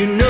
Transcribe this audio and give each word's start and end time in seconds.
you 0.00 0.06
know 0.06 0.29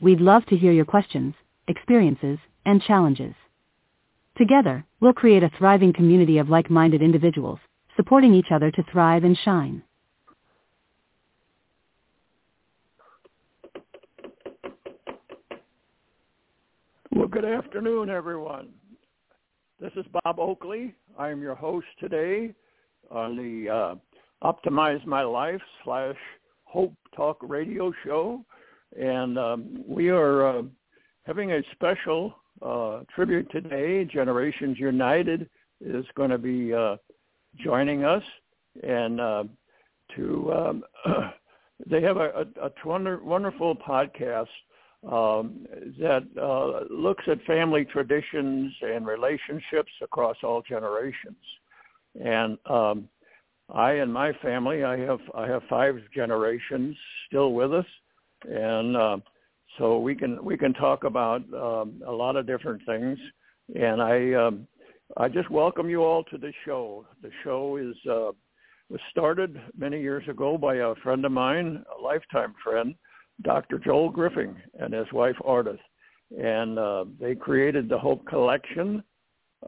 We'd 0.00 0.20
love 0.20 0.46
to 0.46 0.56
hear 0.56 0.72
your 0.72 0.86
questions, 0.86 1.34
experiences, 1.68 2.38
and 2.64 2.82
challenges. 2.82 3.34
Together, 4.38 4.86
we'll 4.98 5.12
create 5.12 5.42
a 5.42 5.50
thriving 5.58 5.92
community 5.92 6.38
of 6.38 6.48
like-minded 6.48 7.02
individuals, 7.02 7.58
supporting 7.96 8.32
each 8.32 8.50
other 8.50 8.70
to 8.70 8.82
thrive 8.90 9.24
and 9.24 9.36
shine. 9.36 9.82
Well, 17.12 17.28
good 17.28 17.44
afternoon, 17.44 18.08
everyone. 18.08 18.70
This 19.80 19.92
is 19.96 20.06
Bob 20.24 20.38
Oakley. 20.38 20.94
I 21.18 21.28
am 21.28 21.42
your 21.42 21.54
host 21.54 21.86
today 21.98 22.54
on 23.10 23.36
the 23.36 23.68
uh, 23.68 23.94
Optimize 24.42 25.04
My 25.04 25.22
Life 25.24 25.60
slash 25.84 26.16
Hope 26.64 26.94
Talk 27.14 27.36
radio 27.42 27.92
show. 28.02 28.42
And 28.98 29.38
um, 29.38 29.84
we 29.86 30.08
are 30.08 30.58
uh, 30.58 30.62
having 31.24 31.52
a 31.52 31.60
special 31.72 32.34
uh, 32.62 33.00
tribute 33.14 33.50
today. 33.50 34.04
Generations 34.04 34.78
United 34.78 35.48
is 35.80 36.04
going 36.14 36.30
to 36.30 36.38
be 36.38 36.74
uh, 36.74 36.96
joining 37.62 38.04
us. 38.04 38.22
And 38.82 39.20
uh, 39.20 39.44
to 40.16 40.52
um, 40.52 40.84
they 41.86 42.02
have 42.02 42.16
a, 42.16 42.46
a, 42.60 42.66
a 42.66 42.70
wonder, 42.84 43.20
wonderful 43.22 43.74
podcast 43.76 44.46
um, 45.08 45.66
that 45.98 46.26
uh, 46.40 46.92
looks 46.92 47.24
at 47.26 47.42
family 47.44 47.84
traditions 47.84 48.72
and 48.82 49.06
relationships 49.06 49.90
across 50.02 50.36
all 50.42 50.62
generations. 50.62 51.38
And 52.22 52.58
um, 52.66 53.08
I 53.72 53.92
and 53.92 54.12
my 54.12 54.32
family, 54.42 54.84
I 54.84 54.98
have 54.98 55.20
I 55.34 55.46
have 55.46 55.62
five 55.70 55.96
generations 56.14 56.96
still 57.26 57.52
with 57.52 57.72
us, 57.72 57.86
and 58.48 58.96
uh, 58.96 59.18
so 59.78 59.98
we 59.98 60.14
can 60.14 60.42
we 60.44 60.56
can 60.56 60.72
talk 60.74 61.04
about 61.04 61.42
um, 61.54 62.02
a 62.06 62.12
lot 62.12 62.36
of 62.36 62.46
different 62.46 62.82
things. 62.86 63.18
And 63.74 64.02
I 64.02 64.34
um, 64.34 64.66
I 65.16 65.28
just 65.28 65.50
welcome 65.50 65.88
you 65.88 66.02
all 66.02 66.24
to 66.24 66.38
the 66.38 66.52
show. 66.64 67.06
The 67.22 67.30
show 67.44 67.76
is 67.76 67.94
uh, 68.10 68.32
was 68.88 69.00
started 69.10 69.60
many 69.76 70.00
years 70.00 70.24
ago 70.28 70.58
by 70.58 70.76
a 70.76 70.94
friend 70.96 71.24
of 71.24 71.32
mine, 71.32 71.82
a 71.96 72.02
lifetime 72.02 72.54
friend, 72.62 72.94
Dr. 73.42 73.78
Joel 73.78 74.10
Griffing 74.10 74.56
and 74.78 74.92
his 74.92 75.06
wife 75.12 75.36
Ardith, 75.46 75.78
and 76.36 76.78
uh, 76.78 77.04
they 77.20 77.34
created 77.34 77.88
the 77.88 77.98
Hope 77.98 78.26
Collection. 78.26 79.02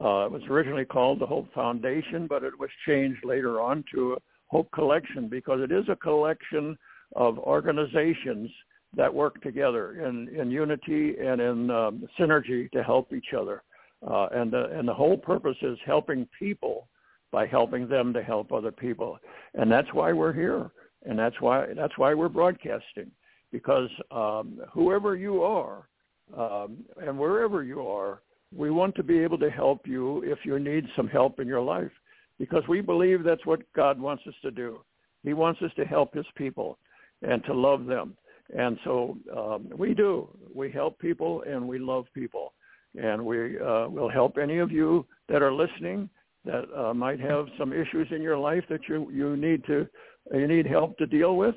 Uh, 0.01 0.27
it 0.27 0.33
was 0.33 0.43
originally 0.51 0.85
called 0.85 1.21
the 1.21 1.27
Hope 1.27 1.53
Foundation, 1.55 2.27
but 2.27 2.43
it 2.43 2.59
was 2.59 2.71
changed 2.87 3.25
later 3.25 3.61
on 3.61 3.85
to 3.95 4.17
Hope 4.49 4.71
Collection 4.73 5.29
because 5.29 5.61
it 5.61 5.73
is 5.73 5.85
a 5.89 5.97
collection 5.97 6.77
of 7.17 7.39
organizations 7.39 8.51
that 8.97 9.13
work 9.13 9.41
together 9.43 10.05
in, 10.07 10.29
in 10.37 10.51
unity 10.51 11.15
and 11.19 11.41
in 11.41 11.71
um, 11.71 12.07
synergy 12.19 12.71
to 12.73 12.83
help 12.83 13.13
each 13.13 13.33
other. 13.39 13.63
Uh, 14.07 14.27
and, 14.33 14.53
the, 14.53 14.67
and 14.77 14.87
the 14.87 14.95
whole 14.95 15.17
purpose 15.17 15.57
is 15.63 15.79
helping 15.87 16.29
people 16.39 16.89
by 17.31 17.47
helping 17.47 17.89
them 17.89 18.13
to 18.13 18.23
help 18.23 18.53
other 18.53 18.73
people. 18.73 19.19
And 19.55 19.71
that's 19.71 19.89
why 19.93 20.13
we're 20.13 20.33
here. 20.33 20.71
And 21.05 21.19
that's 21.19 21.41
why, 21.41 21.67
that's 21.75 21.97
why 21.97 22.15
we're 22.15 22.29
broadcasting 22.29 23.11
because 23.53 23.89
um, 24.11 24.61
whoever 24.73 25.15
you 25.15 25.43
are 25.43 25.89
um, 26.37 26.79
and 27.01 27.19
wherever 27.19 27.63
you 27.63 27.87
are, 27.87 28.23
we 28.55 28.71
want 28.71 28.95
to 28.97 29.03
be 29.03 29.19
able 29.19 29.39
to 29.39 29.51
help 29.51 29.87
you 29.87 30.23
if 30.23 30.39
you 30.45 30.59
need 30.59 30.87
some 30.97 31.09
help 31.09 31.41
in 31.41 31.47
your 31.47 31.61
life 31.61 31.91
because 32.39 32.63
we 32.69 32.81
believe 32.81 33.23
that's 33.23 33.47
what 33.47 33.61
God 33.75 34.01
wants 34.01 34.25
us 34.27 34.35
to 34.43 34.51
do. 34.51 34.81
He 35.23 35.33
wants 35.33 35.61
us 35.63 35.71
to 35.77 35.85
help 35.85 36.15
his 36.15 36.27
people 36.37 36.79
and 37.23 37.45
to 37.45 37.55
love 37.55 37.87
them. 37.87 38.17
And 38.57 38.79
so 38.85 39.17
um, 39.37 39.69
we 39.77 39.95
do. 39.95 40.29
We 40.55 40.71
help 40.71 40.99
people 40.99 41.43
and 41.47 41.67
we 41.67 41.79
love 41.79 42.07
people. 42.15 42.53
And 42.95 43.25
we 43.25 43.59
uh, 43.59 43.89
will 43.89 44.11
help 44.11 44.37
any 44.37 44.59
of 44.59 44.71
you 44.71 45.07
that 45.29 45.43
are 45.43 45.53
listening 45.53 46.11
that 46.45 46.65
uh, 46.77 46.93
might 46.93 47.21
have 47.21 47.47
some 47.59 47.73
issues 47.73 48.09
in 48.11 48.21
your 48.21 48.37
life 48.37 48.65
that 48.69 48.81
you, 48.89 49.11
you 49.11 49.37
need 49.37 49.65
to 49.67 49.87
you 50.33 50.47
need 50.47 50.67
help 50.67 50.97
to 50.99 51.07
deal 51.07 51.37
with 51.37 51.55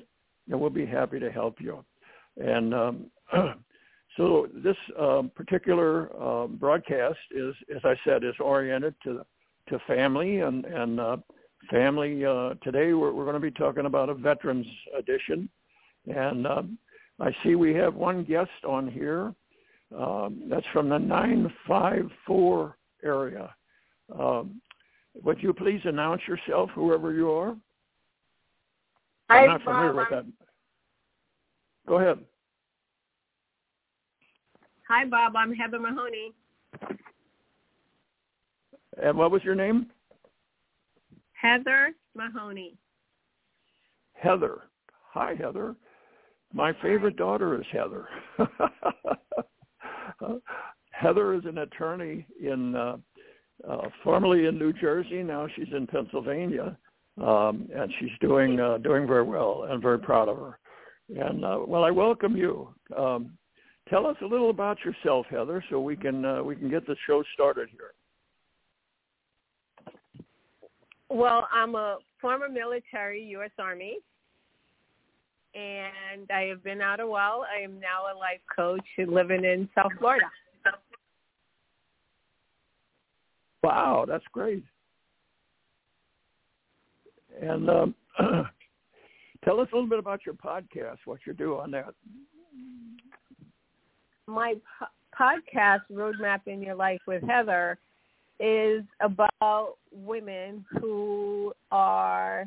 and 0.50 0.60
we'll 0.60 0.70
be 0.70 0.86
happy 0.86 1.20
to 1.20 1.32
help 1.32 1.56
you. 1.60 1.84
And 2.38 2.74
um, 2.74 3.06
so 4.18 4.48
this 4.64 4.78
um, 5.00 5.32
particular 5.36 6.10
uh, 6.22 6.48
broadcast 6.48 7.18
is, 7.32 7.54
as 7.76 7.82
I 7.84 7.96
said, 8.06 8.24
is 8.24 8.36
oriented 8.40 8.96
to 9.04 9.26
to 9.70 9.80
family 9.88 10.42
and 10.42 10.66
and 10.66 11.00
uh, 11.00 11.18
family. 11.72 12.26
Uh, 12.26 12.54
today 12.64 12.94
we're, 12.94 13.12
we're 13.12 13.26
going 13.26 13.36
to 13.36 13.40
be 13.40 13.52
talking 13.52 13.86
about 13.86 14.10
a 14.10 14.14
veterans 14.14 14.68
edition, 14.98 15.50
and 16.14 16.46
um, 16.48 16.78
I 17.20 17.32
see 17.44 17.56
we 17.56 17.74
have 17.76 17.96
one 17.96 18.24
guest 18.24 18.50
on 18.68 18.88
here. 18.90 19.34
Um, 19.98 20.44
that's 20.50 20.66
from 20.74 20.90
the 20.90 20.98
954 20.98 22.78
area. 23.04 23.56
Um, 24.18 24.62
would 25.24 25.42
you 25.42 25.54
please 25.54 25.82
announce 25.86 26.22
yourself, 26.28 26.70
whoever 26.74 27.14
you 27.14 27.32
are? 27.32 27.56
Hi, 29.30 29.40
I'm 29.40 29.46
not 29.48 29.62
familiar 29.64 29.94
Bob. 29.94 29.98
with 29.98 30.10
that. 30.10 30.26
Go 31.88 32.00
ahead. 32.00 32.20
Hi, 34.88 35.06
Bob. 35.06 35.36
I'm 35.36 35.54
Heather 35.54 35.80
Mahoney. 35.80 36.34
And 39.02 39.18
what 39.18 39.32
was 39.32 39.44
your 39.44 39.56
name? 39.56 39.88
Heather 41.34 41.94
Mahoney. 42.16 42.76
Heather. 44.14 44.64
Hi, 45.12 45.36
Heather. 45.36 45.76
My 46.56 46.72
favorite 46.82 47.18
daughter 47.18 47.60
is 47.60 47.68
Heather. 47.70 48.08
Heather 50.92 51.34
is 51.34 51.44
an 51.44 51.58
attorney 51.58 52.26
in 52.42 52.74
uh, 52.74 52.96
uh, 53.70 53.90
formerly 54.02 54.46
in 54.46 54.58
New 54.58 54.72
Jersey. 54.72 55.22
Now 55.22 55.50
she's 55.54 55.68
in 55.76 55.86
Pennsylvania, 55.86 56.78
um, 57.22 57.68
and 57.76 57.92
she's 58.00 58.18
doing 58.22 58.62
uh, 58.62 58.78
doing 58.78 59.06
very 59.06 59.24
well. 59.24 59.68
and 59.70 59.82
very 59.82 60.00
proud 60.00 60.30
of 60.30 60.38
her. 60.38 60.58
And 61.10 61.44
uh, 61.44 61.60
well, 61.68 61.84
I 61.84 61.92
welcome 61.92 62.38
you. 62.38 62.70
Um, 62.98 63.38
tell 63.90 64.08
us 64.08 64.16
a 64.22 64.26
little 64.26 64.50
about 64.50 64.78
yourself, 64.86 65.26
Heather, 65.30 65.62
so 65.70 65.82
we 65.82 65.98
can 65.98 66.24
uh, 66.24 66.42
we 66.42 66.56
can 66.56 66.70
get 66.70 66.88
the 66.88 66.96
show 67.06 67.22
started 67.34 67.68
here. 67.70 67.92
Well, 71.10 71.50
I'm 71.54 71.76
a 71.76 71.98
former 72.22 72.48
military 72.48 73.22
U.S. 73.32 73.52
Army, 73.60 73.98
and 75.56 76.30
I 76.32 76.44
have 76.44 76.64
been 76.64 76.82
out 76.82 77.00
a 77.00 77.08
while. 77.08 77.46
I 77.50 77.64
am 77.64 77.80
now 77.80 78.14
a 78.14 78.16
life 78.18 78.42
coach 78.54 78.86
living 78.98 79.46
in 79.46 79.70
South 79.74 79.92
Florida. 80.00 80.26
Wow, 83.64 84.06
that's 84.08 84.26
great. 84.32 84.64
And 87.42 87.70
um, 87.70 87.96
tell 89.44 89.60
us 89.60 89.68
a 89.72 89.76
little 89.76 89.90
bit 89.90 90.00
about 90.00 90.26
your 90.26 90.36
podcast, 90.36 90.98
what 91.06 91.20
you 91.26 91.34
do 91.34 91.58
on 91.58 91.72
that. 91.72 91.94
My 94.28 94.56
po- 94.80 94.86
podcast, 95.18 95.82
Roadmap 95.92 96.42
in 96.48 96.62
Your 96.62 96.76
Life 96.76 97.02
with 97.08 97.24
Heather, 97.24 97.80
is 98.40 98.84
about 99.00 99.78
women 99.92 100.66
who 100.80 101.54
are 101.72 102.46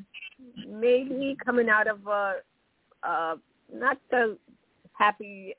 maybe 0.68 1.36
coming 1.44 1.68
out 1.68 1.88
of 1.88 2.06
a, 2.06 2.34
uh, 3.02 3.36
not 3.72 3.98
the 4.10 4.36
happy 4.92 5.54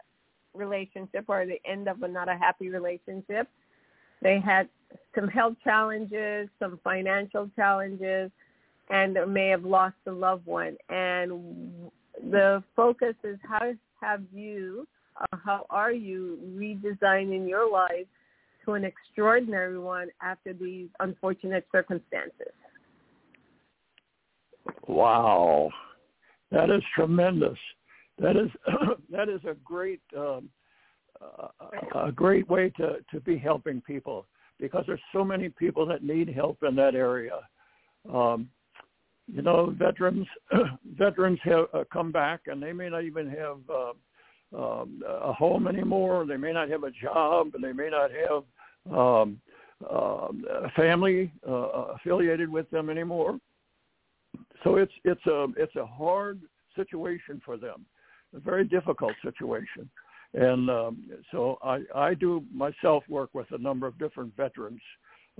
relationship 0.53 1.25
or 1.27 1.45
the 1.45 1.59
end 1.69 1.87
of 1.87 2.01
a 2.03 2.07
not 2.07 2.29
a 2.29 2.37
happy 2.37 2.69
relationship. 2.69 3.47
They 4.21 4.39
had 4.39 4.67
some 5.15 5.27
health 5.27 5.55
challenges, 5.63 6.49
some 6.59 6.79
financial 6.83 7.49
challenges, 7.55 8.31
and 8.89 9.17
may 9.31 9.49
have 9.49 9.63
lost 9.63 9.95
a 10.07 10.11
loved 10.11 10.45
one. 10.45 10.75
And 10.89 11.89
the 12.31 12.63
focus 12.75 13.15
is 13.23 13.37
how 13.47 13.71
have 14.01 14.23
you, 14.33 14.87
how 15.33 15.65
are 15.69 15.91
you 15.91 16.39
redesigning 16.55 17.47
your 17.47 17.69
life 17.71 18.07
to 18.65 18.73
an 18.73 18.83
extraordinary 18.83 19.79
one 19.79 20.09
after 20.21 20.53
these 20.53 20.89
unfortunate 20.99 21.65
circumstances? 21.71 22.53
Wow, 24.87 25.69
that 26.51 26.69
is 26.69 26.81
tremendous. 26.95 27.57
That 28.17 28.35
is 28.35 28.49
that 29.11 29.29
is 29.29 29.41
a 29.45 29.55
great 29.63 30.01
um, 30.17 30.49
uh, 31.21 32.07
a 32.07 32.11
great 32.11 32.47
way 32.49 32.71
to 32.77 32.97
to 33.11 33.19
be 33.21 33.37
helping 33.37 33.81
people 33.81 34.25
because 34.59 34.83
there's 34.87 34.99
so 35.13 35.23
many 35.23 35.49
people 35.49 35.85
that 35.85 36.03
need 36.03 36.29
help 36.29 36.63
in 36.63 36.75
that 36.75 36.95
area. 36.95 37.39
Um, 38.13 38.49
you 39.27 39.41
know, 39.41 39.73
veterans 39.77 40.27
veterans 40.97 41.39
have 41.43 41.65
uh, 41.73 41.83
come 41.91 42.11
back 42.11 42.41
and 42.47 42.61
they 42.61 42.73
may 42.73 42.89
not 42.89 43.03
even 43.03 43.29
have 43.29 43.57
uh, 43.69 43.93
um, 44.55 45.03
a 45.07 45.31
home 45.31 45.67
anymore. 45.67 46.25
They 46.25 46.37
may 46.37 46.51
not 46.51 46.69
have 46.69 46.83
a 46.83 46.91
job, 46.91 47.51
and 47.53 47.63
they 47.63 47.73
may 47.73 47.89
not 47.89 48.09
have 48.11 48.97
um, 48.97 49.39
uh, 49.89 50.27
a 50.63 50.69
family 50.75 51.31
uh, 51.47 51.93
affiliated 51.95 52.49
with 52.49 52.69
them 52.71 52.89
anymore. 52.89 53.39
So 54.63 54.75
it's 54.75 54.93
it's 55.03 55.25
a 55.25 55.47
it's 55.57 55.75
a 55.75 55.85
hard 55.85 56.41
situation 56.75 57.41
for 57.45 57.57
them, 57.57 57.85
a 58.35 58.39
very 58.39 58.65
difficult 58.65 59.13
situation. 59.23 59.89
And 60.33 60.69
um, 60.69 61.09
so 61.31 61.57
I, 61.63 61.81
I 61.95 62.13
do 62.13 62.43
myself 62.53 63.03
work 63.09 63.31
with 63.33 63.47
a 63.51 63.57
number 63.57 63.87
of 63.87 63.97
different 63.97 64.35
veterans 64.37 64.81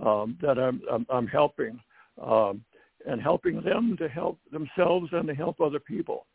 um, 0.03 0.37
that 0.41 0.57
I'm, 0.57 0.81
I'm, 0.91 1.05
I'm 1.09 1.27
helping 1.27 1.79
um, 2.25 2.63
and 3.05 3.21
helping 3.21 3.61
them 3.61 3.95
to 3.99 4.09
help 4.09 4.39
themselves 4.51 5.09
and 5.11 5.27
to 5.27 5.35
help 5.35 5.61
other 5.61 5.79
people 5.79 6.25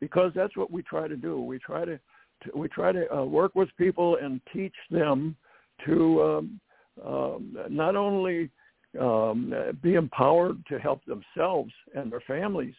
because 0.00 0.32
that's 0.34 0.56
what 0.56 0.70
we 0.70 0.82
try 0.82 1.08
to 1.08 1.16
do. 1.16 1.40
We 1.40 1.58
try 1.58 1.84
to, 1.84 1.98
to 2.44 2.50
we 2.54 2.68
try 2.68 2.92
to 2.92 3.12
uh, 3.14 3.24
work 3.24 3.54
with 3.54 3.68
people 3.78 4.18
and 4.20 4.40
teach 4.52 4.74
them 4.90 5.36
to 5.86 6.22
um, 6.22 6.60
um, 7.04 7.56
not 7.70 7.96
only 7.96 8.50
um, 9.00 9.54
be 9.82 9.94
empowered 9.94 10.64
to 10.68 10.78
help 10.78 11.02
themselves 11.04 11.72
and 11.94 12.10
their 12.10 12.22
families, 12.26 12.74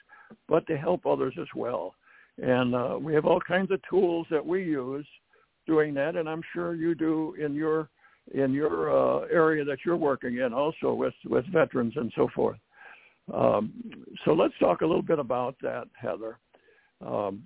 but 0.48 0.66
to 0.68 0.78
help 0.78 1.06
others 1.06 1.34
as 1.40 1.48
well. 1.56 1.96
And 2.42 2.76
uh, 2.76 2.98
we 3.00 3.14
have 3.14 3.26
all 3.26 3.40
kinds 3.40 3.72
of 3.72 3.80
tools 3.90 4.28
that 4.32 4.46
we 4.46 4.64
use 4.64 5.06
doing 5.68 5.94
that, 5.96 6.16
and 6.16 6.28
I'm 6.28 6.42
sure 6.54 6.76
you 6.76 6.96
do 6.96 7.36
in 7.40 7.54
your 7.54 7.90
in 8.34 8.54
your 8.54 8.90
uh, 8.90 9.28
area 9.28 9.66
that 9.66 9.80
you're 9.86 9.98
working 9.98 10.38
in 10.38 10.54
also 10.54 10.94
with 10.94 11.14
with 11.26 11.46
veterans 11.52 11.94
and 11.96 12.12
so 12.16 12.28
forth. 12.34 12.58
Um, 13.34 13.74
so 14.26 14.34
let's 14.34 14.54
talk 14.60 14.82
a 14.82 14.86
little 14.86 15.02
bit 15.02 15.20
about 15.20 15.56
that, 15.62 15.86
Heather. 15.94 16.40
Um, 17.06 17.44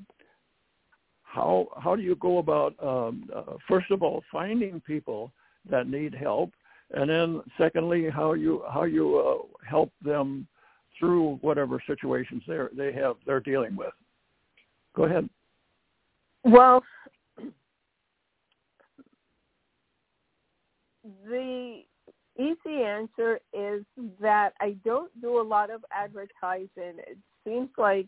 how 1.23 1.67
how 1.77 1.95
do 1.95 2.01
you 2.01 2.15
go 2.15 2.37
about 2.37 2.73
um, 2.81 3.29
uh, 3.35 3.57
first 3.67 3.91
of 3.91 4.01
all 4.01 4.23
finding 4.31 4.81
people 4.81 5.31
that 5.69 5.87
need 5.87 6.15
help, 6.15 6.51
and 6.91 7.09
then 7.09 7.41
secondly 7.57 8.09
how 8.09 8.33
you 8.33 8.63
how 8.71 8.83
you 8.83 9.17
uh, 9.17 9.67
help 9.67 9.91
them 10.03 10.47
through 10.97 11.37
whatever 11.41 11.81
situations 11.85 12.43
they 12.47 12.57
they 12.75 12.93
have 12.93 13.15
they're 13.25 13.39
dealing 13.39 13.75
with. 13.75 13.93
Go 14.95 15.03
ahead. 15.03 15.29
Well, 16.43 16.83
the 21.25 21.81
easy 22.39 22.83
answer 22.83 23.39
is 23.53 23.83
that 24.21 24.53
I 24.59 24.75
don't 24.85 25.11
do 25.21 25.39
a 25.39 25.43
lot 25.43 25.69
of 25.69 25.83
advertising. 25.91 26.69
It 26.77 27.17
seems 27.43 27.69
like 27.77 28.07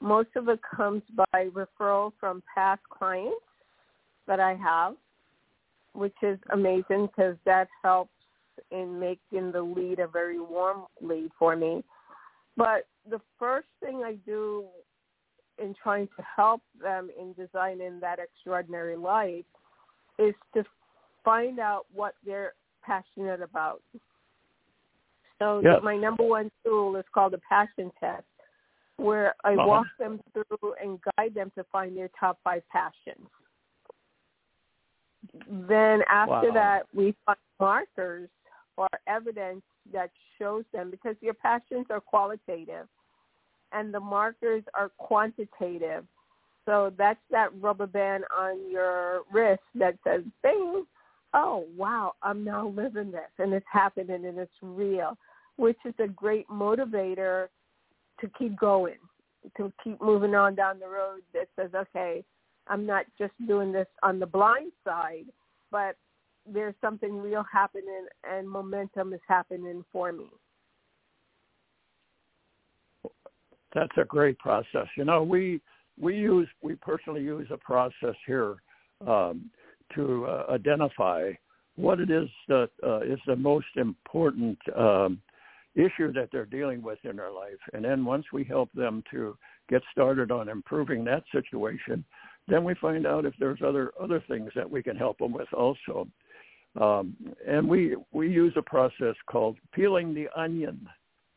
most 0.00 0.30
of 0.36 0.48
it 0.48 0.60
comes 0.76 1.02
by 1.32 1.48
referral 1.48 2.12
from 2.18 2.42
past 2.54 2.82
clients 2.90 3.36
that 4.26 4.40
I 4.40 4.54
have, 4.54 4.94
which 6.00 6.16
is 6.22 6.38
amazing 6.50 7.06
because 7.06 7.36
that 7.44 7.68
helps 7.82 8.10
in 8.70 8.98
making 8.98 9.52
the 9.52 9.60
lead 9.60 9.98
a 9.98 10.08
very 10.08 10.40
warm 10.40 10.86
lead 11.02 11.30
for 11.38 11.54
me. 11.54 11.84
But 12.56 12.86
the 13.08 13.20
first 13.38 13.68
thing 13.80 14.02
I 14.02 14.14
do 14.24 14.64
in 15.58 15.74
trying 15.82 16.08
to 16.16 16.22
help 16.36 16.62
them 16.80 17.10
in 17.20 17.34
designing 17.34 18.00
that 18.00 18.18
extraordinary 18.18 18.96
life 18.96 19.44
is 20.18 20.34
to 20.54 20.64
find 21.22 21.60
out 21.60 21.84
what 21.92 22.14
they're 22.24 22.54
passionate 22.82 23.42
about. 23.42 23.82
So 25.38 25.60
Yes. 25.62 25.82
my 25.82 25.98
number 25.98 26.24
one 26.24 26.50
tool 26.64 26.96
is 26.96 27.04
called 27.12 27.34
the 27.34 27.42
passion 27.46 27.90
test, 28.00 28.24
where 28.96 29.34
I 29.44 29.52
Uh-huh. 29.52 29.66
walk 29.66 29.86
them 29.98 30.18
through 30.32 30.74
and 30.82 30.98
guide 31.16 31.34
them 31.34 31.50
to 31.56 31.64
find 31.64 31.94
their 31.94 32.08
top 32.08 32.38
five 32.42 32.66
passions. 32.68 33.28
Then 35.48 36.02
after 36.08 36.48
Wow. 36.48 36.54
that, 36.54 36.86
we 36.94 37.14
find 37.24 37.38
markers 37.58 38.28
or 38.76 38.88
evidence 39.06 39.62
that 39.92 40.10
shows 40.38 40.64
them 40.72 40.90
because 40.90 41.16
your 41.20 41.34
passions 41.34 41.86
are 41.90 42.00
qualitative 42.00 42.88
and 43.72 43.92
the 43.92 44.00
markers 44.00 44.64
are 44.74 44.90
quantitative. 44.98 46.04
So 46.66 46.92
that's 46.96 47.20
that 47.30 47.50
rubber 47.60 47.86
band 47.86 48.24
on 48.36 48.70
your 48.70 49.22
wrist 49.32 49.62
that 49.74 49.96
says, 50.04 50.22
bing, 50.42 50.84
oh, 51.34 51.66
wow, 51.76 52.14
I'm 52.22 52.44
now 52.44 52.68
living 52.68 53.10
this 53.10 53.30
and 53.38 53.52
it's 53.52 53.66
happening 53.70 54.24
and 54.24 54.38
it's 54.38 54.52
real, 54.62 55.16
which 55.56 55.78
is 55.84 55.94
a 55.98 56.08
great 56.08 56.48
motivator 56.48 57.48
to 58.20 58.30
keep 58.38 58.58
going, 58.58 58.98
to 59.56 59.72
keep 59.82 60.00
moving 60.00 60.34
on 60.34 60.54
down 60.54 60.78
the 60.78 60.88
road 60.88 61.22
that 61.32 61.48
says, 61.56 61.70
okay, 61.74 62.24
I'm 62.70 62.86
not 62.86 63.04
just 63.18 63.32
doing 63.48 63.72
this 63.72 63.88
on 64.04 64.20
the 64.20 64.26
blind 64.26 64.70
side, 64.84 65.26
but 65.72 65.96
there's 66.46 66.74
something 66.80 67.16
real 67.16 67.44
happening 67.52 68.06
and 68.24 68.48
momentum 68.48 69.12
is 69.12 69.20
happening 69.28 69.84
for 69.92 70.12
me. 70.12 70.30
That's 73.74 73.92
a 74.00 74.04
great 74.04 74.38
process. 74.38 74.86
You 74.96 75.04
know, 75.04 75.22
we 75.22 75.60
we 76.00 76.16
use 76.16 76.48
we 76.62 76.76
personally 76.76 77.22
use 77.22 77.48
a 77.50 77.56
process 77.56 78.14
here 78.26 78.56
um, 79.06 79.50
to 79.94 80.26
uh, 80.26 80.46
identify 80.50 81.32
what 81.76 82.00
it 82.00 82.10
is 82.10 82.28
that 82.48 82.70
uh, 82.84 83.00
is 83.00 83.18
the 83.26 83.36
most 83.36 83.66
important 83.76 84.58
um, 84.76 85.20
issue 85.74 86.12
that 86.12 86.28
they're 86.32 86.46
dealing 86.46 86.82
with 86.82 86.98
in 87.04 87.16
their 87.16 87.30
life, 87.30 87.60
and 87.72 87.84
then 87.84 88.04
once 88.04 88.26
we 88.32 88.42
help 88.42 88.72
them 88.72 89.04
to 89.10 89.36
get 89.68 89.82
started 89.92 90.32
on 90.32 90.48
improving 90.48 91.04
that 91.04 91.22
situation, 91.32 92.04
then 92.48 92.64
we 92.64 92.74
find 92.74 93.06
out 93.06 93.24
if 93.24 93.34
there's 93.38 93.60
other 93.64 93.92
other 94.00 94.22
things 94.28 94.50
that 94.54 94.68
we 94.68 94.82
can 94.82 94.96
help 94.96 95.18
them 95.18 95.32
with 95.32 95.52
also. 95.52 96.08
Um, 96.80 97.16
and 97.46 97.68
we 97.68 97.96
we 98.12 98.28
use 98.28 98.52
a 98.56 98.62
process 98.62 99.14
called 99.26 99.56
peeling 99.72 100.14
the 100.14 100.28
onion. 100.36 100.88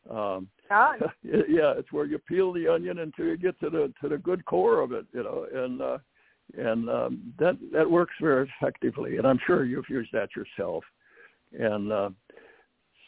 Um, 0.08 0.48
God. 0.68 0.96
yeah, 1.22 1.74
it's 1.76 1.92
where 1.92 2.06
you 2.06 2.18
peel 2.18 2.52
the 2.52 2.68
onion 2.68 3.00
until 3.00 3.26
you 3.26 3.36
get 3.36 3.58
to 3.60 3.70
the 3.70 3.92
to 4.00 4.08
the 4.08 4.18
good 4.18 4.44
core 4.44 4.80
of 4.80 4.92
it, 4.92 5.06
you 5.12 5.22
know, 5.22 5.46
and 5.52 5.82
uh, 5.82 5.98
and 6.56 6.88
um, 6.88 7.34
that 7.38 7.56
that 7.72 7.90
works 7.90 8.14
very 8.20 8.50
effectively. 8.60 9.16
And 9.16 9.26
I'm 9.26 9.40
sure 9.46 9.64
you've 9.64 9.88
used 9.88 10.12
that 10.12 10.30
yourself. 10.36 10.84
And 11.58 11.92
uh, 11.92 12.10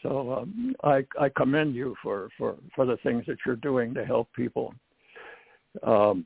so 0.01 0.33
um, 0.33 0.75
I 0.83 1.05
I 1.19 1.29
commend 1.29 1.75
you 1.75 1.95
for 2.01 2.29
for 2.37 2.55
for 2.75 2.85
the 2.85 2.97
things 2.97 3.25
that 3.27 3.37
you're 3.45 3.55
doing 3.55 3.93
to 3.93 4.05
help 4.05 4.31
people. 4.33 4.73
Um, 5.83 6.25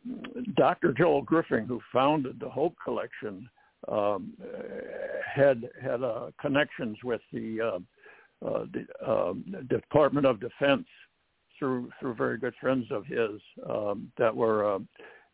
Dr. 0.56 0.94
Joel 0.94 1.22
Griffin, 1.22 1.66
who 1.66 1.82
founded 1.92 2.40
the 2.40 2.50
Hope 2.50 2.76
Collection, 2.84 3.50
um, 3.88 4.34
had 5.26 5.70
had 5.82 6.04
uh, 6.04 6.28
connections 6.40 6.98
with 7.04 7.22
the 7.34 7.62
uh, 7.62 8.48
uh, 8.48 8.66
the 8.74 9.12
um, 9.12 9.56
Department 9.70 10.26
of 10.26 10.40
Defense 10.40 10.86
through 11.58 11.90
through 12.00 12.16
very 12.16 12.38
good 12.38 12.54
friends 12.62 12.86
of 12.92 13.06
his 13.06 13.42
um, 13.70 14.12
that 14.18 14.36
were 14.36 14.76
uh, 14.76 14.80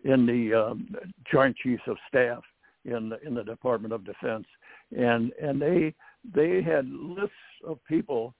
in 0.03 0.25
the 0.25 0.53
um, 0.53 0.95
Joint 1.31 1.55
Chiefs 1.57 1.83
of 1.87 1.97
Staff 2.07 2.43
in 2.85 3.09
the, 3.09 3.19
in 3.25 3.33
the 3.33 3.43
Department 3.43 3.93
of 3.93 4.05
Defense, 4.05 4.45
and 4.97 5.31
and 5.41 5.61
they 5.61 5.93
they 6.33 6.61
had 6.61 6.87
lists 6.89 7.33
of 7.65 7.83
people 7.85 8.33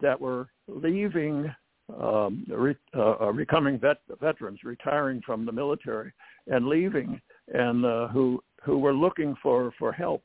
that 0.00 0.20
were 0.20 0.48
leaving 0.68 1.54
um, 2.00 2.44
re, 2.48 2.74
uh, 2.94 3.32
becoming 3.32 3.78
vet, 3.78 3.98
veterans, 4.20 4.60
retiring 4.64 5.20
from 5.24 5.44
the 5.44 5.52
military, 5.52 6.12
and 6.46 6.66
leaving, 6.66 7.20
and 7.52 7.84
uh, 7.84 8.08
who 8.08 8.42
who 8.62 8.78
were 8.78 8.94
looking 8.94 9.34
for 9.42 9.72
for 9.78 9.92
help 9.92 10.22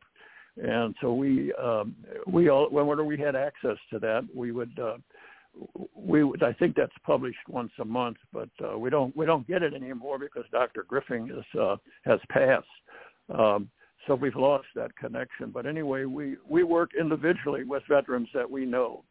and 0.62 0.96
so 1.01 1.13
we 1.13 1.54
um, 1.54 1.96
we 2.28 2.50
all 2.50 2.70
whenever 2.70 3.04
we 3.04 3.18
had 3.18 3.36
access 3.36 3.78
to 3.92 4.00
that, 4.00 4.28
we 4.36 4.51
would 4.51 4.78
uh, 4.80 4.98
we 5.96 6.24
would 6.24 6.44
I 6.44 6.54
think 6.54 6.75
that's 6.75 6.92
published 7.06 7.38
once 7.48 7.72
a 7.80 7.86
month, 7.86 8.18
but 8.34 8.50
uh, 8.63 8.78
we 8.78 8.89
don't 8.89 9.16
we 9.16 9.25
don't 9.25 9.48
get 9.48 9.63
it 9.63 9.74
anymore 9.74 10.20
because 10.20 10.44
Dr. 10.51 10.84
Griffin 10.88 11.32
is 11.38 11.60
uh, 11.60 11.78
has 12.04 12.20
passed. 12.30 12.66
Um, 13.38 13.70
so 14.08 14.16
we've 14.16 14.36
lost 14.36 14.68
that 14.75 14.96
connection. 14.98 15.51
But 15.51 15.66
anyway, 15.66 16.06
we 16.06 16.36
we 16.48 16.63
work 16.63 16.92
individually 17.00 17.63
with 17.63 17.84
veterans 17.88 18.30
that 18.34 18.50
we 18.50 18.66
know, 18.66 19.04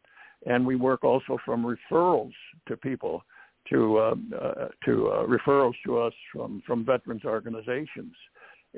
and 0.45 0.65
we 0.65 0.75
work 0.75 1.03
also 1.03 1.37
from 1.45 1.63
referrals 1.63 2.33
to 2.67 2.77
people 2.77 3.23
to 3.69 3.97
uh, 3.97 4.15
uh, 4.35 4.67
to 4.85 5.07
uh, 5.09 5.25
referrals 5.25 5.73
to 5.85 5.99
us 5.99 6.13
from 6.31 6.61
from 6.65 6.85
veterans 6.85 7.25
organizations, 7.25 8.13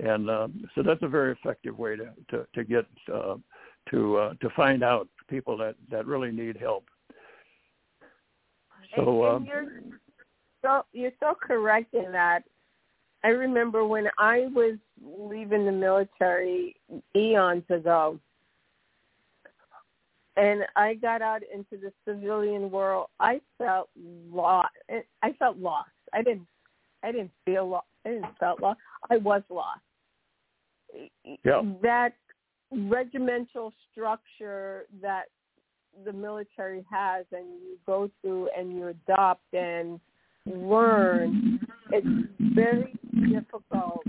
and 0.01 0.30
um, 0.30 0.65
so 0.75 0.84
that's 0.84 1.03
a 1.03 1.08
very 1.08 1.32
effective 1.34 1.77
way 1.77 1.96
to 1.96 2.10
to, 2.30 2.46
to 2.53 2.63
get 2.63 2.86
uh, 3.13 3.36
to 3.89 4.18
uh, 4.18 4.34
to 4.41 4.50
find 4.56 4.84
out 4.84 5.08
people 5.30 5.58
that 5.58 5.75
that 5.89 6.06
really 6.06 6.32
need 6.32 6.58
help. 6.58 6.86
So, 8.96 9.25
and, 9.25 9.36
um, 9.36 9.46
you're 9.46 9.68
so 10.62 10.86
you're 10.94 11.12
so 11.20 11.36
correct 11.41 11.94
in 11.94 12.12
that. 12.12 12.44
I 13.24 13.30
remember 13.30 13.86
when 13.86 14.08
I 14.18 14.48
was 14.53 14.77
leaving 15.03 15.65
the 15.65 15.72
military 15.72 16.75
eons 17.15 17.63
ago, 17.70 18.20
and 20.41 20.63
I 20.75 20.95
got 20.95 21.21
out 21.21 21.41
into 21.53 21.77
the 21.77 21.93
civilian 22.03 22.71
world. 22.71 23.07
I 23.19 23.41
felt 23.60 23.89
lost. 24.31 24.74
I 25.21 25.33
felt 25.38 25.57
lost. 25.57 25.91
I 26.13 26.24
didn't. 26.24 26.48
I 27.03 27.12
didn't 27.12 27.31
feel 27.45 27.69
lost. 27.69 27.86
I 28.05 28.10
didn't 28.10 28.38
felt 28.39 28.60
lost. 28.60 28.79
I 29.12 29.17
was 29.17 29.43
lost. 29.51 29.81
Yeah. 31.45 31.62
That 31.83 32.13
regimental 32.71 33.71
structure 33.91 34.86
that 35.01 35.25
the 36.05 36.13
military 36.13 36.83
has 36.89 37.25
and 37.31 37.45
you 37.45 37.77
go 37.86 38.10
through 38.21 38.50
and 38.57 38.74
you 38.74 38.88
adopt 38.88 39.53
and 39.53 40.00
learn, 40.48 41.60
it's 41.91 42.07
very 42.55 42.98
difficult 43.29 44.03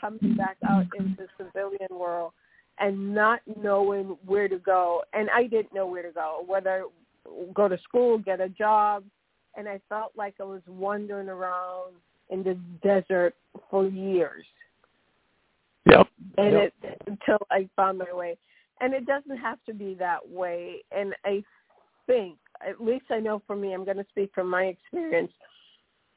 coming 0.00 0.36
back 0.36 0.58
out 0.68 0.86
into 0.96 1.16
the 1.16 1.26
civilian 1.44 1.88
world 1.90 2.32
and 2.78 3.14
not 3.14 3.40
knowing 3.62 4.16
where 4.26 4.48
to 4.48 4.58
go. 4.58 5.02
And 5.12 5.28
I 5.30 5.44
didn't 5.44 5.74
know 5.74 5.86
where 5.86 6.02
to 6.02 6.12
go, 6.12 6.44
whether 6.46 6.84
go 7.54 7.68
to 7.68 7.78
school, 7.78 8.18
get 8.18 8.40
a 8.40 8.48
job. 8.48 9.04
And 9.56 9.68
I 9.68 9.80
felt 9.88 10.12
like 10.16 10.34
I 10.40 10.44
was 10.44 10.60
wandering 10.66 11.28
around 11.28 11.94
in 12.30 12.42
the 12.42 12.58
desert 12.82 13.34
for 13.70 13.86
years. 13.86 14.44
Yep. 15.90 16.08
And 16.36 16.52
yep. 16.52 16.72
it 16.82 17.02
until 17.06 17.38
I 17.50 17.68
found 17.76 17.98
my 17.98 18.12
way. 18.12 18.36
And 18.80 18.92
it 18.92 19.06
doesn't 19.06 19.38
have 19.38 19.58
to 19.66 19.72
be 19.72 19.94
that 19.94 20.28
way. 20.28 20.82
And 20.94 21.14
I 21.24 21.42
think, 22.06 22.36
at 22.66 22.80
least 22.80 23.06
I 23.10 23.20
know 23.20 23.40
for 23.46 23.56
me, 23.56 23.72
I'm 23.72 23.84
going 23.84 23.96
to 23.96 24.06
speak 24.10 24.30
from 24.34 24.50
my 24.50 24.64
experience. 24.64 25.32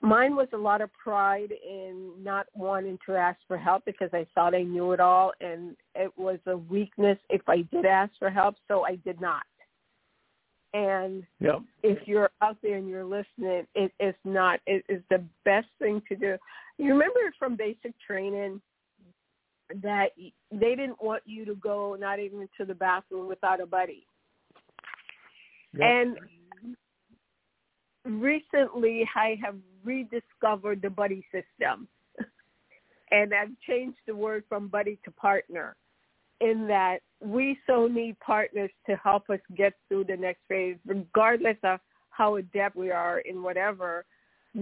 Mine 0.01 0.35
was 0.35 0.47
a 0.53 0.57
lot 0.57 0.81
of 0.81 0.91
pride 0.93 1.51
in 1.51 2.11
not 2.23 2.47
wanting 2.53 2.97
to 3.05 3.15
ask 3.15 3.37
for 3.47 3.57
help 3.57 3.83
because 3.85 4.09
I 4.13 4.25
thought 4.33 4.55
I 4.55 4.63
knew 4.63 4.93
it 4.93 5.01
all, 5.01 5.33
and 5.41 5.75
it 5.93 6.11
was 6.17 6.39
a 6.45 6.55
weakness 6.55 7.17
if 7.29 7.41
I 7.49 7.63
did 7.63 7.85
ask 7.85 8.11
for 8.17 8.29
help, 8.29 8.55
so 8.67 8.85
I 8.85 8.95
did 8.95 9.19
not. 9.19 9.43
And 10.73 11.25
Yep. 11.39 11.63
if 11.83 12.07
you're 12.07 12.29
out 12.41 12.61
there 12.61 12.77
and 12.77 12.87
you're 12.87 13.03
listening, 13.03 13.67
it 13.75 13.91
is 13.99 14.15
not. 14.23 14.61
It 14.67 14.85
is 14.87 15.03
the 15.09 15.23
best 15.43 15.67
thing 15.79 16.01
to 16.07 16.15
do. 16.15 16.37
You 16.77 16.93
remember 16.93 17.19
from 17.37 17.55
basic 17.55 17.97
training 17.99 18.61
that 19.81 20.11
they 20.51 20.75
didn't 20.75 21.01
want 21.01 21.23
you 21.25 21.43
to 21.45 21.55
go 21.55 21.95
not 21.99 22.19
even 22.19 22.47
to 22.57 22.65
the 22.65 22.75
bathroom 22.75 23.27
without 23.27 23.59
a 23.59 23.65
buddy. 23.65 24.05
Yep. 25.73 25.81
And 25.81 26.75
recently 28.05 29.09
I 29.15 29.37
have 29.43 29.55
rediscovered 29.83 30.81
the 30.81 30.89
buddy 30.89 31.25
system. 31.31 31.87
and 33.11 33.33
I've 33.33 33.57
changed 33.67 33.99
the 34.07 34.15
word 34.15 34.43
from 34.49 34.67
buddy 34.67 34.99
to 35.05 35.11
partner 35.11 35.75
in 36.41 36.67
that 36.67 36.99
we 37.21 37.57
so 37.67 37.87
need 37.87 38.17
partners 38.19 38.71
to 38.85 38.95
help 38.95 39.29
us 39.29 39.39
get 39.55 39.73
through 39.87 40.05
the 40.05 40.15
next 40.15 40.39
phase, 40.47 40.77
regardless 40.85 41.57
of 41.63 41.79
how 42.11 42.35
adept 42.37 42.75
we 42.75 42.91
are 42.91 43.19
in 43.19 43.43
whatever. 43.43 44.05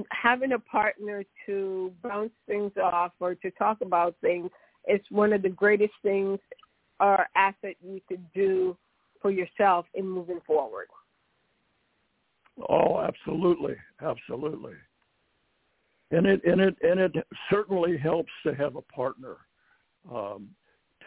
Having 0.09 0.53
a 0.53 0.59
partner 0.59 1.23
to 1.45 1.93
bounce 2.03 2.31
things 2.47 2.71
off 2.81 3.11
or 3.19 3.35
to 3.35 3.51
talk 3.51 3.77
about 3.81 4.15
things 4.21 4.49
is 4.87 5.01
one 5.09 5.33
of 5.33 5.41
the 5.41 5.49
greatest 5.49 5.93
things 6.01 6.39
or 6.99 7.27
asset 7.35 7.75
you 7.81 8.01
could 8.07 8.25
do 8.33 8.75
for 9.21 9.31
yourself 9.31 9.85
in 9.93 10.07
moving 10.07 10.39
forward. 10.45 10.87
Oh, 12.69 12.99
absolutely, 12.99 13.75
absolutely. 14.01 14.73
And 16.11 16.25
it 16.25 16.41
and 16.45 16.61
it 16.61 16.77
and 16.81 16.99
it 16.99 17.11
certainly 17.49 17.97
helps 17.97 18.31
to 18.45 18.55
have 18.55 18.75
a 18.75 18.81
partner 18.81 19.37
um, 20.11 20.49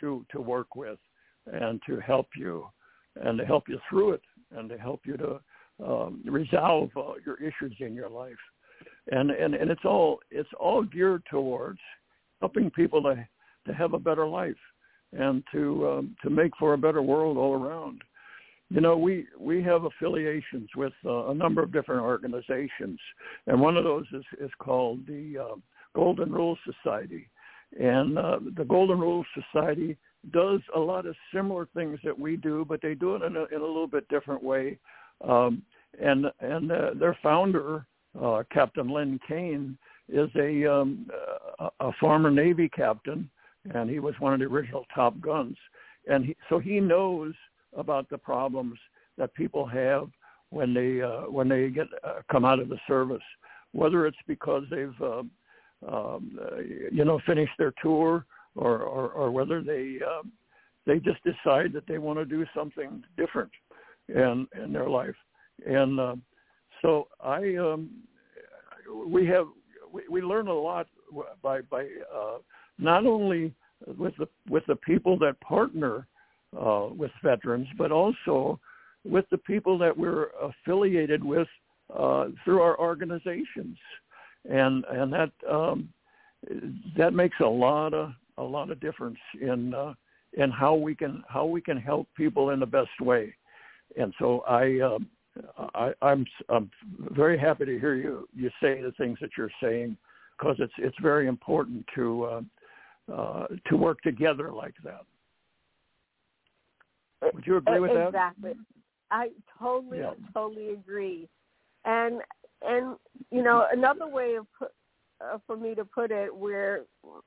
to 0.00 0.24
to 0.30 0.40
work 0.40 0.76
with 0.76 0.98
and 1.46 1.80
to 1.86 1.98
help 2.00 2.28
you 2.36 2.66
and 3.16 3.38
to 3.38 3.46
help 3.46 3.68
you 3.68 3.78
through 3.88 4.12
it 4.12 4.22
and 4.54 4.68
to 4.68 4.76
help 4.76 5.00
you 5.04 5.16
to 5.16 5.40
um, 5.84 6.22
resolve 6.24 6.90
uh, 6.96 7.14
your 7.24 7.36
issues 7.36 7.74
in 7.80 7.94
your 7.94 8.10
life. 8.10 8.32
And, 9.10 9.30
and 9.30 9.54
and 9.54 9.70
it's 9.70 9.84
all 9.84 10.20
it's 10.30 10.48
all 10.58 10.82
geared 10.82 11.22
towards 11.30 11.80
helping 12.40 12.70
people 12.70 13.02
to 13.02 13.26
to 13.66 13.74
have 13.74 13.94
a 13.94 13.98
better 13.98 14.26
life 14.26 14.54
and 15.12 15.42
to 15.52 15.88
um, 15.88 16.16
to 16.22 16.30
make 16.30 16.52
for 16.58 16.74
a 16.74 16.78
better 16.78 17.02
world 17.02 17.36
all 17.36 17.54
around. 17.54 18.02
You 18.70 18.80
know, 18.80 18.96
we 18.96 19.26
we 19.38 19.62
have 19.64 19.84
affiliations 19.84 20.68
with 20.76 20.92
uh, 21.04 21.28
a 21.28 21.34
number 21.34 21.60
of 21.62 21.72
different 21.72 22.02
organizations, 22.02 23.00
and 23.48 23.60
one 23.60 23.76
of 23.76 23.84
those 23.84 24.06
is 24.12 24.24
is 24.40 24.50
called 24.60 25.04
the 25.06 25.38
uh, 25.38 25.56
Golden 25.94 26.32
Rule 26.32 26.56
Society, 26.64 27.28
and 27.78 28.16
uh, 28.16 28.38
the 28.56 28.64
Golden 28.64 29.00
Rule 29.00 29.24
Society 29.34 29.96
does 30.32 30.60
a 30.76 30.78
lot 30.78 31.06
of 31.06 31.16
similar 31.34 31.66
things 31.74 31.98
that 32.04 32.16
we 32.16 32.36
do, 32.36 32.64
but 32.68 32.80
they 32.80 32.94
do 32.94 33.16
it 33.16 33.22
in 33.22 33.36
a, 33.36 33.44
in 33.46 33.60
a 33.60 33.66
little 33.66 33.88
bit 33.88 34.06
different 34.08 34.42
way. 34.42 34.78
Um, 35.26 35.62
and 36.00 36.26
and 36.38 36.70
uh, 36.70 36.90
their 36.94 37.18
founder, 37.22 37.86
uh, 38.22 38.44
Captain 38.52 38.88
Lynn 38.88 39.18
Kane, 39.26 39.76
is 40.08 40.30
a 40.36 40.72
um, 40.72 41.06
a, 41.80 41.90
former 41.98 42.30
Navy 42.30 42.68
captain, 42.68 43.28
and 43.74 43.90
he 43.90 43.98
was 43.98 44.14
one 44.20 44.32
of 44.32 44.38
the 44.38 44.46
original 44.46 44.84
Top 44.94 45.20
Guns, 45.20 45.56
and 46.08 46.24
he, 46.24 46.36
so 46.48 46.60
he 46.60 46.78
knows 46.78 47.34
about 47.76 48.08
the 48.08 48.18
problems 48.18 48.78
that 49.18 49.34
people 49.34 49.66
have 49.66 50.08
when 50.50 50.74
they 50.74 51.00
uh, 51.00 51.22
when 51.30 51.48
they 51.48 51.68
get 51.70 51.86
uh, 52.04 52.20
come 52.30 52.44
out 52.44 52.58
of 52.58 52.68
the 52.68 52.78
service, 52.86 53.22
whether 53.72 54.06
it's 54.06 54.18
because 54.26 54.64
they've 54.70 55.00
uh, 55.00 55.22
um, 55.88 56.38
uh, 56.40 56.58
you 56.90 57.04
know 57.04 57.20
finished 57.26 57.52
their 57.58 57.72
tour 57.82 58.26
or 58.56 58.80
or, 58.80 59.10
or 59.10 59.30
whether 59.30 59.62
they 59.62 59.98
uh, 60.04 60.22
they 60.86 60.98
just 60.98 61.20
decide 61.24 61.72
that 61.72 61.86
they 61.86 61.98
want 61.98 62.18
to 62.18 62.24
do 62.24 62.44
something 62.54 63.02
different 63.16 63.50
in 64.08 64.46
in 64.62 64.72
their 64.72 64.88
life, 64.88 65.16
and 65.66 66.20
so 66.82 67.08
I 67.22 67.56
um, 67.56 67.90
we 69.06 69.26
have 69.26 69.46
we, 69.92 70.02
we 70.10 70.22
learn 70.22 70.48
a 70.48 70.52
lot 70.52 70.86
by 71.42 71.60
by 71.62 71.86
uh, 72.14 72.38
not 72.78 73.06
only 73.06 73.54
with 73.96 74.16
the 74.18 74.28
with 74.48 74.64
the 74.66 74.76
people 74.76 75.18
that 75.18 75.40
partner 75.40 76.06
uh, 76.58 76.88
with 76.96 77.10
veterans, 77.22 77.68
but 77.78 77.92
also 77.92 78.58
with 79.04 79.24
the 79.30 79.38
people 79.38 79.78
that 79.78 79.96
we're 79.96 80.28
affiliated 80.42 81.24
with 81.24 81.48
uh, 81.96 82.26
through 82.44 82.60
our 82.60 82.78
organizations, 82.78 83.78
and 84.50 84.84
and 84.90 85.12
that 85.12 85.30
um, 85.48 85.88
that 86.96 87.12
makes 87.12 87.38
a 87.40 87.46
lot 87.46 87.94
of 87.94 88.12
a 88.38 88.42
lot 88.42 88.70
of 88.70 88.80
difference 88.80 89.18
in 89.40 89.74
uh, 89.74 89.94
in 90.34 90.50
how 90.50 90.74
we 90.74 90.94
can 90.94 91.22
how 91.28 91.46
we 91.46 91.60
can 91.60 91.76
help 91.76 92.08
people 92.16 92.50
in 92.50 92.60
the 92.60 92.66
best 92.66 93.00
way, 93.00 93.34
and 93.96 94.14
so 94.18 94.40
I. 94.40 94.80
Uh, 94.80 94.98
I, 95.74 95.92
I'm 96.02 96.26
I'm 96.48 96.70
very 97.12 97.38
happy 97.38 97.64
to 97.64 97.78
hear 97.78 97.94
you 97.94 98.28
you 98.34 98.50
say 98.60 98.82
the 98.82 98.92
things 98.98 99.16
that 99.20 99.30
you're 99.38 99.50
saying 99.62 99.96
because 100.36 100.56
it's 100.58 100.72
it's 100.78 100.96
very 101.00 101.28
important 101.28 101.86
to 101.94 102.24
uh, 102.24 103.12
uh, 103.12 103.46
to 103.68 103.76
work 103.76 104.00
together 104.02 104.52
like 104.52 104.74
that. 104.84 105.02
Would 107.22 107.46
you 107.46 107.56
agree 107.56 107.80
with 107.80 107.92
that? 107.92 108.08
Exactly. 108.08 108.52
I 109.10 109.30
totally, 109.58 109.98
Yeah. 109.98 110.14
totally 110.32 110.70
agree. 110.70 111.28
And 111.84 112.20
and 112.62 112.96
you 113.30 113.42
know 113.42 113.66
another 113.72 114.06
way 114.06 114.34
of 114.34 114.46
put, 114.58 114.72
uh, 115.20 115.38
for 115.46 115.56
me 115.56 115.74
to 115.74 115.84
put 115.84 116.10
it, 116.10 116.34
where 116.34 116.84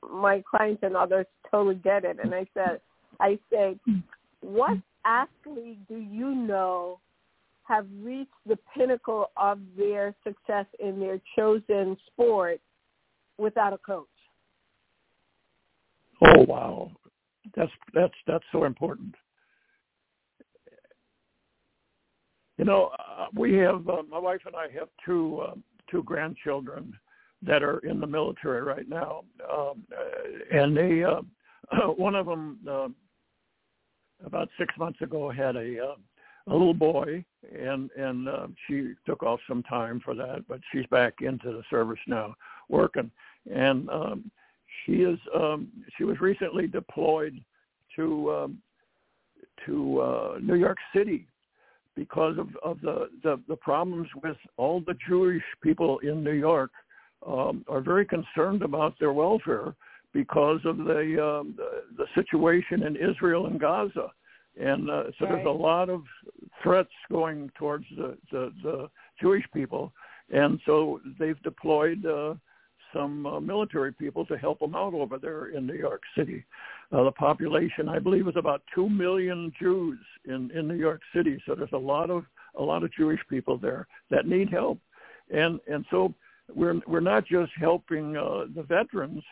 my 0.08 0.44
clients 0.50 0.84
and 0.84 0.96
others 0.96 1.26
totally 1.50 1.76
get 1.76 2.06
it, 2.06 2.20
and 2.20 2.34
I 2.34 2.48
said, 2.54 2.82
I 3.20 3.40
say, 3.52 3.80
what 4.42 4.78
athlete 5.06 5.80
do 5.88 5.98
you 5.98 6.34
know 6.34 7.00
have 7.64 7.88
reached 8.02 8.32
the 8.46 8.58
pinnacle 8.76 9.32
of 9.38 9.60
their 9.78 10.14
success 10.24 10.66
in 10.80 11.00
their 11.00 11.20
chosen 11.36 11.98
sport 12.08 12.60
without 13.38 13.74
a 13.74 13.78
coach? 13.78 14.08
Oh 16.22 16.46
wow, 16.48 16.92
that's 17.56 17.72
that's 17.94 18.14
that's 18.28 18.46
so 18.52 18.66
important. 18.66 19.16
You 22.63 22.70
know, 22.70 22.91
uh, 22.98 23.25
we 23.36 23.55
have 23.55 23.89
uh, 23.89 24.03
my 24.10 24.17
wife 24.17 24.39
and 24.46 24.55
I 24.55 24.70
have 24.79 24.88
two 25.05 25.41
uh, 25.46 25.55
two 25.91 26.01
grandchildren 26.03 26.98
that 27.41 27.62
are 27.62 27.79
in 27.79 28.00
the 28.00 28.08
military 28.08 28.62
right 28.62 28.88
now, 28.88 29.25
um, 29.51 29.84
uh, 29.91 30.58
and 30.58 30.77
they 30.77 31.03
uh, 31.03 31.20
one 31.98 32.15
of 32.15 32.25
them 32.25 32.60
uh, 32.65 32.88
about 34.25 34.48
six 34.58 34.74
months 34.77 35.01
ago 35.01 35.29
had 35.29 35.58
a 35.58 35.77
uh, 35.77 35.96
a 36.48 36.53
little 36.53 36.74
boy, 36.74 37.25
and 37.53 37.91
and 37.98 38.29
uh, 38.29 38.48
she 38.65 38.93
took 39.05 39.24
off 39.24 39.41
some 39.46 39.63
time 39.63 40.00
for 40.00 40.15
that, 40.15 40.46
but 40.48 40.62
she's 40.72 40.86
back 40.86 41.15
into 41.20 41.51
the 41.51 41.63
service 41.70 42.00
now, 42.08 42.34
working, 42.70 43.12
and 43.53 43.89
um, 43.89 44.32
she 44.86 45.01
is 45.01 45.20
um, 45.36 45.67
she 45.98 46.05
was 46.05 46.22
recently 46.22 46.67
deployed 46.67 47.43
to 47.98 48.32
um, 48.32 48.58
to 49.65 50.00
uh, 50.00 50.38
New 50.41 50.55
York 50.55 50.77
City 50.96 51.27
because 51.96 52.38
of, 52.38 52.50
of 52.64 52.82
the, 52.82 53.10
the, 53.24 53.40
the 53.48 53.56
problems 53.56 54.08
with 54.24 54.38
all 54.58 54.82
the 54.82 54.96
Jewish 55.08 55.44
people 55.62 56.00
in 56.00 56.24
New 56.24 56.34
York 56.34 56.72
um, 57.26 57.64
are 57.68 57.82
very 57.82 58.06
concerned 58.06 58.62
about 58.64 58.98
their 59.00 59.14
welfare 59.14 59.76
because 60.14 60.60
of 60.66 60.78
the, 60.78 61.18
um, 61.24 61.56
the 61.58 61.84
the 61.98 62.06
situation 62.14 62.84
in 62.84 62.96
Israel 62.96 63.48
and 63.48 63.60
Gaza, 63.60 64.12
and 64.60 64.90
uh, 64.90 65.06
so 65.18 65.26
Right. 65.26 65.36
there's 65.36 65.48
a 65.48 65.50
lot 65.50 65.90
of 65.90 66.04
threats 66.62 66.92
going 67.12 67.50
towards 67.58 67.86
the, 67.98 68.18
the, 68.32 68.54
the 68.62 68.90
Jewish 69.20 69.44
people, 69.54 69.92
and 70.32 70.60
so 70.66 71.00
they've 71.20 71.42
deployed 71.42 72.06
uh, 72.06 72.36
some 72.94 73.26
uh, 73.26 73.40
military 73.40 73.92
people 73.92 74.26
to 74.28 74.38
help 74.38 74.60
them 74.60 74.76
out 74.76 74.94
over 74.94 75.18
there 75.18 75.48
in 75.48 75.66
New 75.66 75.74
York 75.76 76.02
City. 76.18 76.46
Uh, 76.92 77.04
the 77.04 77.12
population, 77.12 77.90
I 77.90 78.00
believe, 78.00 78.28
is 78.28 78.36
about 78.38 78.62
two 78.74 78.90
million 78.90 79.52
Jews 79.60 80.00
in 80.26 80.52
in 80.52 80.68
New 80.68 80.76
York 80.76 81.02
City. 81.16 81.42
So 81.46 81.56
there's 81.56 81.70
a 81.74 81.78
lot 81.78 82.10
of 82.10 82.26
a 82.56 82.64
lot 82.64 82.84
of 82.84 82.94
Jewish 82.94 83.20
people 83.30 83.58
there 83.58 83.88
that 84.10 84.28
need 84.28 84.50
help, 84.50 84.80
and 85.34 85.60
and 85.68 85.86
so 85.90 86.14
we're 86.54 86.80
we're 86.88 87.00
not 87.00 87.26
just 87.26 87.52
helping 87.60 88.18
uh, 88.18 88.46
the 88.56 88.64
veterans, 88.64 89.24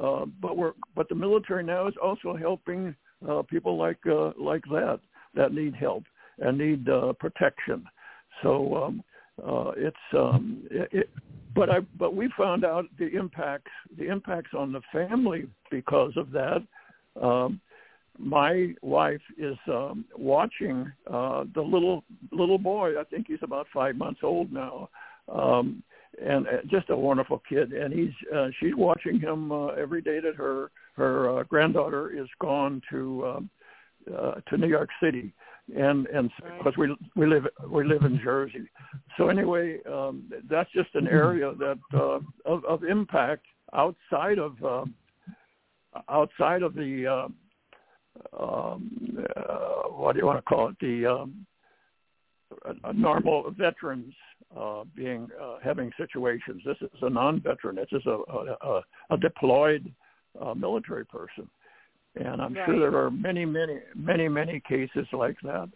uh, 0.00 0.26
but 0.40 0.56
we're 0.56 0.72
but 0.94 1.08
the 1.08 1.14
military 1.14 1.64
now 1.64 1.88
is 1.88 1.94
also 2.02 2.36
helping 2.36 2.94
uh, 3.28 3.42
people 3.42 3.76
like 3.76 3.98
uh, 4.06 4.32
like 4.38 4.64
that 4.70 5.00
that 5.34 5.52
need 5.52 5.74
help 5.74 6.04
and 6.38 6.58
need 6.58 6.88
uh, 6.88 7.12
protection. 7.14 7.84
So 8.42 8.76
um, 8.76 9.02
uh, 9.46 9.72
it's 9.76 9.96
um, 10.12 10.62
it, 10.70 10.88
it, 10.92 11.10
but 11.54 11.70
I 11.70 11.80
but 11.98 12.14
we 12.14 12.30
found 12.36 12.64
out 12.64 12.86
the 12.98 13.08
impacts 13.08 13.70
the 13.96 14.08
impacts 14.08 14.50
on 14.56 14.72
the 14.72 14.82
family 14.92 15.46
because 15.70 16.12
of 16.16 16.30
that. 16.32 16.62
Um, 17.20 17.60
my 18.18 18.74
wife 18.82 19.20
is 19.38 19.56
um, 19.68 20.04
watching 20.16 20.90
uh, 21.10 21.44
the 21.54 21.62
little 21.62 22.04
little 22.30 22.58
boy. 22.58 23.00
I 23.00 23.04
think 23.04 23.26
he's 23.28 23.42
about 23.42 23.66
five 23.72 23.96
months 23.96 24.20
old 24.22 24.52
now, 24.52 24.90
um, 25.28 25.82
and 26.24 26.46
uh, 26.46 26.50
just 26.66 26.90
a 26.90 26.96
wonderful 26.96 27.42
kid. 27.48 27.72
And 27.72 27.92
he's 27.92 28.12
uh, 28.34 28.48
she's 28.60 28.74
watching 28.76 29.18
him 29.18 29.50
uh, 29.50 29.68
every 29.68 30.02
day 30.02 30.20
that 30.20 30.36
her 30.36 30.70
her 30.96 31.40
uh, 31.40 31.42
granddaughter 31.44 32.10
is 32.10 32.28
gone 32.40 32.82
to 32.90 33.26
um, 33.26 33.50
uh, 34.14 34.34
to 34.48 34.56
New 34.56 34.68
York 34.68 34.90
City, 35.02 35.32
and 35.76 36.06
and 36.08 36.30
because 36.58 36.76
we 36.76 36.96
we 37.16 37.26
live 37.26 37.46
we 37.68 37.84
live 37.84 38.02
in 38.02 38.20
Jersey. 38.22 38.68
So 39.16 39.28
anyway, 39.28 39.78
um, 39.90 40.30
that's 40.48 40.70
just 40.72 40.94
an 40.94 41.06
area 41.08 41.52
that 41.58 41.78
uh, 41.94 42.20
of, 42.44 42.64
of 42.64 42.84
impact 42.84 43.44
outside 43.74 44.38
of 44.38 44.62
uh, 44.64 44.84
outside 46.08 46.62
of 46.62 46.74
the 46.74 47.06
uh, 47.06 48.42
um, 48.42 49.18
uh, 49.36 49.88
what 49.88 50.12
do 50.12 50.20
you 50.20 50.26
want 50.26 50.38
to 50.38 50.42
call 50.42 50.68
it 50.68 50.76
the 50.80 51.06
um, 51.06 51.46
a, 52.64 52.90
a 52.90 52.92
normal 52.92 53.50
veterans 53.56 54.14
uh, 54.56 54.84
being 54.96 55.28
uh, 55.40 55.56
having 55.62 55.90
situations. 55.96 56.62
This 56.64 56.76
is 56.80 56.88
a 57.02 57.10
non-veteran. 57.10 57.76
This 57.76 57.88
is 57.92 58.06
a 58.06 58.18
a, 58.66 58.82
a 59.10 59.16
deployed 59.18 59.92
uh, 60.40 60.54
military 60.54 61.04
person, 61.04 61.48
and 62.16 62.42
I'm 62.42 62.54
sure 62.54 62.78
there 62.78 62.96
are 63.00 63.10
many, 63.10 63.44
many, 63.44 63.78
many, 63.94 64.28
many 64.28 64.60
cases 64.60 65.06
like 65.12 65.36
that. 65.42 65.68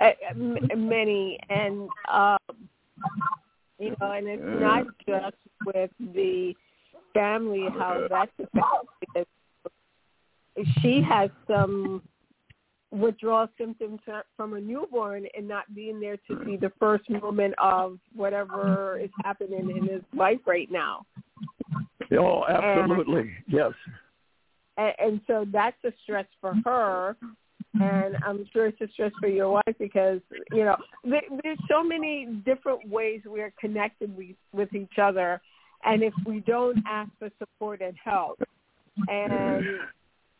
uh, 0.00 0.34
many. 0.76 1.38
And 1.48 1.88
um 2.12 2.38
you 3.78 3.94
know 4.00 4.12
and 4.12 4.28
it's 4.28 4.42
not 4.60 4.86
just 5.06 5.36
with 5.66 5.90
the 6.14 6.54
family 7.12 7.66
how 7.78 8.06
that's 8.08 8.30
affected. 8.38 9.26
She 10.80 11.02
has 11.02 11.30
some 11.48 12.02
withdrawal 12.92 13.48
symptoms 13.58 14.00
from 14.36 14.54
a 14.54 14.60
newborn 14.60 15.26
and 15.36 15.48
not 15.48 15.74
being 15.74 16.00
there 16.00 16.16
to 16.28 16.44
see 16.44 16.56
the 16.56 16.70
first 16.78 17.08
moment 17.10 17.54
of 17.58 17.98
whatever 18.14 18.98
is 19.02 19.10
happening 19.24 19.70
in 19.76 19.88
his 19.88 20.02
life 20.16 20.38
right 20.46 20.70
now. 20.70 21.04
Oh, 22.16 22.44
absolutely, 22.48 23.32
yes. 23.48 23.72
And, 24.76 24.92
and 24.98 25.20
so 25.26 25.46
that's 25.52 25.76
a 25.84 25.92
stress 26.02 26.26
for 26.40 26.54
her 26.64 27.16
and 27.80 28.16
i'm 28.24 28.46
sure 28.52 28.66
it's 28.66 28.80
a 28.80 28.88
stress 28.92 29.12
for 29.20 29.28
your 29.28 29.50
wife 29.50 29.76
because 29.78 30.20
you 30.52 30.64
know 30.64 30.76
there, 31.04 31.22
there's 31.42 31.58
so 31.68 31.82
many 31.82 32.26
different 32.44 32.88
ways 32.88 33.20
we're 33.26 33.52
connected 33.58 34.16
with, 34.16 34.36
with 34.52 34.72
each 34.74 34.98
other 35.00 35.40
and 35.84 36.02
if 36.02 36.14
we 36.26 36.40
don't 36.40 36.78
ask 36.88 37.10
for 37.18 37.30
support 37.38 37.80
and 37.80 37.94
help 38.02 38.40
and 39.08 39.64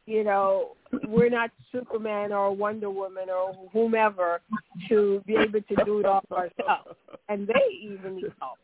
you 0.07 0.23
know 0.23 0.77
we're 1.09 1.31
not 1.31 1.51
superman 1.73 2.33
or 2.33 2.55
wonder 2.55 2.91
woman 2.91 3.29
or 3.29 3.55
whomever 3.73 4.41
to 4.89 5.23
be 5.27 5.35
able 5.35 5.61
to 5.63 5.85
do 5.85 6.01
it 6.01 6.07
all 6.07 6.23
ourselves 6.31 6.97
and 7.29 7.49
they 7.49 7.75
even 7.83 8.17
need 8.17 8.33
help 8.41 8.59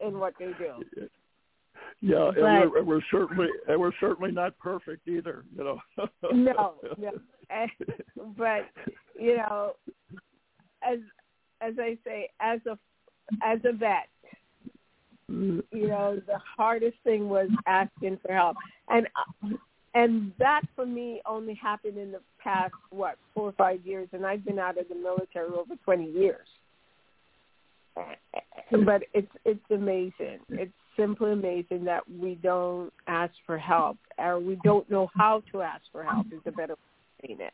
in 0.00 0.18
what 0.18 0.34
they 0.38 0.52
do 0.58 1.08
Yeah, 2.00 2.28
and 2.28 2.34
But- 2.36 2.70
we're, 2.72 2.82
we're 2.82 3.00
certainly 3.10 3.48
and 3.68 3.80
we're 3.80 3.92
certainly 4.00 4.30
not 4.30 4.58
perfect 4.58 5.08
either. 5.08 5.44
You 5.56 5.64
know. 5.64 6.08
no, 6.32 6.74
no. 6.98 7.10
Eh, 7.50 7.66
but 8.36 8.68
you 9.18 9.36
know, 9.36 9.72
as 10.82 10.98
as 11.60 11.74
I 11.78 11.96
say, 12.04 12.28
as 12.40 12.60
a 12.66 12.78
as 13.42 13.60
a 13.64 13.72
vet, 13.72 14.08
you 15.28 15.62
know, 15.72 16.20
the 16.26 16.38
hardest 16.56 16.96
thing 17.02 17.28
was 17.28 17.48
asking 17.66 18.18
for 18.24 18.32
help, 18.34 18.56
and 18.88 19.06
and 19.94 20.32
that 20.38 20.62
for 20.74 20.84
me 20.84 21.22
only 21.24 21.54
happened 21.54 21.96
in 21.98 22.12
the 22.12 22.20
past 22.42 22.74
what 22.90 23.16
four 23.34 23.48
or 23.48 23.52
five 23.52 23.84
years, 23.86 24.08
and 24.12 24.26
I've 24.26 24.44
been 24.44 24.58
out 24.58 24.78
of 24.78 24.88
the 24.88 24.94
military 24.94 25.48
over 25.48 25.74
twenty 25.84 26.10
years. 26.10 26.46
But 28.70 29.04
it's 29.14 29.32
it's 29.44 29.70
amazing. 29.70 30.40
It's 30.50 30.72
simply 30.96 31.32
amazing 31.32 31.84
that 31.84 32.02
we 32.08 32.36
don't 32.36 32.92
ask 33.06 33.32
for 33.44 33.58
help, 33.58 33.98
or 34.18 34.38
we 34.38 34.58
don't 34.64 34.88
know 34.90 35.08
how 35.14 35.42
to 35.52 35.62
ask 35.62 35.82
for 35.92 36.02
help. 36.02 36.26
Is 36.32 36.40
a 36.46 36.50
better 36.50 36.74
way 36.74 37.24
of 37.24 37.26
saying 37.26 37.38
it. 37.40 37.52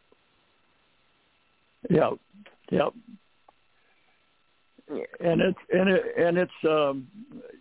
Yeah, 1.90 2.10
yeah. 2.70 2.88
And 5.20 5.40
it's 5.40 5.58
and 5.72 5.88
it 5.88 6.02
and 6.18 6.36
it's 6.38 6.52
um, 6.64 7.06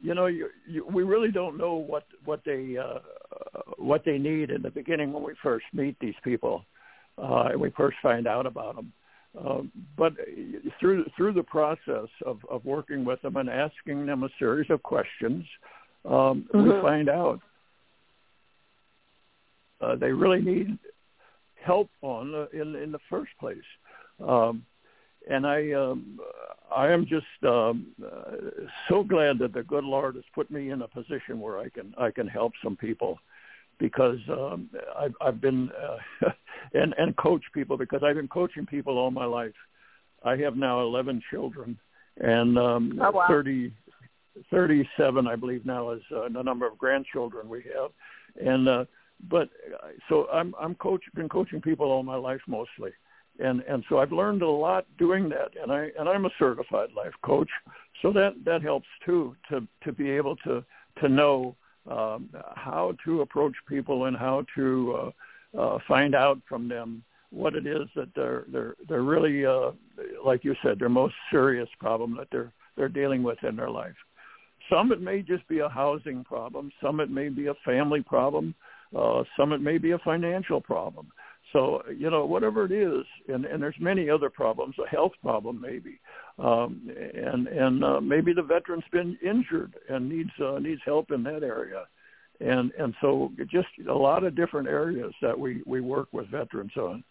you 0.01 0.13
know 0.13 0.25
you, 0.25 0.49
you, 0.67 0.85
we 0.85 1.03
really 1.03 1.31
don't 1.31 1.57
know 1.57 1.75
what 1.75 2.05
what 2.25 2.41
they 2.45 2.77
uh, 2.77 2.99
what 3.77 4.03
they 4.05 4.17
need 4.17 4.49
in 4.49 4.61
the 4.61 4.69
beginning 4.69 5.13
when 5.13 5.23
we 5.23 5.33
first 5.41 5.65
meet 5.73 5.95
these 5.99 6.15
people 6.23 6.65
uh, 7.17 7.49
and 7.51 7.61
we 7.61 7.69
first 7.71 7.97
find 8.01 8.27
out 8.27 8.45
about 8.45 8.75
them. 8.75 8.91
Um, 9.39 9.71
but 9.97 10.13
through 10.79 11.05
through 11.15 11.33
the 11.33 11.43
process 11.43 12.09
of, 12.25 12.39
of 12.49 12.65
working 12.65 13.05
with 13.05 13.21
them 13.21 13.37
and 13.37 13.49
asking 13.49 14.05
them 14.05 14.23
a 14.23 14.29
series 14.37 14.69
of 14.69 14.83
questions, 14.83 15.45
um, 16.05 16.49
we 16.53 16.59
Mhm. 16.59 16.81
find 16.81 17.09
out 17.09 17.39
uh, 19.79 19.95
they 19.95 20.11
really 20.11 20.41
need 20.41 20.77
help 21.55 21.89
on 22.01 22.35
uh, 22.35 22.47
in 22.51 22.75
in 22.75 22.91
the 22.91 22.99
first 23.09 23.31
place. 23.39 23.57
Um, 24.19 24.65
and 25.29 25.47
I 25.47 25.71
um, 25.71 26.19
I 26.75 26.91
am 26.91 27.05
just 27.05 27.25
um, 27.43 27.87
uh, 28.03 28.35
so 28.89 29.03
glad 29.03 29.39
that 29.39 29.53
the 29.53 29.63
good 29.63 29.83
Lord 29.83 30.15
has 30.15 30.25
put 30.33 30.49
me 30.51 30.71
in 30.71 30.81
a 30.81 30.87
position 30.87 31.39
where 31.39 31.59
I 31.59 31.69
can 31.69 31.93
I 31.97 32.11
can 32.11 32.27
help 32.27 32.53
some 32.63 32.75
people 32.75 33.19
because 33.81 34.19
um, 34.29 34.69
I've, 34.97 35.13
I've 35.19 35.41
been 35.41 35.69
uh, 35.71 36.29
and 36.73 36.93
and 36.97 37.17
coach 37.17 37.41
people 37.53 37.75
because 37.77 38.03
I've 38.03 38.15
been 38.15 38.27
coaching 38.27 38.65
people 38.65 38.97
all 38.97 39.11
my 39.11 39.25
life. 39.25 39.53
I 40.23 40.37
have 40.37 40.55
now 40.55 40.81
11 40.81 41.21
children 41.31 41.77
and 42.17 42.57
um, 42.59 42.99
Oh, 43.01 43.11
wow. 43.11 43.25
30 43.27 43.73
37 44.49 45.27
I 45.27 45.35
believe 45.35 45.65
now 45.65 45.89
is 45.91 46.01
uh, 46.15 46.29
the 46.29 46.43
number 46.43 46.67
of 46.67 46.77
grandchildren 46.77 47.49
we 47.49 47.63
have 47.75 47.91
and 48.39 48.69
uh, 48.69 48.85
but 49.29 49.49
uh, 49.83 49.87
so 50.07 50.27
I'm 50.31 50.53
I'm 50.61 50.75
coach 50.75 51.01
been 51.15 51.27
coaching 51.27 51.59
people 51.59 51.91
all 51.91 52.03
my 52.03 52.15
life 52.15 52.41
mostly 52.47 52.91
and 53.39 53.61
and 53.61 53.83
so 53.89 53.97
I've 53.97 54.11
learned 54.11 54.43
a 54.43 54.49
lot 54.49 54.85
doing 54.99 55.27
that 55.29 55.51
and 55.61 55.71
I 55.71 55.89
and 55.97 56.07
I'm 56.07 56.25
a 56.25 56.31
certified 56.37 56.89
life 56.95 57.13
coach 57.25 57.49
so 58.03 58.13
that 58.13 58.35
that 58.45 58.61
helps 58.61 58.87
too 59.05 59.35
to 59.49 59.67
to 59.83 59.91
be 59.91 60.11
able 60.11 60.35
to 60.37 60.63
to 61.01 61.09
know 61.09 61.55
um, 61.89 62.29
how 62.55 62.93
to 63.05 63.21
approach 63.21 63.55
people 63.67 64.05
and 64.05 64.15
how 64.15 64.45
to 64.55 65.11
uh, 65.57 65.59
uh, 65.59 65.79
find 65.87 66.15
out 66.15 66.39
from 66.47 66.67
them 66.67 67.03
what 67.31 67.55
it 67.55 67.65
is 67.65 67.87
that 67.95 68.09
they're 68.15 68.43
they're 68.51 68.75
they're 68.87 69.03
really 69.03 69.45
uh, 69.45 69.71
like 70.23 70.43
you 70.43 70.53
said 70.61 70.77
their 70.77 70.89
most 70.89 71.15
serious 71.31 71.69
problem 71.79 72.15
that 72.17 72.27
they're 72.31 72.51
they're 72.75 72.89
dealing 72.89 73.23
with 73.23 73.37
in 73.43 73.55
their 73.55 73.69
life. 73.69 73.95
Some 74.69 74.91
it 74.91 75.01
may 75.01 75.21
just 75.21 75.47
be 75.47 75.59
a 75.59 75.69
housing 75.69 76.23
problem. 76.23 76.71
Some 76.81 76.99
it 76.99 77.09
may 77.09 77.29
be 77.29 77.47
a 77.47 77.53
family 77.65 78.01
problem. 78.01 78.53
Uh, 78.95 79.23
some 79.37 79.53
it 79.53 79.61
may 79.61 79.77
be 79.77 79.91
a 79.91 79.99
financial 79.99 80.61
problem. 80.61 81.07
So 81.53 81.83
you 81.95 82.09
know 82.09 82.25
whatever 82.25 82.65
it 82.65 82.71
is, 82.71 83.05
and, 83.27 83.45
and 83.45 83.61
there's 83.61 83.75
many 83.79 84.09
other 84.09 84.29
problems, 84.29 84.75
a 84.79 84.87
health 84.87 85.11
problem 85.21 85.59
maybe, 85.59 85.99
um, 86.39 86.89
and 87.13 87.47
and 87.47 87.83
uh, 87.83 87.99
maybe 87.99 88.33
the 88.33 88.41
veteran's 88.41 88.85
been 88.91 89.17
injured 89.21 89.75
and 89.89 90.07
needs 90.07 90.29
uh, 90.39 90.59
needs 90.59 90.81
help 90.85 91.11
in 91.11 91.23
that 91.23 91.43
area, 91.43 91.85
and 92.39 92.71
and 92.79 92.93
so 93.01 93.31
just 93.51 93.67
a 93.89 93.93
lot 93.93 94.23
of 94.23 94.35
different 94.35 94.67
areas 94.67 95.13
that 95.21 95.37
we 95.37 95.61
we 95.65 95.81
work 95.81 96.07
with 96.13 96.27
veterans 96.29 96.71
on, 96.77 97.03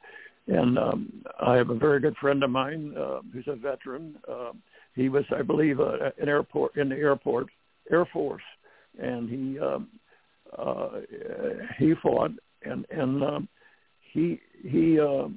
and 0.47 0.79
um, 0.79 1.23
I 1.41 1.57
have 1.57 1.69
a 1.69 1.75
very 1.75 2.01
good 2.01 2.17
friend 2.17 2.43
of 2.43 2.51
mine 2.51 2.95
uh, 2.97 3.21
who's 3.33 3.49
a 3.49 3.57
veteran. 3.57 4.17
Uh, 4.27 4.53
he 4.97 5.09
was, 5.09 5.25
I 5.37 5.43
believe, 5.43 5.81
uh, 5.81 6.11
an 6.19 6.29
airport 6.29 6.77
in 6.77 6.89
the 6.89 6.97
airport 6.97 7.49
Air 7.91 8.07
Force, 8.07 8.43
and 8.99 9.29
he 9.29 9.59
um, 9.59 9.89
uh, 10.57 11.01
he 11.79 11.93
fought 12.03 12.33
and 12.63 12.87
and. 12.91 13.23
Um, 13.23 13.49
he 14.13 14.41
he 14.63 14.99
uh, 15.01 15.29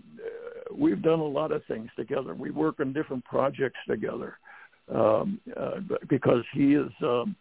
we've 0.76 1.02
done 1.02 1.20
a 1.20 1.26
lot 1.26 1.52
of 1.52 1.64
things 1.66 1.90
together. 1.96 2.34
We 2.34 2.52
work 2.52 2.80
on 2.80 2.94
different 2.94 3.24
projects 3.26 3.80
together 3.88 4.38
um, 4.94 5.40
uh, 5.60 5.80
because 6.10 6.44
he 6.54 6.74
is 6.74 6.92
um, 7.02 7.36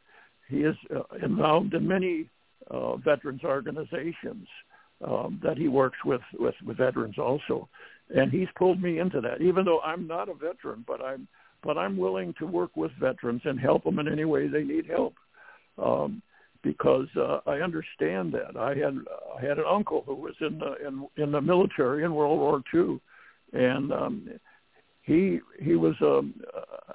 he 0.48 0.58
is 0.58 0.76
uh, 0.94 1.02
involved 1.24 1.74
in 1.74 1.86
many 1.86 2.28
uh, 2.70 2.96
veterans 2.96 3.42
organizations 3.44 4.46
um, 5.06 5.40
that 5.42 5.56
he 5.56 5.68
works 5.68 5.98
with, 6.04 6.20
with 6.38 6.54
with 6.64 6.76
veterans 6.76 7.18
also, 7.18 7.68
and 8.14 8.30
he's 8.30 8.48
pulled 8.56 8.80
me 8.80 8.98
into 8.98 9.20
that. 9.20 9.40
Even 9.40 9.64
though 9.64 9.80
I'm 9.80 10.06
not 10.06 10.28
a 10.28 10.34
veteran, 10.34 10.84
but 10.86 11.02
I'm 11.02 11.26
but 11.62 11.78
I'm 11.78 11.96
willing 11.96 12.34
to 12.38 12.46
work 12.46 12.76
with 12.76 12.90
veterans 13.00 13.42
and 13.44 13.58
help 13.58 13.84
them 13.84 13.98
in 13.98 14.08
any 14.08 14.24
way 14.24 14.48
they 14.48 14.64
need 14.64 14.86
help. 14.86 15.14
Um, 15.78 16.22
because 16.62 17.08
uh, 17.16 17.40
I 17.46 17.56
understand 17.56 18.32
that. 18.32 18.56
I 18.56 18.70
had 18.70 18.96
I 19.36 19.44
had 19.44 19.58
an 19.58 19.64
uncle 19.68 20.02
who 20.06 20.14
was 20.14 20.34
in 20.40 20.58
the 20.58 20.86
in 20.86 21.06
in 21.22 21.32
the 21.32 21.40
military 21.40 22.04
in 22.04 22.14
World 22.14 22.38
War 22.38 22.62
II, 22.74 23.00
and 23.52 23.92
um, 23.92 24.28
he 25.02 25.40
he 25.60 25.74
was 25.74 25.94
um, 26.00 26.34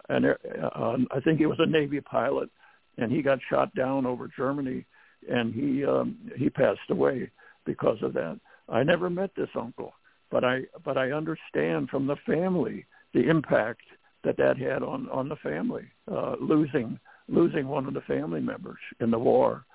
an 0.10 0.26
uh, 0.26 0.98
I 1.12 1.20
think 1.22 1.40
he 1.40 1.46
was 1.46 1.60
a 1.60 1.70
Navy 1.70 2.02
pilot, 2.02 2.50
and 2.98 3.12
he 3.12 3.22
got 3.22 3.40
shot 3.50 3.74
down 3.76 4.06
over 4.06 4.30
Germany, 4.36 4.86
and 5.30 5.54
he 5.54 5.86
um, 5.86 6.18
he 6.38 6.50
passed 6.50 6.90
away 6.90 7.30
because 7.66 7.98
of 8.02 8.14
that. 8.14 8.40
I 8.70 8.84
never 8.84 9.10
met 9.10 9.32
this 9.36 9.50
uncle, 9.56 9.94
but 10.32 10.44
I 10.44 10.62
but 10.86 10.98
I 10.98 11.12
understand 11.12 11.90
from 11.90 12.08
the 12.08 12.18
family 12.26 12.86
the 13.14 13.30
impact 13.30 13.82
that 14.24 14.38
that 14.38 14.58
had 14.58 14.82
on 14.82 15.10
on 15.10 15.28
the 15.28 15.36
family, 15.38 15.86
uh, 16.10 16.36
losing 16.40 17.00
losing 17.28 17.68
one 17.68 17.86
of 17.86 17.94
the 17.94 18.02
family 18.02 18.40
members 18.40 18.80
in 19.00 19.12
the 19.12 19.20
war. 19.20 19.66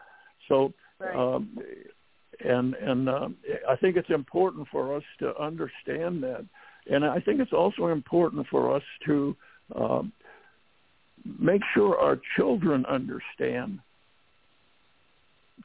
So, 0.49 0.73
right. 0.99 1.15
um, 1.15 1.59
and 2.45 2.75
and 2.75 3.09
um, 3.09 3.37
I 3.69 3.77
think 3.77 3.97
it's 3.97 4.11
important 4.11 4.67
for 4.71 4.97
us 4.97 5.03
to 5.21 5.37
understand 5.41 6.23
that, 6.23 6.45
and 6.91 7.05
I 7.05 7.21
think 7.21 7.41
it's 7.41 7.53
also 7.53 7.89
important 7.89 8.47
for 8.51 8.75
us 8.75 8.83
to 9.07 9.37
um, 9.77 10.13
make 11.39 11.63
sure 11.75 11.99
our 11.99 12.19
children 12.37 12.85
understand 12.87 13.79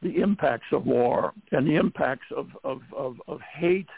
the 0.04 0.18
impacts 0.18 0.68
of 0.72 0.86
war 0.86 1.34
and 1.52 1.66
the 1.66 1.76
impacts 1.76 2.28
of 2.36 2.48
of, 2.64 2.82
of, 2.96 3.16
of 3.28 3.40
hate 3.42 3.90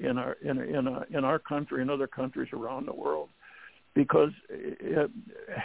in 0.00 0.18
our 0.18 0.36
in 0.42 0.58
in, 0.58 0.86
a, 0.86 1.06
in 1.10 1.24
our 1.24 1.38
country 1.38 1.80
and 1.80 1.90
other 1.90 2.06
countries 2.06 2.48
around 2.52 2.86
the 2.86 2.92
world 2.94 3.28
because 3.98 4.30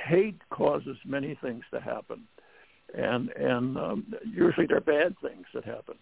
hate 0.08 0.42
causes 0.50 0.98
many 1.06 1.38
things 1.40 1.64
to 1.72 1.80
happen, 1.80 2.24
and 2.96 3.30
and 3.30 3.78
um, 3.78 4.14
usually 4.26 4.66
they're 4.66 4.82
bad 4.82 5.14
things 5.22 5.46
that 5.54 5.64
happen, 5.64 5.94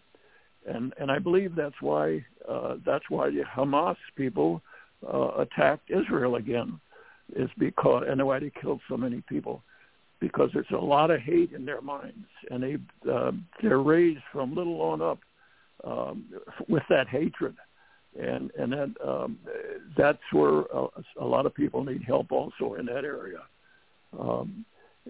and 0.66 0.94
and 0.98 1.12
I 1.12 1.20
believe 1.20 1.56
that's 1.58 1.82
why 1.82 2.26
uh, 2.48 2.76
that's 2.86 3.04
why 3.10 3.32
the 3.32 3.44
Hamas 3.54 3.98
people 4.16 4.62
uh, 5.06 5.32
attacked 5.40 5.92
Israel 5.92 6.38
again, 6.38 6.80
is 7.36 7.50
because 7.58 8.06
and 8.08 8.26
why 8.26 8.40
they 8.40 8.52
killed 8.62 8.80
so 8.88 8.96
many 8.96 9.22
people, 9.28 9.62
because 10.22 10.50
there's 10.54 10.66
a 10.72 10.78
lot 10.78 11.12
of 11.12 11.20
hate 11.20 11.52
in 11.52 11.66
their 11.66 11.82
minds, 11.82 12.30
and 12.50 12.64
they 12.64 12.78
uh, 13.12 13.34
they're 13.62 13.80
raised 13.80 14.24
from 14.32 14.56
little 14.56 14.82
on 14.82 15.02
up 15.02 15.20
um, 15.84 16.24
with 16.70 16.84
that 16.88 17.10
hatred 17.10 17.58
and 18.20 18.52
and 18.58 18.74
that 18.74 18.90
um, 19.06 19.38
that's 19.98 20.20
where 20.32 20.62
a, 20.74 20.88
a 21.20 21.26
lot 21.26 21.46
of 21.46 21.54
people 21.54 21.84
need 21.84 22.04
help 22.04 22.32
also 22.32 22.76
in 22.80 22.86
that 22.88 23.06
area. 23.06 23.42
Um, 24.20 24.66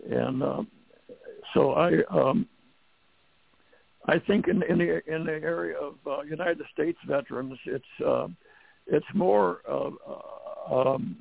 and 0.10 0.44
um, 0.44 0.68
so 1.54 1.74
I 1.74 2.04
um, 2.10 2.48
I 4.08 4.20
think 4.20 4.48
in 4.48 4.64
in 4.64 4.78
the 4.78 5.02
in 5.14 5.26
the 5.26 5.34
area 5.34 5.78
of 5.78 5.96
uh, 6.06 6.22
United 6.22 6.62
States 6.74 6.98
veterans, 7.08 7.58
it's 7.66 7.86
uh, 8.06 8.28
it's 8.88 9.06
more 9.14 9.60
uh, 9.70 10.74
um, 10.74 11.18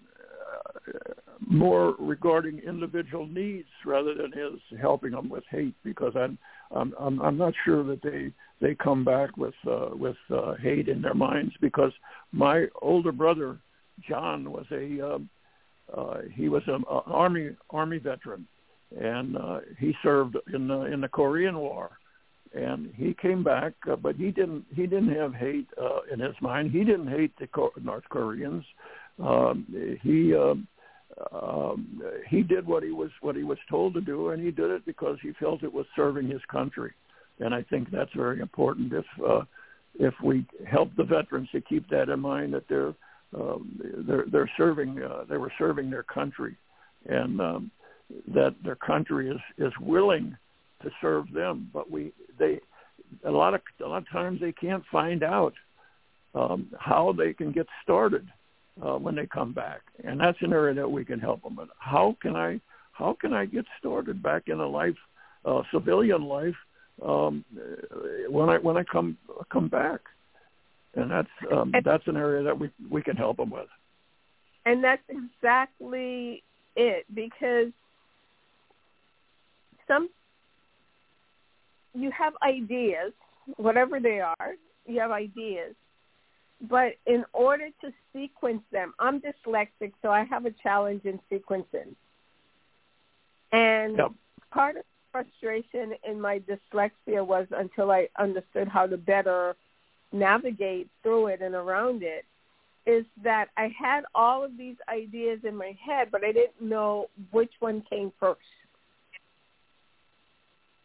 more 1.40 1.94
regarding 1.98 2.58
individual 2.60 3.26
needs 3.26 3.68
rather 3.84 4.14
than 4.14 4.32
his 4.32 4.60
helping 4.80 5.12
them 5.12 5.28
with 5.28 5.44
hate 5.50 5.74
because 5.82 6.12
I'm 6.14 6.38
I'm 6.70 7.20
I'm, 7.20 7.36
not 7.36 7.54
sure 7.64 7.82
that 7.84 8.02
they 8.02 8.30
they 8.60 8.74
come 8.74 9.04
back 9.04 9.36
with 9.36 9.54
uh, 9.66 9.88
with 9.92 10.16
uh, 10.30 10.54
hate 10.54 10.88
in 10.88 11.02
their 11.02 11.14
minds 11.14 11.52
because 11.60 11.92
my 12.32 12.66
older 12.82 13.12
brother 13.12 13.58
John 14.08 14.52
was 14.52 14.66
a 14.70 15.14
um, 15.14 15.28
uh, 15.96 16.18
he 16.32 16.48
was 16.48 16.62
an 16.66 16.84
army 16.88 17.50
army 17.70 17.98
veteran 17.98 18.46
and 18.98 19.36
uh, 19.36 19.60
he 19.78 19.94
served 20.02 20.36
in 20.52 20.68
the 20.68 20.82
in 20.82 21.00
the 21.00 21.08
Korean 21.08 21.58
War 21.58 21.90
and 22.54 22.92
he 22.96 23.14
came 23.20 23.42
back 23.42 23.72
uh, 23.90 23.96
but 23.96 24.16
he 24.16 24.30
didn't 24.30 24.64
he 24.74 24.86
didn't 24.86 25.14
have 25.14 25.34
hate 25.34 25.68
uh, 25.80 26.00
in 26.12 26.20
his 26.20 26.34
mind. 26.40 26.70
He 26.70 26.84
didn't 26.84 27.08
hate 27.08 27.32
the 27.38 27.48
North 27.82 28.04
Koreans 28.08 28.64
um, 29.18 29.98
he 30.02 30.34
um, 30.34 30.66
um, 31.32 32.02
he 32.28 32.42
did 32.42 32.66
what 32.66 32.82
he 32.82 32.90
was 32.90 33.10
what 33.20 33.36
he 33.36 33.42
was 33.42 33.58
told 33.68 33.94
to 33.94 34.00
do, 34.00 34.30
and 34.30 34.42
he 34.42 34.50
did 34.50 34.70
it 34.70 34.84
because 34.86 35.18
he 35.22 35.32
felt 35.38 35.62
it 35.62 35.72
was 35.72 35.86
serving 35.96 36.28
his 36.28 36.40
country. 36.50 36.92
And 37.40 37.54
I 37.54 37.62
think 37.62 37.90
that's 37.90 38.12
very 38.14 38.40
important. 38.40 38.92
If 38.92 39.04
uh, 39.26 39.42
if 39.98 40.14
we 40.22 40.46
help 40.70 40.90
the 40.96 41.04
veterans 41.04 41.48
to 41.52 41.60
keep 41.60 41.88
that 41.90 42.08
in 42.08 42.20
mind, 42.20 42.54
that 42.54 42.68
they're 42.68 42.94
um, 43.34 43.80
they're 44.06 44.26
they're 44.30 44.50
serving 44.56 45.02
uh, 45.02 45.24
they 45.28 45.36
were 45.36 45.52
serving 45.58 45.90
their 45.90 46.02
country, 46.02 46.56
and 47.08 47.40
um, 47.40 47.70
that 48.34 48.54
their 48.64 48.76
country 48.76 49.30
is 49.30 49.40
is 49.58 49.72
willing 49.80 50.36
to 50.82 50.90
serve 51.00 51.30
them. 51.32 51.70
But 51.72 51.90
we 51.90 52.12
they 52.38 52.60
a 53.24 53.30
lot 53.30 53.54
of 53.54 53.60
a 53.84 53.88
lot 53.88 53.98
of 53.98 54.10
times 54.10 54.40
they 54.40 54.52
can't 54.52 54.84
find 54.90 55.22
out 55.22 55.54
um, 56.34 56.68
how 56.78 57.14
they 57.16 57.32
can 57.32 57.52
get 57.52 57.66
started 57.82 58.26
uh, 58.82 58.96
when 58.96 59.14
they 59.14 59.26
come 59.26 59.52
back, 59.52 59.80
and 60.04 60.20
that's 60.20 60.38
an 60.40 60.52
area 60.52 60.74
that 60.74 60.90
we 60.90 61.04
can 61.04 61.20
help 61.20 61.42
them 61.42 61.56
with. 61.56 61.68
How 61.78 62.16
can 62.22 62.36
I 62.36 62.60
how 62.92 63.16
can 63.18 63.32
I 63.32 63.46
get 63.46 63.64
started 63.78 64.22
back 64.22 64.44
in 64.48 64.60
a 64.60 64.66
life, 64.66 64.96
uh, 65.44 65.62
civilian 65.72 66.24
life, 66.24 66.54
um, 67.04 67.44
when 68.28 68.48
I 68.48 68.58
when 68.58 68.76
I 68.76 68.84
come 68.84 69.16
come 69.50 69.68
back? 69.68 70.00
And 70.94 71.10
that's 71.10 71.28
um, 71.52 71.72
that's 71.84 72.06
an 72.06 72.16
area 72.16 72.42
that 72.42 72.58
we 72.58 72.70
we 72.90 73.02
can 73.02 73.16
help 73.16 73.36
them 73.36 73.50
with. 73.50 73.68
And 74.66 74.84
that's 74.84 75.02
exactly 75.08 76.42
it 76.76 77.06
because 77.14 77.72
some 79.86 80.08
you 81.94 82.10
have 82.10 82.34
ideas, 82.42 83.12
whatever 83.56 84.00
they 84.00 84.20
are, 84.20 84.54
you 84.86 85.00
have 85.00 85.10
ideas, 85.10 85.74
but 86.68 86.94
in 87.06 87.24
order 87.32 87.68
to 87.80 87.92
sequence 88.12 88.62
them, 88.70 88.92
I'm 88.98 89.20
dyslexic, 89.20 89.92
so 90.02 90.10
I 90.10 90.24
have 90.24 90.46
a 90.46 90.50
challenge 90.62 91.04
in 91.04 91.18
sequencing. 91.30 91.94
And 93.52 93.96
yep. 93.96 94.12
part 94.52 94.76
of 94.76 94.82
the 94.82 95.24
frustration 95.24 95.94
in 96.08 96.20
my 96.20 96.40
dyslexia 96.40 97.26
was 97.26 97.46
until 97.50 97.90
I 97.90 98.08
understood 98.18 98.68
how 98.68 98.86
to 98.86 98.96
better 98.96 99.56
navigate 100.12 100.88
through 101.02 101.28
it 101.28 101.40
and 101.40 101.54
around 101.54 102.02
it, 102.02 102.24
is 102.86 103.04
that 103.22 103.48
I 103.56 103.72
had 103.78 104.04
all 104.14 104.44
of 104.44 104.56
these 104.56 104.76
ideas 104.88 105.40
in 105.44 105.54
my 105.54 105.76
head, 105.84 106.08
but 106.10 106.24
I 106.24 106.32
didn't 106.32 106.60
know 106.60 107.08
which 107.30 107.52
one 107.60 107.82
came 107.88 108.12
first 108.18 108.40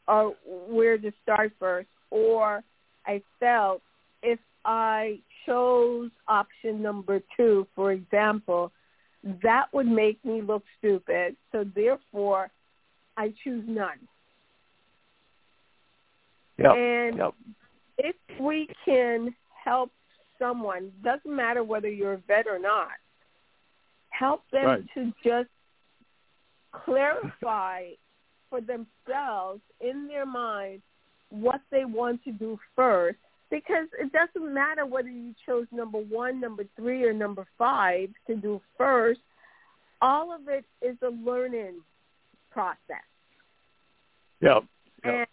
or 0.08 0.36
where 0.46 0.98
to 0.98 1.12
start 1.24 1.54
first. 1.60 1.88
Or 2.12 2.64
I 3.06 3.22
felt 3.40 3.82
if 4.22 4.40
I 4.64 5.20
chose 5.46 6.12
option 6.28 6.82
number 6.82 7.22
two, 7.36 7.68
for 7.76 7.92
example, 7.92 8.72
that 9.44 9.66
would 9.74 9.88
make 9.88 10.24
me 10.24 10.42
look 10.42 10.64
stupid. 10.78 11.36
So 11.52 11.66
therefore, 11.76 12.50
I 13.18 13.34
choose 13.44 13.64
none. 13.68 14.00
Yep. 16.58 16.72
And 16.76 17.18
yep. 17.18 17.34
if 17.98 18.16
we 18.40 18.68
can 18.86 19.36
help 19.64 19.92
someone, 20.40 20.92
doesn't 21.04 21.36
matter 21.36 21.64
whether 21.64 21.90
you're 21.90 22.14
a 22.14 22.22
vet 22.28 22.48
or 22.48 22.60
not, 22.60 22.90
help 24.10 24.44
them 24.52 24.66
right. 24.66 24.84
to 24.94 25.14
just 25.24 25.50
clarify 26.72 27.90
for 28.50 28.62
themselves 28.62 29.62
in 29.82 30.08
their 30.08 30.26
mind 30.26 30.82
what 31.30 31.62
they 31.72 31.86
want 31.86 32.24
to 32.24 32.32
do 32.32 32.58
first 32.76 33.18
because 33.50 33.88
it 34.00 34.12
doesn't 34.12 34.54
matter 34.54 34.86
whether 34.86 35.10
you 35.10 35.34
chose 35.46 35.66
number 35.72 36.00
one, 36.00 36.40
number 36.40 36.64
three, 36.76 37.04
or 37.04 37.14
number 37.14 37.46
five 37.58 38.10
to 38.28 38.36
do 38.36 38.62
first. 38.78 39.22
All 40.02 40.34
of 40.34 40.48
it 40.48 40.66
is 40.82 40.98
a 41.02 41.10
learning 41.10 41.76
process. 42.52 42.78
Yeah. 44.42 44.60
And 45.04 45.28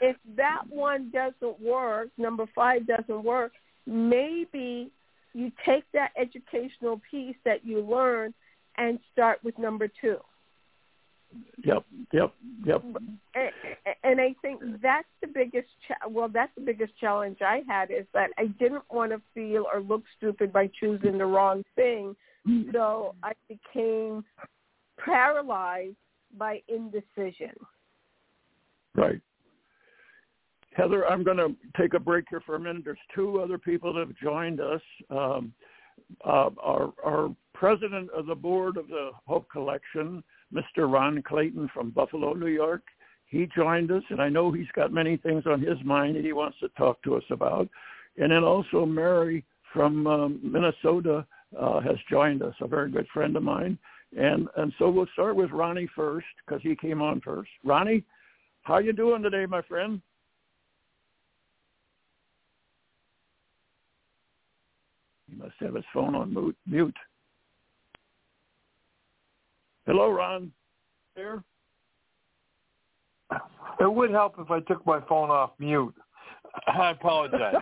if 0.00 0.16
that 0.36 0.62
one 0.68 1.10
doesn't 1.10 1.60
work, 1.60 2.08
number 2.18 2.46
five 2.54 2.86
doesn't 2.86 3.24
work, 3.24 3.52
maybe 3.86 4.90
you 5.34 5.52
take 5.64 5.84
that 5.92 6.10
educational 6.16 7.00
piece 7.10 7.36
that 7.44 7.64
you 7.64 7.80
learn 7.80 8.32
and 8.76 8.98
start 9.12 9.40
with 9.44 9.58
number 9.58 9.88
two. 10.00 10.16
Yep. 11.64 11.84
Yep. 12.12 12.34
Yep. 12.64 12.84
And, 13.34 13.50
and 14.04 14.20
I 14.20 14.34
think 14.40 14.60
that's 14.82 15.08
the 15.20 15.26
biggest 15.26 15.68
cha- 15.86 16.08
well 16.08 16.28
that's 16.28 16.52
the 16.54 16.62
biggest 16.62 16.92
challenge 16.98 17.38
I 17.42 17.62
had 17.68 17.90
is 17.90 18.06
that 18.14 18.30
I 18.38 18.46
didn't 18.58 18.84
want 18.90 19.12
to 19.12 19.20
feel 19.34 19.66
or 19.72 19.80
look 19.80 20.02
stupid 20.16 20.52
by 20.52 20.70
choosing 20.80 21.18
the 21.18 21.26
wrong 21.26 21.62
thing. 21.76 22.16
So 22.72 23.14
I 23.22 23.32
became 23.46 24.24
paralyzed 25.04 25.96
by 26.36 26.62
indecision. 26.68 27.52
Right. 28.94 29.20
Heather, 30.74 31.06
I'm 31.06 31.24
going 31.24 31.36
to 31.36 31.54
take 31.78 31.94
a 31.94 31.98
break 31.98 32.24
here 32.30 32.40
for 32.46 32.54
a 32.54 32.60
minute. 32.60 32.84
There's 32.84 32.98
two 33.14 33.40
other 33.40 33.58
people 33.58 33.92
that 33.92 34.00
have 34.00 34.16
joined 34.16 34.60
us. 34.60 34.80
Um, 35.10 35.52
uh, 36.24 36.50
our, 36.62 36.92
our 37.04 37.34
president 37.52 38.08
of 38.16 38.26
the 38.26 38.34
board 38.34 38.76
of 38.76 38.88
the 38.88 39.10
Hope 39.26 39.50
Collection, 39.50 40.22
Mr. 40.52 40.90
Ron 40.90 41.22
Clayton 41.22 41.70
from 41.74 41.90
Buffalo, 41.90 42.34
New 42.34 42.46
York, 42.46 42.82
he 43.26 43.46
joined 43.54 43.90
us, 43.90 44.02
and 44.08 44.22
I 44.22 44.30
know 44.30 44.50
he's 44.50 44.70
got 44.74 44.92
many 44.92 45.18
things 45.18 45.44
on 45.46 45.60
his 45.60 45.76
mind 45.84 46.16
that 46.16 46.24
he 46.24 46.32
wants 46.32 46.58
to 46.60 46.68
talk 46.70 47.02
to 47.02 47.16
us 47.16 47.24
about. 47.30 47.68
And 48.16 48.32
then 48.32 48.42
also 48.42 48.86
Mary 48.86 49.44
from 49.72 50.06
um, 50.06 50.40
Minnesota 50.42 51.26
uh, 51.58 51.80
has 51.80 51.96
joined 52.10 52.42
us, 52.42 52.54
a 52.60 52.66
very 52.66 52.90
good 52.90 53.06
friend 53.12 53.36
of 53.36 53.42
mine. 53.42 53.78
And 54.16 54.48
and 54.56 54.72
so 54.78 54.88
we'll 54.88 55.06
start 55.12 55.36
with 55.36 55.50
Ronnie 55.50 55.88
first 55.94 56.26
because 56.44 56.62
he 56.62 56.74
came 56.74 57.02
on 57.02 57.20
first. 57.20 57.50
Ronnie, 57.62 58.04
how 58.62 58.78
you 58.78 58.94
doing 58.94 59.22
today, 59.22 59.44
my 59.44 59.60
friend? 59.62 60.00
He 65.30 65.36
must 65.36 65.54
have 65.60 65.74
his 65.74 65.84
phone 65.92 66.14
on 66.14 66.54
mute. 66.66 66.96
Mute. 69.88 69.96
Hello, 69.96 70.10
Ron. 70.10 70.52
There. 71.16 71.42
It 73.80 73.92
would 73.92 74.10
help 74.10 74.34
if 74.38 74.50
I 74.50 74.60
took 74.60 74.84
my 74.86 75.00
phone 75.08 75.30
off 75.30 75.50
mute. 75.58 75.94
I 76.66 76.90
apologize. 76.90 77.54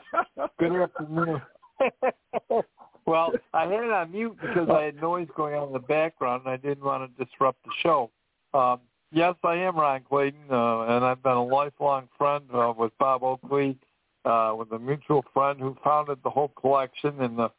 Good 0.59 0.73
afternoon. 0.73 1.43
well, 3.07 3.33
I 3.53 3.62
had 3.62 3.85
it 3.85 3.91
on 3.91 4.12
mute 4.12 4.37
because 4.41 4.69
I 4.71 4.83
had 4.83 5.01
noise 5.01 5.29
going 5.37 5.55
on 5.55 5.69
in 5.69 5.73
the 5.73 5.79
background, 5.79 6.43
and 6.47 6.53
I 6.53 6.57
didn't 6.57 6.85
want 6.85 7.17
to 7.17 7.25
disrupt 7.25 7.62
the 7.65 7.71
show. 7.83 8.11
Um, 8.55 8.81
yes, 9.12 9.35
I 9.45 9.57
am 9.57 9.77
Ron 9.77 10.03
Clayton, 10.09 10.51
uh, 10.51 10.83
and 10.83 11.05
I've 11.05 11.23
been 11.23 11.33
a 11.33 11.45
lifelong 11.45 12.09
friend 12.17 12.45
uh, 12.53 12.73
with 12.77 12.93
Bob 12.99 13.23
Oakley, 13.23 13.77
uh, 14.25 14.55
with 14.57 14.73
a 14.73 14.79
mutual 14.79 15.25
friend 15.35 15.61
who 15.61 15.77
founded 15.85 16.19
the 16.25 16.31
Hope 16.31 16.55
Collection 16.61 17.21
and 17.21 17.39
the 17.39 17.51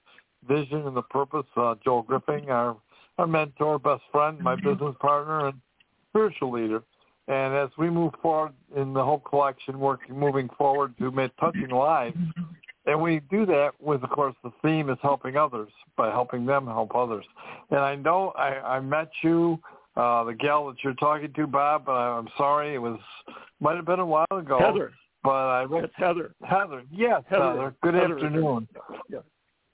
vision 0.47 0.87
and 0.87 0.97
the 0.97 1.03
purpose. 1.03 1.45
Uh, 1.55 1.75
Joel 1.83 2.01
Griffing, 2.01 2.49
our 2.49 2.75
our 3.17 3.27
mentor, 3.27 3.79
best 3.79 4.03
friend, 4.11 4.39
my 4.39 4.55
business 4.55 4.95
partner, 4.99 5.47
and 5.47 5.59
spiritual 6.09 6.51
leader. 6.51 6.83
And 7.27 7.53
as 7.55 7.69
we 7.77 7.89
move 7.89 8.13
forward 8.21 8.53
in 8.75 8.93
the 8.93 9.03
Hope 9.03 9.25
Collection, 9.25 9.79
working 9.79 10.17
moving 10.17 10.49
forward 10.57 10.97
to 10.99 11.11
make 11.11 11.35
touching 11.37 11.69
lives, 11.69 12.17
and 12.85 13.01
we 13.01 13.19
do 13.29 13.45
that 13.47 13.71
with, 13.81 14.01
of 14.03 14.09
course, 14.11 14.35
the 14.43 14.51
theme 14.61 14.89
is 14.89 14.97
helping 15.01 15.35
others 15.35 15.69
by 15.97 16.09
helping 16.09 16.45
them 16.45 16.65
help 16.67 16.95
others. 16.95 17.25
And 17.69 17.79
I 17.79 17.95
know 17.95 18.29
I, 18.37 18.77
I 18.77 18.79
met 18.79 19.09
you, 19.23 19.59
uh, 19.97 20.23
the 20.23 20.33
gal 20.33 20.67
that 20.67 20.77
you're 20.83 20.93
talking 20.93 21.33
to, 21.33 21.47
Bob. 21.47 21.85
But 21.85 21.91
I'm 21.91 22.29
sorry, 22.37 22.75
it 22.75 22.77
was 22.77 22.99
might 23.59 23.75
have 23.75 23.85
been 23.85 23.99
a 23.99 24.05
while 24.05 24.25
ago. 24.31 24.59
Heather. 24.59 24.93
But 25.21 25.31
I 25.31 25.65
It's 25.69 25.93
Heather. 25.97 26.33
Heather. 26.43 26.83
Yes, 26.89 27.23
Heather. 27.29 27.43
Heather. 27.43 27.75
Good 27.83 27.93
Heather. 27.95 28.13
afternoon. 28.15 28.67
Yeah. 29.09 29.19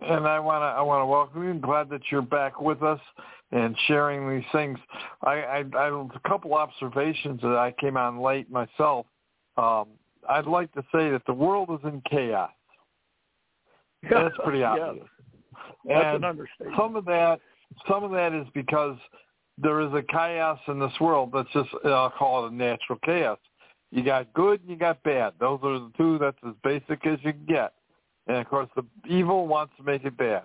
And 0.10 0.28
I 0.28 0.40
want 0.40 0.62
to 0.62 0.66
I 0.66 0.82
want 0.82 1.02
to 1.02 1.06
welcome 1.06 1.44
you. 1.44 1.50
I'm 1.50 1.62
glad 1.62 1.90
that 1.90 2.02
you're 2.12 2.22
back 2.22 2.60
with 2.60 2.84
us 2.84 3.00
and 3.52 3.76
sharing 3.88 4.30
these 4.30 4.48
things. 4.52 4.78
I, 5.24 5.32
I, 5.32 5.66
I 5.78 5.88
a 5.88 6.30
couple 6.30 6.54
observations 6.56 7.42
that 7.42 7.56
I 7.56 7.74
came 7.80 7.98
on 7.98 8.20
late 8.20 8.52
myself. 8.52 9.06
Um, 9.58 9.88
I'd 10.28 10.48
like 10.48 10.72
to 10.74 10.82
say 10.92 11.10
that 11.12 11.22
the 11.28 11.34
world 11.34 11.70
is 11.72 11.80
in 11.84 12.02
chaos. 12.10 12.52
That's 14.10 14.36
pretty 14.44 14.60
Yeah. 14.60 14.74
obvious. 14.74 15.08
That's 15.86 16.06
and 16.06 16.18
an 16.18 16.24
understatement. 16.24 16.78
some 16.78 16.96
of 16.96 17.06
that 17.06 17.40
some 17.88 18.04
of 18.04 18.12
that 18.12 18.34
is 18.34 18.48
because 18.54 18.98
there 19.58 19.82
is 19.82 19.94
a 19.94 20.02
chaos 20.12 20.60
in 20.68 20.80
this 20.80 20.94
world 21.00 21.32
that's 21.34 21.50
just 21.54 21.70
I'll 21.86 22.10
call 22.10 22.46
it 22.46 22.52
a 22.52 22.56
natural 22.56 23.00
chaos. 23.06 23.38
You 23.92 24.04
got 24.04 24.34
good 24.34 24.62
and 24.62 24.70
you 24.70 24.76
got 24.76 25.04
bad. 25.04 25.34
Those 25.40 25.60
are 25.64 25.80
the 25.80 25.92
two 25.96 26.18
that's 26.18 26.38
as 26.48 26.54
basic 26.64 27.06
as 27.06 27.20
you 27.22 27.34
can 27.34 27.46
get. 27.46 27.74
And 28.28 28.38
of 28.38 28.48
course 28.50 28.70
the 28.76 28.86
evil 29.08 29.48
wants 29.48 29.74
to 29.78 29.84
make 29.84 30.04
it 30.06 30.18
bad. 30.18 30.44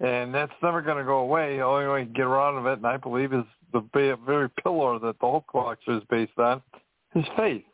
And 0.00 0.32
that's 0.32 0.52
never 0.62 0.80
going 0.80 0.98
to 0.98 1.04
go 1.04 1.18
away. 1.18 1.56
The 1.56 1.64
only 1.64 1.88
way 1.88 2.04
to 2.04 2.10
get 2.10 2.22
around 2.22 2.56
of 2.56 2.66
it, 2.66 2.78
and 2.78 2.86
I 2.86 2.96
believe, 2.96 3.32
is 3.32 3.44
the 3.72 3.82
very 3.92 4.48
pillar 4.62 4.98
that 5.00 5.18
the 5.20 5.26
Hope 5.26 5.46
Collection 5.50 5.96
is 5.96 6.04
based 6.08 6.38
on, 6.38 6.62
is 7.14 7.24
faith. 7.36 7.64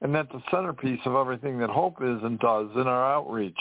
And 0.00 0.14
that's 0.14 0.32
the 0.32 0.42
centerpiece 0.50 1.00
of 1.04 1.14
everything 1.14 1.58
that 1.58 1.70
Hope 1.70 1.96
is 2.00 2.18
and 2.22 2.38
does 2.38 2.68
in 2.74 2.86
our 2.86 3.12
outreach. 3.12 3.58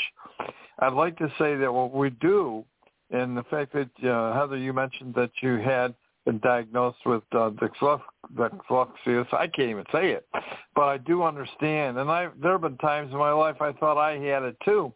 I'd 0.79 0.93
like 0.93 1.17
to 1.17 1.27
say 1.37 1.55
that 1.55 1.73
what 1.73 1.93
we 1.93 2.11
do, 2.11 2.63
and 3.11 3.35
the 3.35 3.43
fact 3.43 3.73
that, 3.73 4.09
uh, 4.09 4.39
Heather, 4.39 4.57
you 4.57 4.71
mentioned 4.71 5.15
that 5.15 5.31
you 5.41 5.57
had 5.57 5.93
been 6.27 6.39
diagnosed 6.39 6.97
with 7.05 7.23
uh, 7.31 7.51
dyslexia. 7.51 9.25
I 9.31 9.47
can't 9.47 9.69
even 9.69 9.85
say 9.93 10.11
it, 10.11 10.27
but 10.75 10.83
I 10.83 10.97
do 10.97 11.23
understand. 11.23 11.97
And 11.97 12.11
I, 12.11 12.27
there 12.41 12.51
have 12.51 12.61
been 12.61 12.77
times 12.77 13.11
in 13.13 13.17
my 13.17 13.31
life 13.31 13.61
I 13.61 13.71
thought 13.71 13.97
I 13.97 14.17
had 14.17 14.43
it 14.43 14.57
too. 14.65 14.93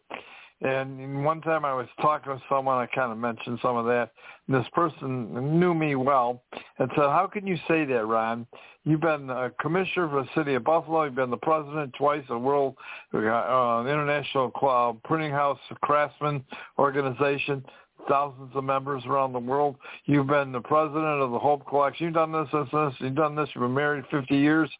And 0.60 1.24
one 1.24 1.40
time 1.40 1.64
I 1.64 1.74
was 1.74 1.88
talking 2.00 2.32
with 2.32 2.42
someone, 2.48 2.76
I 2.76 2.86
kind 2.86 3.10
of 3.10 3.18
mentioned 3.18 3.58
some 3.62 3.76
of 3.76 3.86
that. 3.86 4.12
And 4.46 4.56
this 4.56 4.68
person 4.74 5.58
knew 5.58 5.74
me 5.74 5.96
well 5.96 6.42
and 6.78 6.88
said, 6.94 7.06
how 7.06 7.28
can 7.32 7.46
you 7.46 7.56
say 7.66 7.84
that, 7.86 8.06
Ron? 8.06 8.46
You've 8.84 9.00
been 9.00 9.30
a 9.30 9.50
commissioner 9.60 10.08
for 10.08 10.22
the 10.22 10.28
city 10.36 10.54
of 10.54 10.64
Buffalo. 10.64 11.04
You've 11.04 11.14
been 11.14 11.30
the 11.30 11.36
president 11.38 11.94
twice 11.98 12.24
of 12.28 12.42
World 12.42 12.76
uh, 13.14 13.18
International 13.18 14.52
uh, 14.62 14.92
Printing 15.08 15.32
House 15.32 15.58
Craftsman 15.80 16.44
Organization, 16.78 17.64
thousands 18.08 18.50
of 18.54 18.64
members 18.64 19.02
around 19.06 19.32
the 19.32 19.38
world. 19.38 19.76
You've 20.04 20.26
been 20.26 20.52
the 20.52 20.60
president 20.60 21.22
of 21.22 21.30
the 21.30 21.38
Hope 21.38 21.66
Collection. 21.66 22.06
You've 22.06 22.14
done 22.14 22.32
this, 22.32 22.48
this, 22.52 22.68
this. 22.72 22.94
You've 22.98 23.14
done 23.14 23.34
this. 23.34 23.48
You've 23.54 23.62
been 23.62 23.74
married 23.74 24.04
50 24.10 24.36
years. 24.36 24.70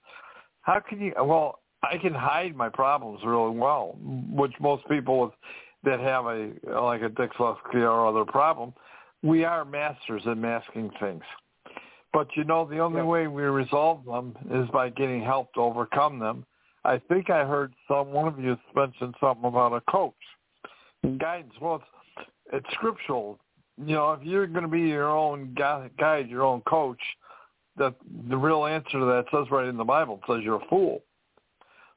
How 0.63 0.81
can 0.81 1.01
you, 1.01 1.13
well, 1.17 1.61
I 1.83 1.99
can 1.99 2.15
hide 2.15 2.55
my 2.55 2.69
problems 2.69 3.21
really 3.25 3.57
well, 3.57 3.97
which 4.31 4.53
most 4.61 4.87
people 4.89 5.21
with 5.21 5.33
that 5.85 5.99
have 6.01 6.27
a 6.27 6.53
like 6.81 7.03
a 7.03 7.09
dyslexia 7.09 7.75
or 7.75 8.07
other 8.07 8.25
problem, 8.25 8.73
we 9.23 9.45
are 9.45 9.65
masters 9.65 10.23
at 10.27 10.37
masking 10.39 10.91
things. 11.01 11.23
But 12.13 12.29
you 12.37 12.45
know, 12.45 12.65
the 12.65 12.79
only 12.79 13.01
Yeah. 13.01 13.07
way 13.07 13.27
we 13.27 13.43
resolve 13.43 14.05
them 14.05 14.37
is 14.51 14.69
by 14.71 14.91
getting 14.91 15.23
help 15.23 15.53
to 15.55 15.61
overcome 15.61 16.19
them. 16.19 16.47
I 16.85 16.99
think 16.99 17.31
I 17.31 17.45
heard 17.45 17.75
some 17.89 18.13
one 18.13 18.29
of 18.29 18.39
you 18.39 18.57
mention 18.75 19.15
something 19.21 19.45
about 19.47 19.73
a 19.73 19.81
coach 19.91 20.15
and 21.03 21.19
guidance. 21.19 21.55
Well, 21.61 21.77
it's 21.77 21.85
it's 22.53 22.67
scriptural. 22.73 23.39
You 23.79 23.95
know, 23.95 24.13
if 24.13 24.23
you're 24.23 24.47
going 24.47 24.65
to 24.65 24.69
be 24.69 24.81
your 24.81 25.11
own 25.11 25.55
gui- 25.55 25.91
guide, 25.99 26.29
your 26.29 26.43
own 26.43 26.61
coach, 26.63 27.01
that 27.77 27.95
the 28.29 28.37
real 28.37 28.67
answer 28.67 28.99
to 28.99 29.05
that 29.07 29.25
says 29.33 29.51
right 29.51 29.67
in 29.67 29.77
the 29.77 29.85
Bible. 29.85 30.21
It 30.23 30.33
says 30.33 30.45
you're 30.45 30.63
a 30.63 30.69
fool. 30.69 31.03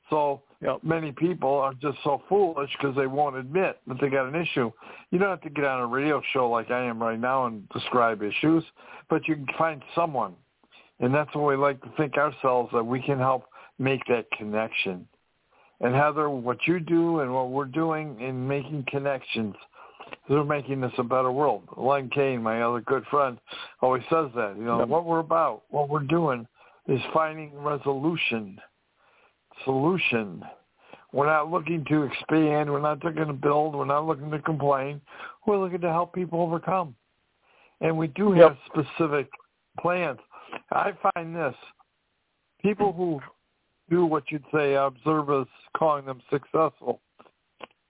So 0.09 0.41
Yep. 0.61 0.83
many 0.83 1.11
people 1.11 1.53
are 1.59 1.73
just 1.73 1.97
so 2.03 2.23
foolish 2.29 2.71
because 2.77 2.95
they 2.95 3.07
won't 3.07 3.35
admit 3.35 3.79
that 3.87 3.99
they 3.99 4.09
got 4.09 4.25
an 4.25 4.35
issue. 4.35 4.71
You 5.11 5.19
don't 5.19 5.29
have 5.29 5.41
to 5.41 5.49
get 5.49 5.65
on 5.65 5.81
a 5.81 5.85
radio 5.85 6.21
show 6.33 6.49
like 6.49 6.71
I 6.71 6.83
am 6.85 7.01
right 7.01 7.19
now 7.19 7.45
and 7.45 7.67
describe 7.69 8.23
issues, 8.23 8.63
but 9.09 9.27
you 9.27 9.35
can 9.35 9.47
find 9.57 9.83
someone. 9.93 10.35
And 10.99 11.13
that's 11.13 11.33
what 11.35 11.45
we 11.45 11.55
like 11.55 11.81
to 11.81 11.91
think 11.97 12.17
ourselves 12.17 12.71
that 12.73 12.83
we 12.83 13.01
can 13.01 13.19
help 13.19 13.43
make 13.77 14.01
that 14.07 14.31
connection. 14.31 15.07
And 15.81 15.93
Heather, 15.93 16.29
what 16.29 16.65
you 16.65 16.79
do 16.79 17.19
and 17.19 17.33
what 17.33 17.49
we're 17.49 17.65
doing 17.65 18.19
in 18.21 18.47
making 18.47 18.85
connections, 18.87 19.55
we're 20.29 20.43
making 20.43 20.81
this 20.81 20.91
a 20.97 21.03
better 21.03 21.31
world. 21.31 21.63
Len 21.77 22.09
Kane, 22.09 22.41
my 22.41 22.61
other 22.61 22.81
good 22.81 23.05
friend, 23.07 23.37
always 23.81 24.03
says 24.09 24.29
that. 24.35 24.55
You 24.57 24.63
know, 24.63 24.79
Yep. 24.79 24.87
what 24.87 25.05
we're 25.05 25.19
about, 25.19 25.63
what 25.69 25.89
we're 25.89 25.99
doing 25.99 26.47
is 26.87 27.01
finding 27.13 27.57
resolution 27.61 28.59
solution. 29.63 30.43
We're 31.13 31.27
not 31.27 31.49
looking 31.49 31.85
to 31.85 32.03
expand. 32.03 32.69
We're 32.69 32.81
not 32.81 33.03
looking 33.03 33.25
to 33.25 33.33
build. 33.33 33.75
We're 33.75 33.85
not 33.85 34.05
looking 34.05 34.29
to 34.31 34.39
complain. 34.39 34.99
We're 35.45 35.57
looking 35.57 35.81
to 35.81 35.89
help 35.89 36.13
people 36.13 36.41
overcome. 36.41 36.95
And 37.81 37.97
we 37.97 38.07
do 38.07 38.31
have 38.33 38.57
specific 38.65 39.29
plans. 39.79 40.19
I 40.71 40.91
find 41.13 41.35
this. 41.35 41.55
People 42.61 42.91
who 42.91 43.21
do 43.89 44.05
what 44.05 44.23
you'd 44.31 44.43
say 44.53 44.75
observers 44.75 45.47
calling 45.77 46.05
them 46.05 46.21
successful, 46.29 47.01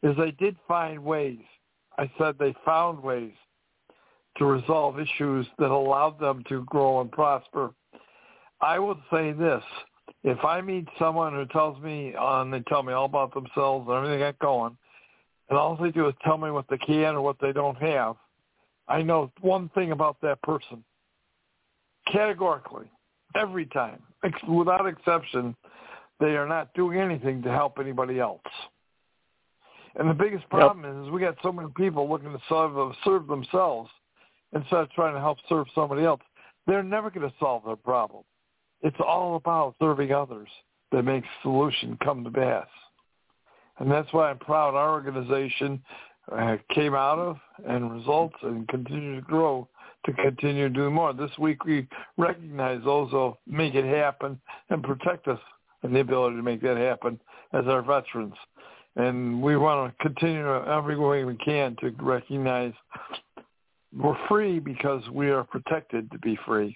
is 0.03 0.15
they 0.17 0.31
did 0.31 0.55
find 0.67 1.03
ways. 1.03 1.39
I 1.97 2.11
said 2.17 2.35
they 2.37 2.53
found 2.65 3.01
ways 3.01 3.33
to 4.37 4.45
resolve 4.45 4.99
issues 4.99 5.47
that 5.59 5.71
allowed 5.71 6.19
them 6.19 6.43
to 6.49 6.63
grow 6.65 7.01
and 7.01 7.11
prosper. 7.11 7.71
I 8.61 8.79
would 8.79 8.97
say 9.11 9.31
this. 9.31 9.63
If 10.23 10.43
I 10.43 10.61
meet 10.61 10.87
someone 10.99 11.33
who 11.33 11.45
tells 11.45 11.81
me, 11.81 12.13
and 12.17 12.51
they 12.51 12.59
tell 12.61 12.83
me 12.83 12.93
all 12.93 13.05
about 13.05 13.33
themselves 13.33 13.87
and 13.87 13.95
everything 13.95 14.19
they 14.19 14.25
got 14.25 14.39
going, 14.39 14.77
and 15.49 15.57
all 15.57 15.77
they 15.77 15.91
do 15.91 16.07
is 16.07 16.15
tell 16.23 16.37
me 16.37 16.51
what 16.51 16.65
they 16.69 16.77
can 16.77 17.15
or 17.15 17.21
what 17.21 17.37
they 17.39 17.53
don't 17.53 17.77
have, 17.77 18.15
I 18.87 19.01
know 19.01 19.31
one 19.41 19.69
thing 19.69 19.91
about 19.91 20.17
that 20.21 20.41
person. 20.41 20.83
Categorically, 22.11 22.89
every 23.35 23.65
time, 23.67 24.01
without 24.47 24.87
exception, 24.87 25.55
they 26.19 26.35
are 26.35 26.47
not 26.47 26.73
doing 26.73 26.99
anything 26.99 27.41
to 27.43 27.51
help 27.51 27.77
anybody 27.79 28.19
else. 28.19 28.41
And 29.97 30.09
the 30.09 30.13
biggest 30.13 30.47
problem 30.49 30.83
is, 30.85 31.07
is 31.07 31.11
we 31.11 31.21
got 31.21 31.37
so 31.41 31.51
many 31.51 31.69
people 31.75 32.09
looking 32.09 32.31
to 32.31 32.41
serve, 32.49 32.93
serve 33.03 33.27
themselves 33.27 33.89
instead 34.53 34.79
of 34.79 34.91
trying 34.91 35.13
to 35.13 35.19
help 35.19 35.37
serve 35.47 35.67
somebody 35.73 36.03
else. 36.03 36.21
They're 36.67 36.83
never 36.83 37.09
going 37.09 37.29
to 37.29 37.35
solve 37.39 37.63
their 37.65 37.75
problem. 37.75 38.23
It's 38.81 38.97
all 39.05 39.35
about 39.35 39.75
serving 39.79 40.11
others 40.11 40.49
that 40.91 41.03
makes 41.03 41.27
solution 41.41 41.97
come 42.03 42.23
to 42.23 42.31
pass. 42.31 42.67
And 43.79 43.91
that's 43.91 44.11
why 44.13 44.29
I'm 44.29 44.39
proud 44.39 44.75
our 44.75 44.91
organization 44.91 45.81
uh, 46.31 46.57
came 46.73 46.93
out 46.93 47.19
of 47.19 47.37
and 47.67 47.91
results 47.91 48.35
and 48.41 48.67
continue 48.67 49.15
to 49.15 49.21
grow 49.21 49.67
to 50.05 50.13
continue 50.13 50.69
doing 50.69 50.93
more. 50.93 51.13
This 51.13 51.31
week 51.39 51.65
we 51.65 51.87
recognize 52.17 52.81
those 52.83 53.11
who 53.11 53.35
make 53.47 53.73
it 53.75 53.85
happen 53.85 54.39
and 54.69 54.83
protect 54.83 55.27
us 55.27 55.39
and 55.83 55.95
the 55.95 55.99
ability 55.99 56.35
to 56.35 56.43
make 56.43 56.61
that 56.61 56.77
happen 56.77 57.19
as 57.53 57.65
our 57.67 57.81
veterans. 57.81 58.35
And 58.95 59.41
we 59.41 59.57
want 59.57 59.91
to 59.97 60.03
continue 60.03 60.47
every 60.65 60.97
way 60.97 61.25
we 61.25 61.35
can 61.37 61.75
to 61.81 61.91
recognize 61.99 62.73
we're 63.95 64.17
free 64.27 64.59
because 64.59 65.07
we 65.09 65.29
are 65.29 65.43
protected 65.43 66.11
to 66.11 66.19
be 66.19 66.37
free. 66.45 66.75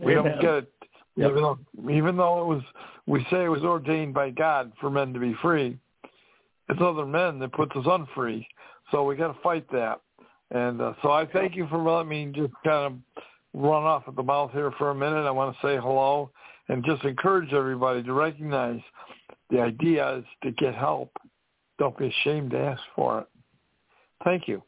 We 0.00 0.14
Amen. 0.14 0.32
don't 0.32 0.40
get 0.40 0.54
it, 0.54 0.72
Yep. 1.16 1.30
even 1.30 1.42
though 1.42 1.58
even 1.90 2.16
though 2.16 2.42
it 2.42 2.46
was 2.46 2.62
we 3.06 3.24
say 3.30 3.44
it 3.44 3.48
was 3.48 3.62
ordained 3.62 4.14
by 4.14 4.30
God 4.30 4.72
for 4.80 4.90
men 4.90 5.12
to 5.12 5.20
be 5.20 5.34
free. 5.40 5.78
It's 6.68 6.80
other 6.80 7.06
men 7.06 7.38
that 7.38 7.52
puts 7.52 7.76
us 7.76 7.84
unfree. 7.86 8.46
So 8.90 9.04
we 9.04 9.14
got 9.16 9.32
to 9.32 9.40
fight 9.40 9.70
that. 9.70 10.00
And 10.50 10.80
uh, 10.80 10.94
so 11.02 11.10
I 11.10 11.26
thank 11.26 11.54
you 11.54 11.66
for 11.68 11.78
letting 11.78 12.08
me 12.08 12.32
just 12.34 12.52
kind 12.64 12.86
of 12.86 13.22
run 13.52 13.84
off 13.84 14.04
at 14.08 14.16
the 14.16 14.22
mouth 14.22 14.50
here 14.52 14.72
for 14.72 14.90
a 14.90 14.94
minute. 14.94 15.26
I 15.26 15.30
want 15.30 15.54
to 15.54 15.66
say 15.66 15.76
hello 15.76 16.30
and 16.68 16.84
just 16.84 17.04
encourage 17.04 17.52
everybody 17.52 18.02
to 18.02 18.12
recognize 18.12 18.80
the 19.50 19.60
idea 19.60 20.18
is 20.18 20.24
to 20.42 20.50
get 20.52 20.74
help. 20.74 21.10
Don't 21.78 21.96
be 21.96 22.08
ashamed 22.08 22.52
to 22.52 22.58
ask 22.58 22.82
for 22.94 23.20
it. 23.20 23.26
Thank 24.24 24.48
you. 24.48 24.62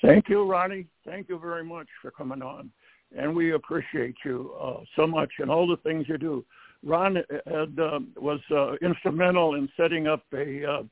Thank 0.00 0.28
you, 0.28 0.44
Ronnie. 0.44 0.86
Thank 1.04 1.28
you 1.28 1.38
very 1.38 1.64
much 1.64 1.86
for 2.00 2.10
coming 2.10 2.42
on. 2.42 2.70
And 3.16 3.36
we 3.36 3.52
appreciate 3.52 4.16
you 4.24 4.54
uh, 4.60 4.80
so 4.96 5.06
much 5.06 5.30
and 5.38 5.50
all 5.50 5.66
the 5.66 5.76
things 5.78 6.06
you 6.08 6.18
do. 6.18 6.44
Ron 6.82 7.16
had, 7.16 7.78
uh, 7.78 8.00
was 8.16 8.40
uh, 8.50 8.72
instrumental 8.82 9.54
in 9.54 9.68
setting 9.76 10.08
up 10.08 10.24
a, 10.34 10.64
uh, 10.64 10.82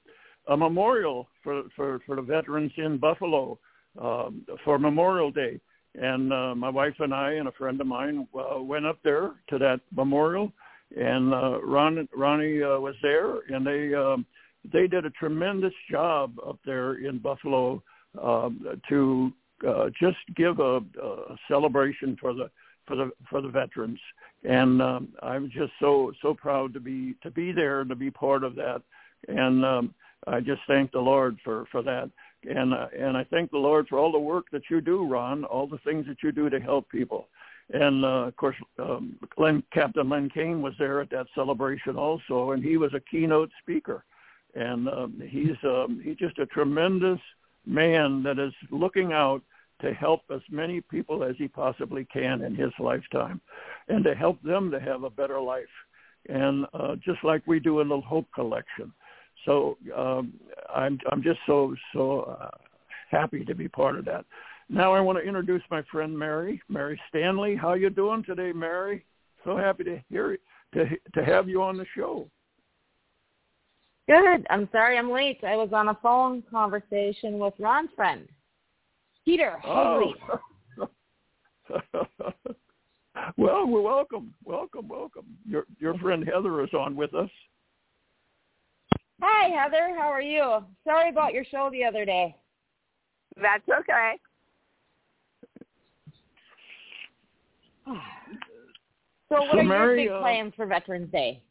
a 0.52 0.56
memorial 0.56 1.28
for, 1.42 1.64
for, 1.74 2.00
for 2.06 2.16
the 2.16 2.22
veterans 2.22 2.72
in 2.76 2.98
Buffalo 2.98 3.58
um, 4.00 4.46
for 4.64 4.78
Memorial 4.78 5.32
Day. 5.32 5.58
And 6.00 6.32
uh, 6.32 6.54
my 6.54 6.68
wife 6.68 6.94
and 7.00 7.12
I 7.12 7.32
and 7.32 7.48
a 7.48 7.52
friend 7.52 7.80
of 7.80 7.86
mine 7.86 8.28
uh, 8.38 8.62
went 8.62 8.86
up 8.86 8.98
there 9.02 9.32
to 9.48 9.58
that 9.58 9.80
memorial, 9.94 10.52
and 10.96 11.32
uh, 11.32 11.60
Ron, 11.62 12.08
Ronnie 12.16 12.62
uh, 12.62 12.78
was 12.78 12.94
there, 13.02 13.40
and 13.48 13.66
they 13.66 13.94
um, 13.94 14.26
they 14.72 14.86
did 14.86 15.06
a 15.06 15.10
tremendous 15.10 15.72
job 15.90 16.32
up 16.46 16.58
there 16.64 16.94
in 16.94 17.18
Buffalo 17.18 17.82
um, 18.20 18.78
to 18.88 19.32
uh, 19.66 19.90
just 20.00 20.18
give 20.36 20.58
a, 20.58 20.78
a 21.02 21.36
celebration 21.48 22.16
for 22.20 22.34
the 22.34 22.50
for 22.86 22.96
the 22.96 23.10
for 23.28 23.40
the 23.40 23.48
veterans, 23.48 24.00
and 24.44 24.82
um, 24.82 25.08
I'm 25.22 25.50
just 25.50 25.72
so 25.80 26.12
so 26.22 26.34
proud 26.34 26.74
to 26.74 26.80
be 26.80 27.14
to 27.22 27.30
be 27.30 27.52
there 27.52 27.80
and 27.80 27.90
to 27.90 27.96
be 27.96 28.10
part 28.10 28.42
of 28.42 28.54
that, 28.56 28.82
and 29.28 29.64
um, 29.64 29.94
I 30.26 30.40
just 30.40 30.62
thank 30.66 30.92
the 30.92 31.00
Lord 31.00 31.38
for 31.44 31.66
for 31.70 31.82
that, 31.82 32.10
and 32.48 32.74
uh, 32.74 32.86
and 32.98 33.16
I 33.16 33.24
thank 33.24 33.50
the 33.50 33.58
Lord 33.58 33.86
for 33.88 33.98
all 33.98 34.10
the 34.10 34.18
work 34.18 34.46
that 34.50 34.62
you 34.70 34.80
do, 34.80 35.06
Ron, 35.06 35.44
all 35.44 35.66
the 35.66 35.78
things 35.78 36.06
that 36.06 36.22
you 36.22 36.32
do 36.32 36.50
to 36.50 36.58
help 36.58 36.88
people. 36.88 37.28
And 37.72 38.04
uh, 38.04 38.26
of 38.26 38.36
course, 38.36 38.56
um, 38.78 39.16
Len, 39.36 39.62
Captain 39.72 40.08
Len 40.08 40.28
Kane 40.28 40.60
was 40.60 40.74
there 40.78 41.00
at 41.00 41.10
that 41.10 41.26
celebration 41.34 41.96
also, 41.96 42.50
and 42.50 42.64
he 42.64 42.76
was 42.76 42.92
a 42.94 43.00
keynote 43.00 43.50
speaker. 43.62 44.04
And 44.54 44.88
um, 44.88 45.22
he's 45.28 45.56
um, 45.62 46.00
he's 46.02 46.16
just 46.16 46.38
a 46.40 46.46
tremendous 46.46 47.20
man 47.64 48.22
that 48.24 48.40
is 48.40 48.52
looking 48.72 49.12
out 49.12 49.42
to 49.82 49.94
help 49.94 50.22
as 50.34 50.40
many 50.50 50.80
people 50.80 51.22
as 51.22 51.36
he 51.38 51.46
possibly 51.46 52.04
can 52.12 52.42
in 52.42 52.56
his 52.56 52.72
lifetime, 52.80 53.40
and 53.88 54.02
to 54.04 54.14
help 54.14 54.42
them 54.42 54.70
to 54.72 54.80
have 54.80 55.04
a 55.04 55.10
better 55.10 55.40
life. 55.40 55.62
And 56.28 56.66
uh, 56.74 56.96
just 56.96 57.22
like 57.22 57.42
we 57.46 57.60
do 57.60 57.80
in 57.80 57.88
the 57.88 58.00
Hope 58.00 58.26
Collection. 58.34 58.92
So 59.46 59.78
um, 59.96 60.32
I'm 60.74 60.98
I'm 61.12 61.22
just 61.22 61.38
so 61.46 61.74
so 61.92 62.22
uh, 62.22 62.50
happy 63.10 63.44
to 63.44 63.54
be 63.54 63.68
part 63.68 63.96
of 63.96 64.04
that. 64.06 64.24
Now 64.72 64.94
I 64.94 65.00
want 65.00 65.18
to 65.18 65.24
introduce 65.24 65.62
my 65.68 65.82
friend 65.90 66.16
Mary, 66.16 66.62
Mary 66.68 66.98
Stanley. 67.08 67.56
How 67.56 67.74
you 67.74 67.90
doing 67.90 68.22
today, 68.22 68.52
Mary? 68.52 69.04
So 69.44 69.56
happy 69.56 69.82
to 69.84 70.00
hear 70.08 70.38
to 70.74 70.84
to 71.14 71.24
have 71.24 71.48
you 71.48 71.60
on 71.60 71.76
the 71.76 71.86
show. 71.96 72.28
Good. 74.08 74.46
I'm 74.48 74.68
sorry 74.70 74.96
I'm 74.96 75.10
late. 75.10 75.40
I 75.44 75.56
was 75.56 75.70
on 75.72 75.88
a 75.88 75.98
phone 76.00 76.44
conversation 76.48 77.40
with 77.40 77.54
Ron's 77.58 77.90
friend, 77.96 78.28
Peter 79.24 79.58
Oh. 79.64 80.14
Well, 83.36 83.66
we're 83.66 83.82
welcome, 83.82 84.32
welcome, 84.44 84.88
welcome. 84.88 85.26
Your 85.44 85.64
your 85.78 85.98
friend 85.98 86.24
Heather 86.24 86.62
is 86.62 86.72
on 86.72 86.94
with 86.94 87.12
us. 87.14 87.28
Hi, 89.20 89.48
Heather. 89.48 89.94
How 89.98 90.08
are 90.08 90.22
you? 90.22 90.64
Sorry 90.84 91.10
about 91.10 91.34
your 91.34 91.44
show 91.44 91.70
the 91.72 91.84
other 91.84 92.04
day. 92.04 92.36
That's 93.40 93.68
okay. 93.68 94.14
So 97.86 99.36
what 99.42 99.50
So, 99.50 99.58
are 99.58 99.94
your 99.96 100.14
big 100.14 100.20
plans 100.22 100.52
for 100.56 100.66
Veterans 100.66 101.10
Day? 101.12 101.42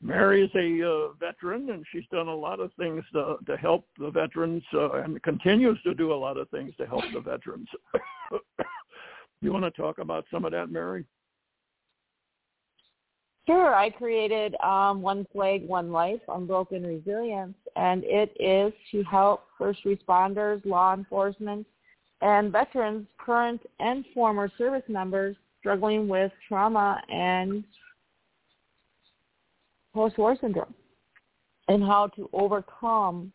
Mary 0.00 0.44
is 0.44 0.50
a 0.54 0.88
uh, 0.88 1.12
veteran, 1.18 1.70
and 1.70 1.84
she's 1.92 2.06
done 2.10 2.28
a 2.28 2.34
lot 2.34 2.60
of 2.60 2.72
things 2.78 3.04
to, 3.12 3.36
to 3.46 3.56
help 3.56 3.84
the 3.98 4.10
veterans, 4.10 4.62
uh, 4.72 5.02
and 5.02 5.20
continues 5.22 5.78
to 5.82 5.92
do 5.92 6.12
a 6.12 6.14
lot 6.14 6.38
of 6.38 6.48
things 6.50 6.72
to 6.78 6.86
help 6.86 7.04
the 7.12 7.20
veterans. 7.20 7.68
you 9.42 9.52
want 9.52 9.64
to 9.64 9.70
talk 9.70 9.98
about 9.98 10.24
some 10.30 10.44
of 10.44 10.52
that, 10.52 10.70
Mary? 10.70 11.04
Sure. 13.48 13.74
I 13.74 13.88
created 13.88 14.54
um, 14.62 15.00
One 15.00 15.26
Flag, 15.32 15.66
One 15.66 15.90
Life, 15.90 16.20
Unbroken 16.28 16.86
Resilience, 16.86 17.56
and 17.76 18.04
it 18.04 18.36
is 18.38 18.74
to 18.92 19.02
help 19.04 19.44
first 19.56 19.82
responders, 19.86 20.62
law 20.66 20.92
enforcement, 20.92 21.66
and 22.20 22.52
veterans, 22.52 23.06
current 23.16 23.62
and 23.80 24.04
former 24.12 24.52
service 24.58 24.82
members 24.86 25.34
struggling 25.60 26.08
with 26.08 26.30
trauma 26.46 27.00
and 27.08 27.64
post-war 29.94 30.36
syndrome 30.38 30.74
and 31.68 31.82
how 31.82 32.08
to 32.08 32.28
overcome 32.34 33.32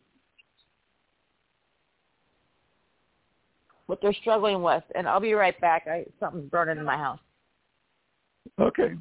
what 3.86 4.00
they're 4.00 4.14
struggling 4.14 4.62
with. 4.62 4.84
And 4.94 5.08
I'll 5.08 5.18
be 5.18 5.32
right 5.32 5.60
back. 5.60 5.88
I, 5.88 6.04
something's 6.20 6.48
burning 6.50 6.78
in 6.78 6.84
my 6.84 6.96
house. 6.96 7.18
Okay. 8.60 8.94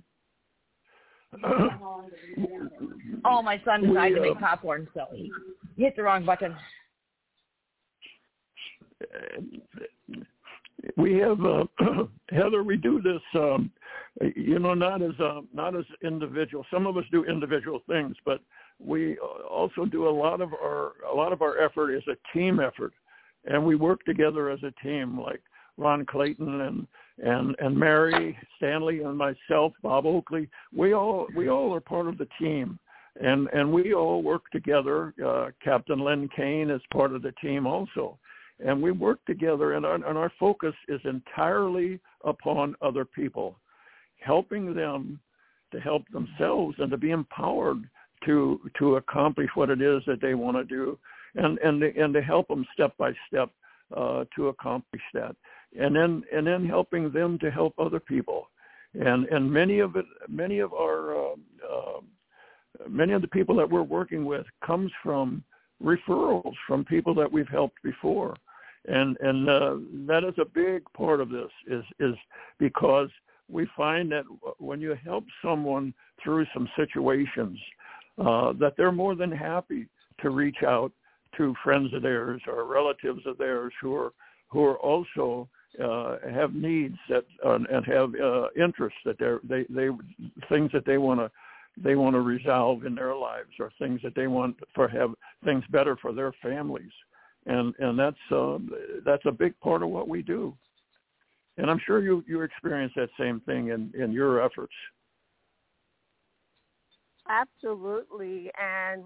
Oh, 3.26 3.42
my 3.42 3.62
son 3.66 3.82
decided 3.82 4.14
We, 4.14 4.16
to 4.16 4.22
make 4.34 4.38
uh, 4.38 4.40
popcorn, 4.40 4.88
so 4.94 5.06
he 5.14 5.32
hit 5.78 5.96
the 5.96 6.04
wrong 6.04 6.26
button. 6.26 6.56
we 10.98 11.18
have 11.18 11.44
uh, 11.44 11.66
Heather. 12.30 12.64
We 12.64 12.78
do 12.78 13.02
this, 13.02 13.22
um, 13.36 13.72
you 14.36 14.60
know, 14.60 14.74
not 14.74 15.02
as 15.02 15.18
uh, 15.20 15.42
not 15.54 15.76
as 15.76 15.86
individual. 16.04 16.66
Some 16.72 16.88
of 16.88 16.98
us 16.98 17.06
do 17.12 17.24
individual 17.24 17.82
things, 17.88 18.16
but 18.26 18.42
we 18.80 19.18
also 19.18 19.86
do 19.86 20.08
a 20.08 20.12
lot 20.12 20.42
of 20.42 20.54
our 20.54 20.94
a 21.12 21.16
lot 21.16 21.34
of 21.34 21.42
our 21.42 21.62
effort 21.62 21.94
is 21.94 22.04
a 22.08 22.38
team 22.38 22.60
effort, 22.60 22.94
and 23.46 23.64
we 23.64 23.76
work 23.76 24.04
together 24.06 24.50
as 24.50 24.60
a 24.64 24.74
team. 24.84 25.20
Like 25.20 25.42
Ron 25.78 26.06
Clayton 26.06 26.62
and 26.62 26.88
and 27.22 27.56
and 27.60 27.78
Mary 27.78 28.38
Stanley 28.58 29.04
and 29.04 29.18
myself, 29.18 29.74
Bob 29.82 30.06
Oakley. 30.06 30.50
We 30.76 30.94
all 30.94 31.28
we 31.36 31.50
all 31.50 31.74
are 31.74 31.80
part 31.80 32.08
of 32.08 32.18
the 32.18 32.28
team, 32.40 32.80
and 33.22 33.48
and 33.54 33.72
we 33.72 33.94
all 33.94 34.24
work 34.24 34.50
together. 34.52 35.14
Uh, 35.24 35.50
Captain 35.64 36.00
Len 36.00 36.30
Kane 36.36 36.70
is 36.70 36.82
part 36.92 37.14
of 37.14 37.22
the 37.22 37.34
team 37.34 37.68
also, 37.68 38.18
and 38.66 38.82
we 38.82 38.92
work 38.92 39.24
together, 39.26 39.74
and 39.74 39.86
our, 39.86 39.96
and 39.96 40.18
our 40.18 40.32
focus 40.40 40.74
is 40.88 41.02
entirely 41.04 42.00
upon 42.24 42.76
other 42.82 43.06
people, 43.06 43.58
helping 44.20 44.74
them 44.74 45.20
to 45.72 45.80
help 45.80 46.04
themselves 46.10 46.76
and 46.80 46.90
to 46.92 46.98
be 46.98 47.12
empowered 47.12 47.84
to 48.26 48.60
to 48.80 48.96
accomplish 48.96 49.50
what 49.56 49.70
it 49.70 49.82
is 49.82 50.02
that 50.08 50.22
they 50.22 50.34
want 50.34 50.58
to 50.58 50.64
do, 50.64 50.98
and 51.36 51.60
and 51.60 51.84
and 51.84 52.14
to 52.14 52.22
help 52.22 52.48
them 52.48 52.66
step 52.74 52.98
by 52.98 53.12
step 53.28 53.52
uh, 53.96 54.26
to 54.36 54.50
accomplish 54.50 55.02
that, 55.14 55.36
and 55.80 55.96
then 55.96 56.24
and 56.34 56.46
then 56.46 56.66
helping 56.66 57.12
them 57.12 57.38
to 57.40 57.52
help 57.52 57.74
other 57.78 58.00
people, 58.00 58.50
and 58.94 59.26
and 59.28 59.52
many 59.52 59.80
of 59.80 59.96
it 59.96 60.06
many 60.28 60.60
of 60.60 60.74
our 60.74 61.16
uh, 61.16 61.36
uh, 61.70 62.00
many 62.88 63.14
of 63.14 63.22
the 63.22 63.28
people 63.28 63.56
that 63.56 63.70
we're 63.70 63.84
working 63.84 64.26
with 64.26 64.46
comes 64.66 64.92
from 65.02 65.44
referrals 65.84 66.54
from 66.68 66.86
people 66.86 67.14
that 67.14 67.32
we've 67.32 67.48
helped 67.48 67.82
before. 67.84 68.36
And 68.86 69.18
and 69.22 69.50
uh, 69.50 69.76
that 70.08 70.24
is 70.24 70.34
a 70.40 70.46
big 70.46 70.84
part 70.96 71.22
of 71.22 71.30
this 71.30 71.50
is 71.68 71.84
is 72.00 72.16
because 72.60 73.10
we 73.50 73.68
find 73.78 74.12
that 74.12 74.26
when 74.58 74.82
you 74.82 74.96
help 75.04 75.26
someone 75.44 75.94
through 76.24 76.46
some 76.54 76.68
situations 76.76 77.60
uh, 78.18 78.54
that 78.54 78.74
they're 78.78 78.92
more 78.92 79.16
than 79.16 79.32
happy 79.32 79.88
to 80.22 80.30
reach 80.30 80.64
out 80.66 80.92
to 81.38 81.56
friends 81.64 81.94
of 81.94 82.02
theirs 82.02 82.42
or 82.48 82.66
relatives 82.66 83.22
of 83.26 83.38
theirs 83.38 83.74
who 83.82 83.96
are 83.96 84.14
who 84.48 84.64
are 84.64 84.78
also 84.78 85.48
uh, 85.84 86.18
have 86.32 86.54
needs 86.54 86.98
that 87.10 87.26
uh, 87.46 87.56
and 87.56 87.86
have 87.86 88.14
uh, 88.16 88.48
interests 88.56 89.00
that 89.06 89.18
they're 89.20 89.40
they 89.44 89.66
they 89.70 89.90
things 90.50 90.72
that 90.72 90.86
they 90.86 90.98
want 90.98 91.20
to 91.20 91.32
they 91.84 91.96
want 91.96 92.16
to 92.16 92.22
resolve 92.22 92.86
in 92.86 92.94
their 92.94 93.16
lives 93.16 93.50
or 93.60 93.72
things 93.80 94.00
that 94.04 94.14
they 94.16 94.28
want 94.28 94.56
for 94.76 94.88
have 94.88 95.12
things 95.44 95.64
better 95.72 95.98
for 96.02 96.14
their 96.14 96.34
families. 96.42 96.92
And 97.46 97.74
and 97.80 97.98
that's 97.98 98.32
uh, 98.32 98.60
that's 99.06 99.26
a 99.26 99.32
big 99.32 99.60
part 99.60 99.82
of 99.84 99.90
what 99.90 100.08
we 100.08 100.22
do. 100.22 100.56
And 101.58 101.70
i'm 101.70 101.80
sure 101.86 102.02
you 102.02 102.24
you 102.28 102.42
experience 102.42 102.94
that 102.96 103.10
same 103.20 103.40
thing 103.42 103.70
in 103.70 103.92
in 104.00 104.12
your 104.12 104.44
efforts 104.44 104.74
Absolutely. 107.30 108.52
And 108.60 109.04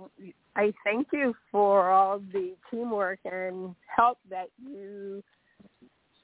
I 0.56 0.74
thank 0.84 1.08
you 1.14 1.36
for 1.52 1.90
all 1.90 2.20
the 2.34 2.56
teamwork 2.72 3.20
and 3.26 3.76
help 3.96 4.18
that 4.30 4.48
you 4.64 5.24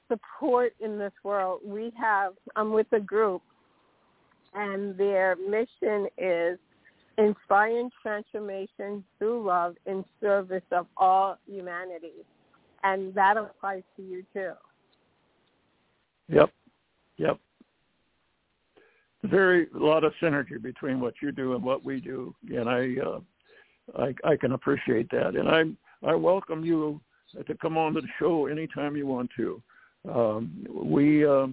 support 0.08 0.74
in 0.80 0.98
this 0.98 1.12
world. 1.22 1.60
We 1.64 1.92
have, 2.00 2.32
I'm 2.56 2.72
with 2.72 2.88
a 2.92 3.00
group, 3.00 3.42
and 4.54 4.96
their 4.96 5.36
mission 5.36 6.08
is 6.18 6.58
inspiring 7.16 7.90
transformation 8.02 9.04
through 9.18 9.46
love 9.46 9.76
in 9.86 10.04
service 10.20 10.62
of 10.72 10.86
all 10.96 11.38
humanity. 11.46 12.24
And 12.82 13.14
that 13.14 13.36
applies 13.36 13.82
to 13.96 14.02
you 14.02 14.24
too. 14.34 14.52
Yep. 16.28 16.50
Yep 17.18 17.38
very 19.24 19.68
a 19.74 19.78
lot 19.78 20.04
of 20.04 20.12
synergy 20.22 20.60
between 20.62 21.00
what 21.00 21.14
you 21.22 21.32
do 21.32 21.54
and 21.54 21.64
what 21.64 21.84
we 21.84 22.00
do, 22.00 22.34
and 22.48 22.68
I 22.68 22.94
uh, 23.04 23.20
I, 23.98 24.30
I 24.32 24.36
can 24.36 24.52
appreciate 24.52 25.10
that, 25.10 25.34
and 25.34 25.48
I 25.48 26.10
I 26.10 26.14
welcome 26.14 26.64
you 26.64 27.00
to 27.46 27.54
come 27.54 27.76
on 27.76 27.94
to 27.94 28.00
the 28.00 28.08
show 28.18 28.46
anytime 28.46 28.96
you 28.96 29.06
want 29.06 29.30
to. 29.36 29.62
Um, 30.10 30.66
we 30.70 31.26
uh, 31.26 31.46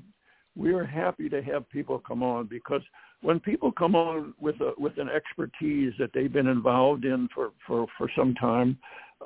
we 0.55 0.74
are 0.74 0.86
happy 0.86 1.30
to 1.30 1.41
have 1.41 1.69
people 1.69 1.99
come 1.99 2.24
on 2.24 2.47
because 2.47 2.82
when 3.22 3.39
people 3.39 3.72
come 3.72 3.95
on 3.95 4.34
with 4.39 4.59
a 4.61 4.74
with 4.78 4.97
an 4.97 5.09
expertise 5.09 5.93
that 5.99 6.11
they've 6.13 6.34
been 6.34 6.47
involved 6.47 7.05
in 7.05 7.30
for 7.34 7.51
for 7.65 7.88
for 7.97 8.09
some 8.15 8.36
time, 8.36 8.78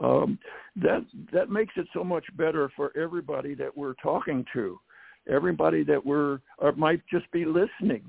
um, 0.01 0.37
that 0.75 1.03
that 1.33 1.49
makes 1.49 1.73
it 1.77 1.87
so 1.93 2.03
much 2.03 2.25
better 2.37 2.71
for 2.75 2.95
everybody 2.95 3.55
that 3.55 3.75
we're 3.75 3.95
talking 3.95 4.45
to, 4.53 4.79
everybody 5.27 5.83
that 5.83 6.05
we're 6.05 6.39
or 6.59 6.73
might 6.73 7.01
just 7.11 7.29
be 7.31 7.45
listening 7.45 8.03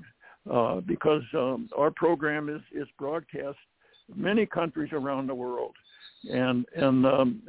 uh, 0.51 0.81
because 0.81 1.23
um, 1.33 1.69
our 1.77 1.91
program 1.91 2.49
is, 2.49 2.61
is 2.73 2.87
broadcast 2.97 3.57
many 4.15 4.45
countries 4.45 4.89
around 4.93 5.27
the 5.27 5.35
world. 5.35 5.75
And 6.31 6.65
and 6.75 7.05
um, 7.05 7.41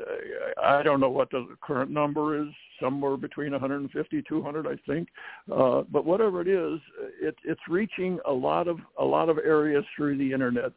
I 0.62 0.82
don't 0.82 1.00
know 1.00 1.08
what 1.08 1.30
the 1.30 1.46
current 1.62 1.90
number 1.90 2.40
is, 2.40 2.48
somewhere 2.80 3.16
between 3.16 3.52
150, 3.52 4.22
200, 4.28 4.66
I 4.66 4.76
think. 4.86 5.08
Uh, 5.50 5.82
but 5.90 6.04
whatever 6.04 6.42
it 6.42 6.48
is, 6.48 6.78
it, 7.20 7.34
it's 7.44 7.60
reaching 7.68 8.18
a 8.26 8.32
lot 8.32 8.68
of 8.68 8.78
a 8.98 9.04
lot 9.04 9.30
of 9.30 9.38
areas 9.38 9.84
through 9.96 10.18
the 10.18 10.32
internet 10.32 10.72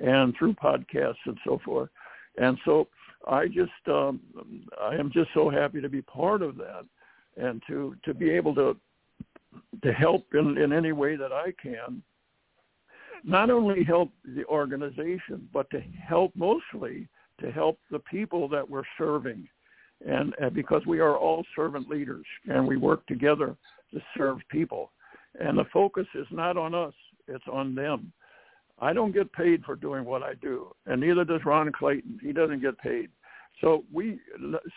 and 0.00 0.34
through 0.38 0.54
podcasts 0.54 1.14
and 1.26 1.36
so 1.44 1.60
forth. 1.64 1.90
And 2.38 2.56
so 2.64 2.86
I 3.28 3.46
just 3.46 3.70
um, 3.88 4.20
I 4.80 4.94
am 4.94 5.10
just 5.12 5.30
so 5.34 5.50
happy 5.50 5.80
to 5.80 5.88
be 5.88 6.02
part 6.02 6.42
of 6.42 6.56
that 6.56 6.84
and 7.36 7.60
to 7.68 7.96
to 8.04 8.14
be 8.14 8.30
able 8.30 8.54
to 8.54 8.76
to 9.82 9.92
help 9.92 10.26
in, 10.34 10.58
in 10.58 10.72
any 10.72 10.92
way 10.92 11.16
that 11.16 11.32
I 11.32 11.52
can, 11.62 12.02
not 13.24 13.50
only 13.50 13.84
help 13.84 14.10
the 14.24 14.44
organization, 14.46 15.48
but 15.52 15.70
to 15.70 15.80
help 15.80 16.32
mostly 16.34 17.08
to 17.40 17.50
help 17.50 17.78
the 17.90 17.98
people 17.98 18.48
that 18.48 18.68
we're 18.68 18.82
serving. 18.98 19.48
And, 20.06 20.34
and 20.40 20.52
because 20.52 20.84
we 20.86 21.00
are 21.00 21.16
all 21.16 21.44
servant 21.54 21.88
leaders 21.88 22.26
and 22.48 22.66
we 22.66 22.76
work 22.76 23.06
together 23.06 23.56
to 23.92 24.00
serve 24.16 24.38
people. 24.50 24.90
And 25.38 25.56
the 25.56 25.64
focus 25.72 26.06
is 26.14 26.26
not 26.30 26.56
on 26.56 26.74
us, 26.74 26.94
it's 27.28 27.44
on 27.50 27.74
them. 27.74 28.12
I 28.80 28.92
don't 28.92 29.12
get 29.12 29.32
paid 29.32 29.64
for 29.64 29.76
doing 29.76 30.04
what 30.04 30.22
I 30.22 30.34
do, 30.34 30.74
and 30.86 31.00
neither 31.00 31.24
does 31.24 31.44
Ron 31.44 31.70
Clayton. 31.70 32.18
He 32.20 32.32
doesn't 32.32 32.60
get 32.60 32.76
paid. 32.78 33.10
So 33.60 33.84
we, 33.92 34.18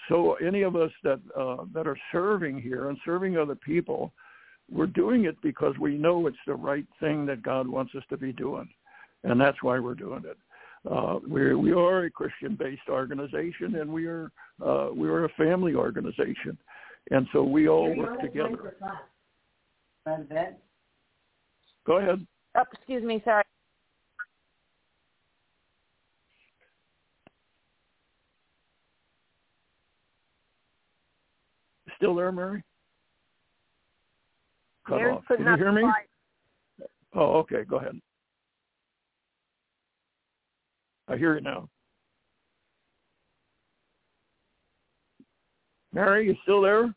so 0.07 0.35
any 0.35 0.61
of 0.61 0.75
us 0.75 0.91
that 1.03 1.19
uh, 1.35 1.65
that 1.73 1.87
are 1.87 1.97
serving 2.11 2.61
here 2.61 2.89
and 2.89 2.99
serving 3.03 3.35
other 3.35 3.55
people, 3.55 4.13
we're 4.71 4.87
doing 4.87 5.25
it 5.25 5.35
because 5.41 5.75
we 5.79 5.97
know 5.97 6.27
it's 6.27 6.37
the 6.47 6.55
right 6.55 6.87
thing 6.99 7.25
that 7.27 7.43
God 7.43 7.67
wants 7.67 7.93
us 7.95 8.03
to 8.09 8.17
be 8.17 8.31
doing, 8.33 8.67
and 9.23 9.39
that's 9.39 9.61
why 9.61 9.79
we're 9.79 9.95
doing 9.95 10.23
it. 10.25 10.37
Uh, 10.89 11.19
we 11.27 11.55
we 11.55 11.71
are 11.71 12.05
a 12.05 12.11
Christian-based 12.11 12.89
organization, 12.89 13.75
and 13.75 13.91
we 13.91 14.05
are 14.05 14.31
uh, 14.65 14.89
we 14.95 15.07
are 15.07 15.25
a 15.25 15.29
family 15.29 15.73
organization, 15.73 16.57
and 17.11 17.27
so 17.33 17.43
we 17.43 17.67
all 17.67 17.95
work 17.95 18.21
together. 18.21 18.75
Go 21.85 21.97
ahead. 21.97 22.25
Oh, 22.55 22.63
excuse 22.71 23.03
me, 23.03 23.21
sorry. 23.25 23.43
Still 31.97 32.15
there, 32.15 32.31
Mary? 32.31 32.63
Cut 34.87 34.97
Mary's 34.97 35.17
off. 35.17 35.23
Can 35.27 35.45
you 35.45 35.55
hear 35.57 35.71
me? 35.71 35.83
light. 35.83 36.09
Oh, 37.13 37.37
okay. 37.39 37.63
Go 37.63 37.77
ahead. 37.77 37.99
I 41.07 41.17
hear 41.17 41.35
you 41.35 41.41
now. 41.41 41.69
Mary, 45.93 46.27
you 46.27 46.35
still 46.43 46.61
there? 46.61 46.93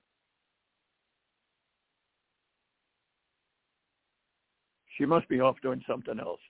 She 4.97 5.07
must 5.07 5.29
be 5.29 5.41
off 5.41 5.57
doing 5.63 5.83
something 5.89 6.19
else. 6.19 6.41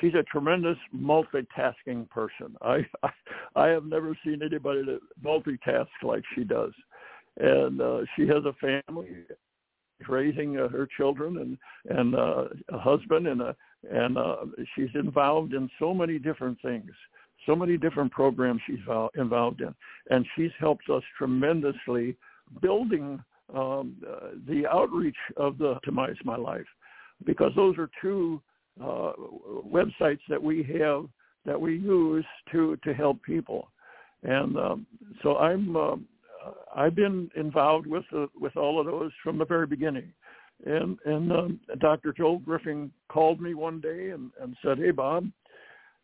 She's 0.00 0.14
a 0.14 0.24
tremendous 0.24 0.76
multitasking 0.94 2.10
person. 2.10 2.56
I 2.62 2.84
I, 3.02 3.10
I 3.54 3.68
have 3.68 3.84
never 3.84 4.18
seen 4.24 4.40
anybody 4.42 4.82
that 4.84 5.00
multitask 5.24 5.86
like 6.02 6.24
she 6.34 6.42
does, 6.42 6.72
and 7.38 7.80
uh, 7.80 7.98
she 8.16 8.22
has 8.22 8.44
a 8.44 8.54
family 8.54 9.08
raising 10.08 10.58
uh, 10.58 10.68
her 10.68 10.88
children 10.96 11.38
and 11.38 11.98
and 11.98 12.14
uh, 12.14 12.44
a 12.72 12.78
husband 12.78 13.26
and 13.26 13.40
a 13.40 13.56
and 13.90 14.16
uh, 14.16 14.36
she's 14.74 14.88
involved 14.94 15.52
in 15.52 15.68
so 15.78 15.92
many 15.92 16.18
different 16.18 16.58
things, 16.62 16.90
so 17.44 17.54
many 17.54 17.76
different 17.76 18.10
programs 18.10 18.60
she's 18.66 18.78
involved 19.16 19.60
in, 19.60 19.74
and 20.10 20.24
she's 20.34 20.50
helped 20.58 20.88
us 20.88 21.02
tremendously 21.18 22.16
building 22.62 23.22
um, 23.54 23.94
uh, 24.08 24.28
the 24.48 24.66
outreach 24.66 25.16
of 25.36 25.58
the 25.58 25.74
Optimize 25.74 26.16
My 26.24 26.36
Life, 26.36 26.66
because 27.26 27.52
those 27.54 27.76
are 27.76 27.90
two 28.00 28.40
uh, 28.82 29.12
websites 29.70 30.20
that 30.28 30.42
we 30.42 30.62
have 30.80 31.04
that 31.44 31.60
we 31.60 31.76
use 31.76 32.24
to 32.52 32.76
to 32.84 32.94
help 32.94 33.22
people, 33.22 33.68
and 34.22 34.56
um, 34.58 34.86
so 35.22 35.36
I'm. 35.36 35.76
Um, 35.76 36.06
I've 36.74 36.94
been 36.94 37.30
involved 37.36 37.86
with 37.86 38.04
uh, 38.14 38.26
with 38.38 38.56
all 38.56 38.80
of 38.80 38.86
those 38.86 39.12
from 39.22 39.38
the 39.38 39.44
very 39.44 39.66
beginning. 39.66 40.12
And 40.66 40.98
and 41.04 41.32
um, 41.32 41.60
Dr. 41.80 42.12
Joel 42.16 42.38
Griffin 42.38 42.90
called 43.08 43.40
me 43.40 43.54
one 43.54 43.80
day 43.80 44.10
and, 44.10 44.30
and 44.40 44.56
said, 44.64 44.78
"Hey 44.78 44.90
Bob, 44.90 45.28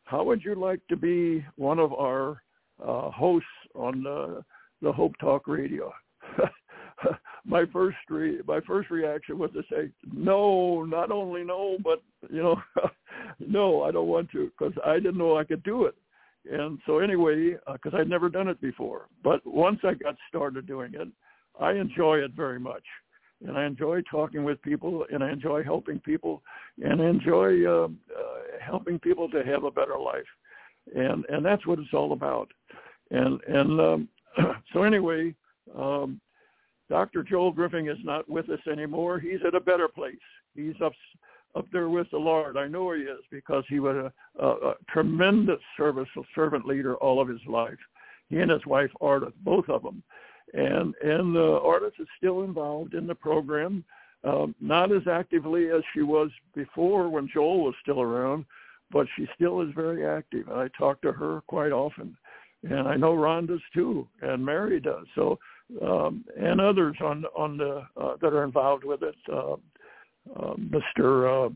how 0.04 0.24
would 0.24 0.42
you 0.44 0.54
like 0.54 0.80
to 0.88 0.96
be 0.96 1.44
one 1.56 1.78
of 1.78 1.92
our 1.92 2.42
uh, 2.82 3.10
hosts 3.10 3.46
on 3.74 4.02
the, 4.02 4.42
the 4.82 4.92
Hope 4.92 5.12
Talk 5.20 5.46
Radio?" 5.46 5.92
my 7.44 7.64
first 7.72 7.96
re- 8.08 8.40
my 8.46 8.60
first 8.66 8.90
reaction 8.90 9.38
was 9.38 9.50
to 9.52 9.62
say, 9.70 9.90
"No, 10.12 10.84
not 10.84 11.10
only 11.10 11.44
no, 11.44 11.78
but 11.82 12.02
you 12.28 12.42
know, 12.42 12.60
no, 13.38 13.82
I 13.82 13.90
don't 13.90 14.08
want 14.08 14.30
to," 14.32 14.50
because 14.58 14.74
I 14.84 14.94
didn't 14.94 15.18
know 15.18 15.38
I 15.38 15.44
could 15.44 15.62
do 15.62 15.84
it 15.84 15.94
and 16.50 16.78
so 16.86 16.98
anyway, 16.98 17.56
because 17.72 17.92
I'd 17.94 18.08
never 18.08 18.28
done 18.28 18.48
it 18.48 18.60
before, 18.60 19.06
but 19.22 19.40
once 19.44 19.80
I 19.84 19.94
got 19.94 20.16
started 20.28 20.66
doing 20.66 20.94
it, 20.94 21.08
I 21.60 21.72
enjoy 21.72 22.18
it 22.18 22.32
very 22.32 22.58
much, 22.58 22.84
and 23.46 23.58
I 23.58 23.66
enjoy 23.66 24.02
talking 24.10 24.44
with 24.44 24.62
people, 24.62 25.04
and 25.12 25.22
I 25.22 25.30
enjoy 25.30 25.62
helping 25.62 26.00
people, 26.00 26.42
and 26.82 27.02
I 27.02 27.06
enjoy 27.06 27.66
uh, 27.66 27.84
uh, 27.84 27.88
helping 28.60 28.98
people 28.98 29.28
to 29.30 29.44
have 29.44 29.64
a 29.64 29.70
better 29.70 29.98
life, 29.98 30.28
and 30.94 31.24
and 31.28 31.44
that's 31.44 31.66
what 31.66 31.78
it's 31.78 31.94
all 31.94 32.12
about, 32.12 32.48
and 33.10 33.40
and 33.46 33.80
um, 33.80 34.08
so 34.72 34.82
anyway. 34.82 35.34
Um, 35.76 36.20
Dr. 36.88 37.22
Joel 37.22 37.52
Griffin 37.52 37.88
is 37.88 37.98
not 38.02 38.28
with 38.28 38.50
us 38.50 38.58
anymore. 38.70 39.20
He's 39.20 39.38
at 39.46 39.54
a 39.54 39.60
better 39.60 39.86
place. 39.86 40.16
He's 40.56 40.74
up 40.84 40.92
up 41.56 41.66
there 41.72 41.88
with 41.88 42.10
the 42.10 42.18
Lord. 42.18 42.56
I 42.56 42.68
know 42.68 42.92
he 42.92 43.02
is 43.02 43.20
because 43.30 43.64
he 43.68 43.80
was 43.80 43.96
a, 43.96 44.44
a, 44.44 44.48
a 44.70 44.74
tremendous 44.88 45.60
service 45.76 46.08
a 46.16 46.22
servant 46.34 46.66
leader 46.66 46.96
all 46.96 47.20
of 47.20 47.28
his 47.28 47.40
life. 47.46 47.78
He 48.28 48.38
and 48.38 48.50
his 48.50 48.64
wife 48.66 48.90
Ardith, 49.00 49.32
both 49.42 49.68
of 49.68 49.82
them, 49.82 50.02
and 50.54 50.94
and 51.02 51.36
uh, 51.36 51.60
Ardith 51.64 51.98
is 51.98 52.08
still 52.16 52.42
involved 52.42 52.94
in 52.94 53.06
the 53.06 53.14
program, 53.14 53.84
um, 54.24 54.54
not 54.60 54.92
as 54.92 55.02
actively 55.10 55.70
as 55.70 55.82
she 55.92 56.02
was 56.02 56.30
before 56.54 57.08
when 57.08 57.28
Joel 57.32 57.64
was 57.64 57.74
still 57.82 58.00
around, 58.00 58.44
but 58.92 59.06
she 59.16 59.26
still 59.34 59.60
is 59.62 59.68
very 59.74 60.06
active. 60.06 60.46
And 60.48 60.60
I 60.60 60.68
talk 60.78 61.02
to 61.02 61.12
her 61.12 61.42
quite 61.48 61.72
often, 61.72 62.16
and 62.62 62.86
I 62.86 62.96
know 62.96 63.14
Ron 63.14 63.46
does 63.46 63.60
too, 63.74 64.06
and 64.22 64.44
Mary 64.44 64.78
does. 64.78 65.06
So 65.16 65.38
um, 65.82 66.24
and 66.38 66.60
others 66.60 66.96
on 67.00 67.24
on 67.36 67.56
the 67.56 67.86
uh, 67.96 68.16
that 68.20 68.32
are 68.32 68.44
involved 68.44 68.84
with 68.84 69.02
it. 69.02 69.16
Uh, 69.32 69.56
uh, 70.36 70.54
Mr. 70.54 71.46
Uh, 71.46 71.54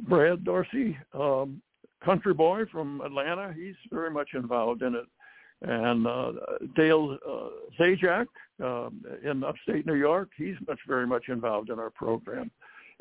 Brad 0.00 0.44
Dorsey, 0.44 0.96
um, 1.14 1.60
country 2.04 2.34
boy 2.34 2.64
from 2.70 3.00
Atlanta, 3.00 3.52
he's 3.56 3.74
very 3.90 4.10
much 4.10 4.30
involved 4.34 4.82
in 4.82 4.94
it. 4.94 5.06
And 5.62 6.06
uh, 6.06 6.32
Dale 6.76 7.18
uh, 7.28 7.48
Zajac 7.80 8.26
uh, 8.62 8.90
in 9.28 9.42
upstate 9.42 9.86
New 9.86 9.96
York, 9.96 10.30
he's 10.36 10.54
much 10.68 10.78
very 10.86 11.06
much 11.06 11.24
involved 11.28 11.70
in 11.70 11.80
our 11.80 11.90
program, 11.90 12.48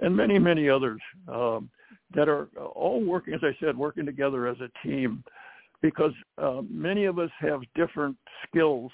and 0.01 0.15
many 0.15 0.39
many 0.39 0.67
others 0.67 0.99
um, 1.27 1.69
that 2.15 2.27
are 2.27 2.47
all 2.75 3.03
working, 3.03 3.35
as 3.35 3.41
I 3.43 3.55
said, 3.63 3.77
working 3.77 4.07
together 4.07 4.47
as 4.47 4.57
a 4.59 4.87
team, 4.87 5.23
because 5.83 6.13
uh, 6.39 6.61
many 6.67 7.05
of 7.05 7.19
us 7.19 7.29
have 7.39 7.61
different 7.75 8.17
skills 8.47 8.91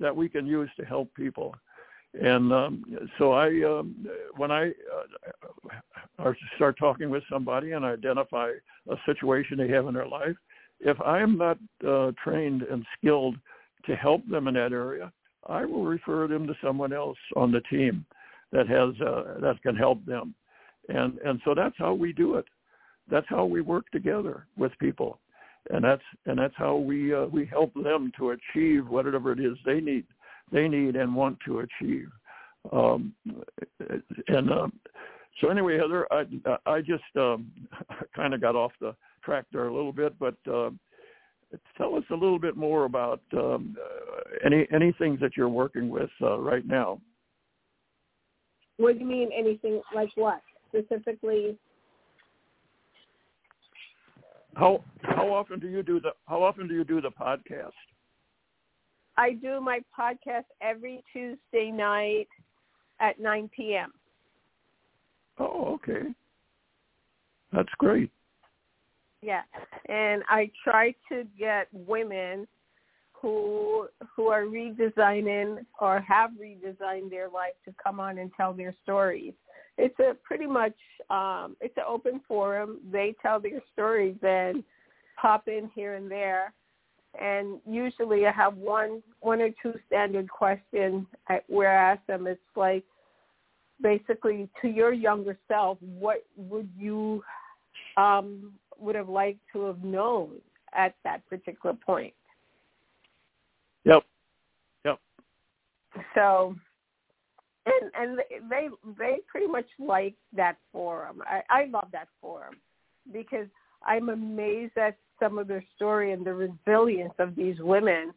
that 0.00 0.14
we 0.14 0.28
can 0.28 0.46
use 0.46 0.70
to 0.78 0.86
help 0.86 1.12
people. 1.14 1.54
And 2.20 2.52
um, 2.52 2.84
so 3.18 3.32
I, 3.32 3.48
um, 3.62 4.06
when 4.36 4.52
I 4.52 4.68
uh, 6.18 6.32
start 6.54 6.76
talking 6.78 7.10
with 7.10 7.24
somebody 7.30 7.72
and 7.72 7.84
identify 7.84 8.50
a 8.88 8.96
situation 9.04 9.58
they 9.58 9.68
have 9.68 9.88
in 9.88 9.94
their 9.94 10.06
life, 10.06 10.36
if 10.80 11.00
I'm 11.00 11.36
not 11.36 11.58
uh, 11.86 12.12
trained 12.22 12.62
and 12.62 12.84
skilled 12.98 13.36
to 13.86 13.96
help 13.96 14.26
them 14.28 14.46
in 14.48 14.54
that 14.54 14.72
area, 14.72 15.12
I 15.48 15.64
will 15.64 15.84
refer 15.84 16.28
them 16.28 16.46
to 16.46 16.54
someone 16.62 16.92
else 16.92 17.18
on 17.36 17.50
the 17.50 17.60
team 17.62 18.06
that 18.52 18.68
has 18.68 18.94
uh, 19.00 19.40
that 19.40 19.60
can 19.62 19.74
help 19.74 20.04
them. 20.06 20.34
And 20.88 21.18
and 21.18 21.40
so 21.44 21.54
that's 21.54 21.76
how 21.78 21.94
we 21.94 22.12
do 22.12 22.36
it. 22.36 22.46
That's 23.10 23.26
how 23.28 23.44
we 23.44 23.60
work 23.60 23.90
together 23.90 24.46
with 24.56 24.72
people, 24.78 25.18
and 25.70 25.84
that's 25.84 26.02
and 26.26 26.38
that's 26.38 26.54
how 26.56 26.76
we 26.76 27.12
uh, 27.14 27.26
we 27.26 27.44
help 27.46 27.74
them 27.74 28.12
to 28.18 28.30
achieve 28.30 28.86
whatever 28.88 29.32
it 29.32 29.40
is 29.40 29.56
they 29.66 29.80
need 29.80 30.06
they 30.52 30.68
need 30.68 30.96
and 30.96 31.14
want 31.14 31.38
to 31.46 31.60
achieve. 31.60 32.08
Um, 32.72 33.12
and 34.28 34.50
um, 34.50 34.72
so 35.40 35.48
anyway, 35.48 35.78
Heather, 35.78 36.06
I, 36.10 36.24
I 36.66 36.80
just 36.80 37.02
um, 37.16 37.50
kind 38.16 38.34
of 38.34 38.40
got 38.40 38.56
off 38.56 38.72
the 38.80 38.94
track 39.24 39.46
there 39.52 39.66
a 39.66 39.74
little 39.74 39.92
bit, 39.92 40.18
but 40.18 40.36
uh, 40.50 40.70
tell 41.76 41.96
us 41.96 42.04
a 42.10 42.14
little 42.14 42.38
bit 42.38 42.56
more 42.56 42.84
about 42.84 43.20
um, 43.36 43.76
any 44.44 44.66
any 44.72 44.92
things 44.98 45.20
that 45.20 45.36
you're 45.36 45.48
working 45.48 45.88
with 45.88 46.10
uh, 46.22 46.38
right 46.38 46.66
now. 46.66 47.00
What 48.76 48.94
do 48.94 49.00
you 49.00 49.06
mean? 49.06 49.30
Anything 49.36 49.80
like 49.94 50.10
what 50.14 50.40
specifically? 50.68 51.56
How 54.54 54.84
how 55.02 55.32
often 55.32 55.58
do 55.58 55.68
you 55.68 55.82
do 55.82 56.00
the 56.00 56.10
How 56.28 56.42
often 56.42 56.68
do 56.68 56.74
you 56.74 56.84
do 56.84 57.00
the 57.00 57.10
podcast? 57.10 57.72
I 59.16 59.32
do 59.32 59.60
my 59.60 59.80
podcast 59.98 60.44
every 60.60 61.02
Tuesday 61.12 61.70
night 61.70 62.28
at 63.00 63.20
9 63.20 63.50
p.m. 63.54 63.92
Oh, 65.38 65.74
okay. 65.74 66.08
That's 67.52 67.72
great. 67.78 68.10
Yeah, 69.22 69.42
and 69.88 70.22
I 70.28 70.50
try 70.62 70.94
to 71.10 71.24
get 71.38 71.68
women 71.72 72.46
who 73.12 73.88
who 74.14 74.28
are 74.28 74.42
redesigning 74.42 75.64
or 75.80 76.00
have 76.00 76.32
redesigned 76.32 77.08
their 77.08 77.30
life 77.30 77.54
to 77.64 77.74
come 77.82 78.00
on 78.00 78.18
and 78.18 78.30
tell 78.36 78.52
their 78.52 78.74
stories. 78.82 79.32
It's 79.78 79.98
a 79.98 80.14
pretty 80.24 80.46
much 80.46 80.74
um, 81.08 81.56
it's 81.62 81.76
an 81.78 81.84
open 81.88 82.20
forum. 82.28 82.80
They 82.92 83.14
tell 83.22 83.40
their 83.40 83.62
stories 83.72 84.16
and 84.22 84.62
pop 85.20 85.48
in 85.48 85.70
here 85.74 85.94
and 85.94 86.10
there 86.10 86.52
and 87.20 87.60
usually 87.66 88.26
I 88.26 88.32
have 88.32 88.56
one 88.56 89.02
one 89.20 89.40
or 89.40 89.50
two 89.62 89.74
standard 89.86 90.28
questions 90.28 91.06
where 91.48 91.70
I 91.70 91.92
ask 91.92 92.06
them. 92.06 92.26
It's 92.26 92.40
like 92.56 92.84
basically 93.80 94.48
to 94.62 94.68
your 94.68 94.92
younger 94.92 95.36
self, 95.48 95.78
what 95.80 96.24
would 96.36 96.68
you 96.78 97.22
um, 97.96 98.52
would 98.78 98.94
have 98.94 99.08
liked 99.08 99.40
to 99.52 99.66
have 99.66 99.82
known 99.82 100.32
at 100.72 100.94
that 101.04 101.26
particular 101.28 101.74
point? 101.74 102.14
Yep. 103.84 104.02
Yep. 104.84 104.98
So, 106.14 106.56
and 107.66 107.90
and 107.94 108.18
they 108.50 108.68
they 108.98 109.18
pretty 109.28 109.46
much 109.46 109.66
like 109.78 110.14
that 110.34 110.56
forum. 110.72 111.22
I, 111.26 111.42
I 111.50 111.64
love 111.66 111.88
that 111.92 112.08
forum 112.20 112.56
because 113.12 113.46
I'm 113.86 114.08
amazed 114.08 114.76
at 114.76 114.96
some 115.24 115.38
of 115.38 115.48
their 115.48 115.64
story 115.74 116.12
and 116.12 116.24
the 116.24 116.34
resilience 116.34 117.14
of 117.18 117.34
these 117.34 117.56
women 117.60 118.12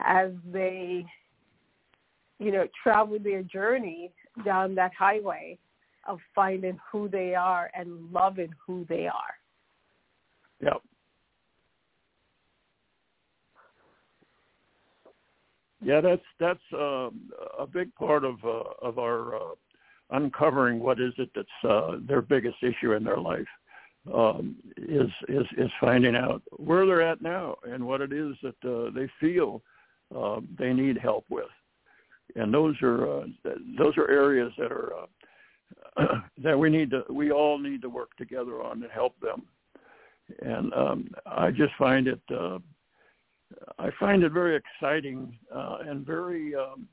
as 0.00 0.30
they, 0.50 1.04
you 2.38 2.50
know, 2.50 2.66
travel 2.82 3.18
their 3.22 3.42
journey 3.42 4.10
down 4.44 4.74
that 4.74 4.92
highway 4.98 5.58
of 6.06 6.18
finding 6.34 6.78
who 6.90 7.08
they 7.08 7.34
are 7.34 7.70
and 7.74 8.10
loving 8.10 8.48
who 8.66 8.86
they 8.88 9.06
are. 9.06 9.34
Yep. 10.62 10.82
Yeah, 15.80 16.00
that's 16.00 16.22
that's 16.40 16.58
um, 16.72 17.30
a 17.58 17.66
big 17.66 17.94
part 17.94 18.24
of 18.24 18.36
uh, 18.44 18.62
of 18.82 18.98
our 18.98 19.36
uh, 19.36 19.54
uncovering 20.10 20.80
what 20.80 20.98
is 20.98 21.12
it 21.18 21.30
that's 21.36 21.48
uh, 21.68 21.98
their 22.08 22.20
biggest 22.20 22.56
issue 22.62 22.94
in 22.94 23.04
their 23.04 23.18
life 23.18 23.46
um, 24.14 24.56
is 24.76 25.10
is 25.28 25.46
is 25.56 25.70
finding 25.80 26.16
out 26.16 26.42
where 26.56 26.86
they're 26.86 27.02
at 27.02 27.22
now 27.22 27.56
and 27.64 27.84
what 27.84 28.00
it 28.00 28.12
is 28.12 28.34
that 28.42 28.56
uh, 28.64 28.90
they 28.94 29.08
feel 29.20 29.62
uh, 30.14 30.40
they 30.58 30.72
need 30.72 30.98
help 30.98 31.24
with, 31.30 31.50
and 32.36 32.52
those 32.52 32.74
are 32.82 33.20
uh, 33.20 33.26
those 33.78 33.96
are 33.96 34.10
areas 34.10 34.52
that 34.58 34.72
are 34.72 34.92
uh, 35.96 36.20
that 36.42 36.58
we 36.58 36.70
need 36.70 36.90
to 36.90 37.04
we 37.10 37.30
all 37.30 37.58
need 37.58 37.82
to 37.82 37.90
work 37.90 38.16
together 38.16 38.62
on 38.62 38.80
to 38.80 38.88
help 38.88 39.18
them, 39.20 39.42
and 40.42 40.72
um, 40.74 41.08
I 41.26 41.50
just 41.50 41.72
find 41.78 42.08
it 42.08 42.20
uh, 42.30 42.58
I 43.78 43.90
find 43.98 44.22
it 44.22 44.32
very 44.32 44.56
exciting 44.56 45.38
uh, 45.54 45.78
and 45.86 46.06
very 46.06 46.54
um, 46.54 46.88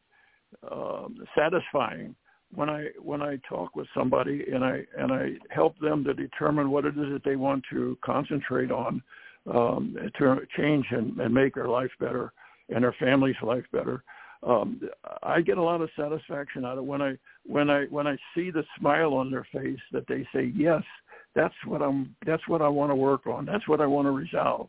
uh, 0.69 1.07
satisfying 1.37 2.15
when 2.53 2.69
I 2.69 2.87
when 3.01 3.21
I 3.21 3.37
talk 3.47 3.75
with 3.75 3.87
somebody 3.95 4.45
and 4.51 4.63
I 4.63 4.83
and 4.97 5.11
I 5.11 5.31
help 5.49 5.77
them 5.79 6.03
to 6.03 6.13
determine 6.13 6.71
what 6.71 6.85
it 6.85 6.97
is 6.97 7.11
that 7.11 7.23
they 7.23 7.35
want 7.35 7.63
to 7.71 7.97
concentrate 8.03 8.71
on 8.71 9.01
um, 9.53 9.95
to 10.17 10.37
change 10.57 10.85
and, 10.91 11.19
and 11.19 11.33
make 11.33 11.55
their 11.55 11.67
life 11.67 11.91
better 11.99 12.31
and 12.69 12.83
their 12.83 12.95
family's 12.99 13.35
life 13.41 13.65
better. 13.71 14.03
Um, 14.43 14.81
I 15.23 15.41
get 15.41 15.57
a 15.57 15.63
lot 15.63 15.81
of 15.81 15.89
satisfaction 15.97 16.65
out 16.65 16.77
of 16.77 16.85
when 16.85 17.01
I 17.01 17.17
when 17.45 17.69
I 17.69 17.85
when 17.85 18.07
I 18.07 18.15
see 18.35 18.51
the 18.51 18.63
smile 18.79 19.13
on 19.13 19.31
their 19.31 19.47
face 19.51 19.79
that 19.91 20.07
they 20.07 20.27
say 20.33 20.51
yes, 20.55 20.83
that's 21.33 21.55
what 21.65 21.81
I'm 21.81 22.15
that's 22.25 22.47
what 22.47 22.61
I 22.61 22.67
want 22.67 22.91
to 22.91 22.95
work 22.95 23.27
on. 23.27 23.45
That's 23.45 23.67
what 23.67 23.81
I 23.81 23.87
want 23.87 24.07
to 24.07 24.11
resolve. 24.11 24.67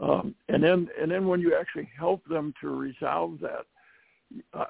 Um, 0.00 0.34
and 0.48 0.62
then 0.62 0.88
and 1.00 1.10
then 1.10 1.26
when 1.26 1.40
you 1.40 1.56
actually 1.58 1.88
help 1.98 2.24
them 2.26 2.54
to 2.60 2.68
resolve 2.68 3.38
that, 3.40 3.66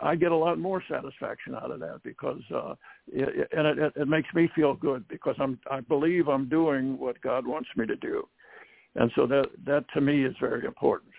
I 0.02 0.14
get 0.14 0.32
a 0.32 0.36
lot 0.36 0.59
more 0.59 0.82
satisfaction 0.88 1.54
out 1.54 1.70
of 1.70 1.80
that 1.80 2.00
because, 2.04 2.42
uh, 2.54 2.74
it, 3.09 3.48
and 3.52 3.66
it, 3.66 3.92
it 3.96 4.09
makes 4.09 4.32
me 4.32 4.48
feel 4.54 4.74
good 4.74 5.06
because 5.09 5.34
I'm, 5.40 5.59
I 5.70 5.80
believe 5.80 6.28
I'm 6.28 6.48
doing 6.48 6.96
what 6.98 7.20
God 7.22 7.46
wants 7.46 7.68
me 7.76 7.86
to 7.86 7.96
do, 7.96 8.28
and 8.94 9.11
so 9.16 9.26
that 9.26 9.46
that 9.66 9.84
to 9.94 10.00
me 10.00 10.24
is 10.24 10.34
very 10.38 10.64
important, 10.64 11.12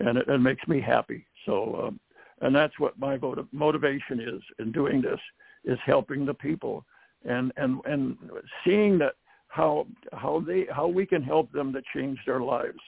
and 0.00 0.18
it, 0.18 0.28
it 0.28 0.38
makes 0.38 0.66
me 0.68 0.80
happy. 0.80 1.26
So, 1.46 1.86
um, 1.86 2.00
and 2.42 2.54
that's 2.54 2.78
what 2.78 2.98
my 2.98 3.18
motivation 3.52 4.20
is 4.20 4.42
in 4.58 4.70
doing 4.70 5.02
this 5.02 5.20
is 5.64 5.78
helping 5.84 6.24
the 6.24 6.34
people, 6.34 6.84
and 7.24 7.52
and 7.56 7.80
and 7.86 8.16
seeing 8.64 8.98
that 8.98 9.14
how 9.48 9.86
how 10.12 10.44
they 10.46 10.66
how 10.70 10.86
we 10.86 11.06
can 11.06 11.22
help 11.22 11.50
them 11.50 11.72
to 11.72 11.82
change 11.94 12.18
their 12.24 12.40
lives, 12.40 12.78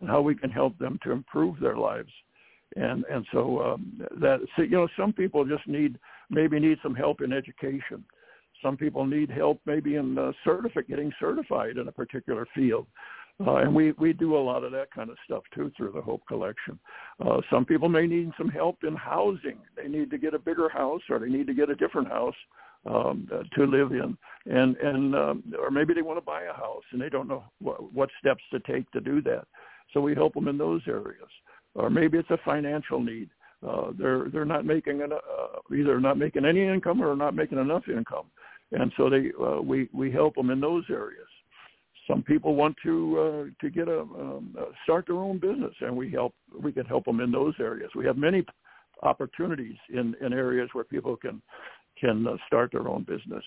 and 0.00 0.10
how 0.10 0.20
we 0.20 0.34
can 0.34 0.50
help 0.50 0.76
them 0.78 0.98
to 1.04 1.12
improve 1.12 1.60
their 1.60 1.76
lives. 1.76 2.10
And 2.76 3.04
and 3.10 3.26
so 3.32 3.62
um, 3.62 4.00
that 4.20 4.40
so, 4.56 4.62
you 4.62 4.70
know 4.70 4.88
some 4.96 5.12
people 5.12 5.44
just 5.44 5.66
need 5.66 5.98
maybe 6.30 6.58
need 6.58 6.78
some 6.82 6.94
help 6.94 7.20
in 7.20 7.32
education. 7.32 8.04
Some 8.62 8.76
people 8.76 9.04
need 9.04 9.30
help 9.30 9.60
maybe 9.66 9.96
in 9.96 10.16
uh, 10.16 10.32
certificate 10.44 10.88
getting 10.88 11.12
certified 11.20 11.76
in 11.76 11.88
a 11.88 11.92
particular 11.92 12.46
field. 12.54 12.86
Uh, 13.44 13.56
and 13.56 13.74
we, 13.74 13.92
we 13.92 14.12
do 14.12 14.36
a 14.36 14.38
lot 14.38 14.62
of 14.62 14.70
that 14.72 14.90
kind 14.94 15.10
of 15.10 15.16
stuff 15.24 15.42
too 15.54 15.72
through 15.76 15.90
the 15.90 16.00
Hope 16.00 16.22
Collection. 16.28 16.78
Uh, 17.24 17.40
some 17.50 17.64
people 17.64 17.88
may 17.88 18.06
need 18.06 18.30
some 18.38 18.48
help 18.48 18.84
in 18.84 18.94
housing. 18.94 19.58
They 19.76 19.88
need 19.88 20.10
to 20.10 20.18
get 20.18 20.34
a 20.34 20.38
bigger 20.38 20.68
house 20.68 21.00
or 21.10 21.18
they 21.18 21.28
need 21.28 21.46
to 21.48 21.54
get 21.54 21.70
a 21.70 21.74
different 21.74 22.08
house 22.08 22.34
um, 22.86 23.28
uh, 23.32 23.42
to 23.56 23.64
live 23.64 23.92
in, 23.92 24.16
and 24.46 24.76
and 24.76 25.14
um, 25.14 25.42
or 25.60 25.70
maybe 25.70 25.94
they 25.94 26.02
want 26.02 26.18
to 26.18 26.24
buy 26.24 26.42
a 26.42 26.52
house 26.52 26.82
and 26.90 27.00
they 27.00 27.08
don't 27.08 27.28
know 27.28 27.44
what, 27.60 27.92
what 27.92 28.10
steps 28.18 28.42
to 28.50 28.58
take 28.60 28.90
to 28.90 29.00
do 29.00 29.22
that. 29.22 29.46
So 29.92 30.00
we 30.00 30.14
help 30.14 30.34
them 30.34 30.48
in 30.48 30.58
those 30.58 30.82
areas. 30.88 31.28
Or 31.74 31.90
maybe 31.90 32.18
it's 32.18 32.30
a 32.30 32.38
financial 32.44 33.00
need. 33.00 33.30
Uh, 33.66 33.92
they're 33.96 34.28
they're 34.28 34.44
not 34.44 34.64
making 34.64 35.02
an, 35.02 35.12
uh, 35.12 35.74
either 35.74 36.00
not 36.00 36.18
making 36.18 36.44
any 36.44 36.66
income 36.66 37.00
or 37.00 37.14
not 37.14 37.34
making 37.34 37.58
enough 37.58 37.84
income, 37.88 38.26
and 38.72 38.92
so 38.96 39.08
they 39.08 39.30
uh, 39.40 39.60
we 39.60 39.88
we 39.92 40.10
help 40.10 40.34
them 40.34 40.50
in 40.50 40.60
those 40.60 40.84
areas. 40.90 41.28
Some 42.08 42.22
people 42.24 42.56
want 42.56 42.76
to 42.82 43.20
uh, 43.20 43.64
to 43.64 43.70
get 43.70 43.86
a 43.86 44.00
um, 44.00 44.56
uh, 44.58 44.64
start 44.82 45.06
their 45.06 45.16
own 45.16 45.38
business, 45.38 45.74
and 45.80 45.96
we 45.96 46.10
help 46.10 46.34
we 46.60 46.72
can 46.72 46.84
help 46.86 47.04
them 47.04 47.20
in 47.20 47.30
those 47.30 47.54
areas. 47.60 47.90
We 47.94 48.04
have 48.04 48.16
many 48.16 48.44
opportunities 49.04 49.76
in 49.90 50.16
in 50.20 50.32
areas 50.32 50.68
where 50.72 50.84
people 50.84 51.16
can 51.16 51.40
can 52.00 52.26
uh, 52.26 52.36
start 52.48 52.72
their 52.72 52.88
own 52.88 53.04
business. 53.04 53.44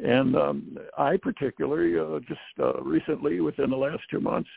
And 0.00 0.34
um, 0.34 0.78
I 0.96 1.18
particularly 1.18 2.20
just 2.26 2.40
recently, 2.80 3.40
within 3.40 3.68
the 3.68 3.76
last 3.76 4.02
two 4.10 4.20
months, 4.20 4.48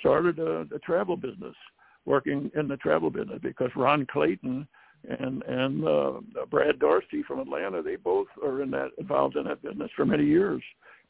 started 0.00 0.40
a, 0.40 0.66
a 0.74 0.78
travel 0.80 1.16
business, 1.16 1.54
working 2.06 2.50
in 2.54 2.68
the 2.68 2.76
travel 2.78 3.10
business 3.10 3.40
because 3.42 3.70
Ron 3.76 4.06
Clayton 4.10 4.66
and 5.20 5.42
and 5.42 5.86
uh, 5.86 6.12
Brad 6.50 6.78
Dorsey 6.78 7.22
from 7.26 7.40
Atlanta, 7.40 7.82
they 7.82 7.96
both 7.96 8.28
are 8.42 8.62
in 8.62 8.70
that 8.70 8.90
involved 8.98 9.36
in 9.36 9.44
that 9.44 9.62
business 9.62 9.90
for 9.94 10.06
many 10.06 10.24
years, 10.24 10.62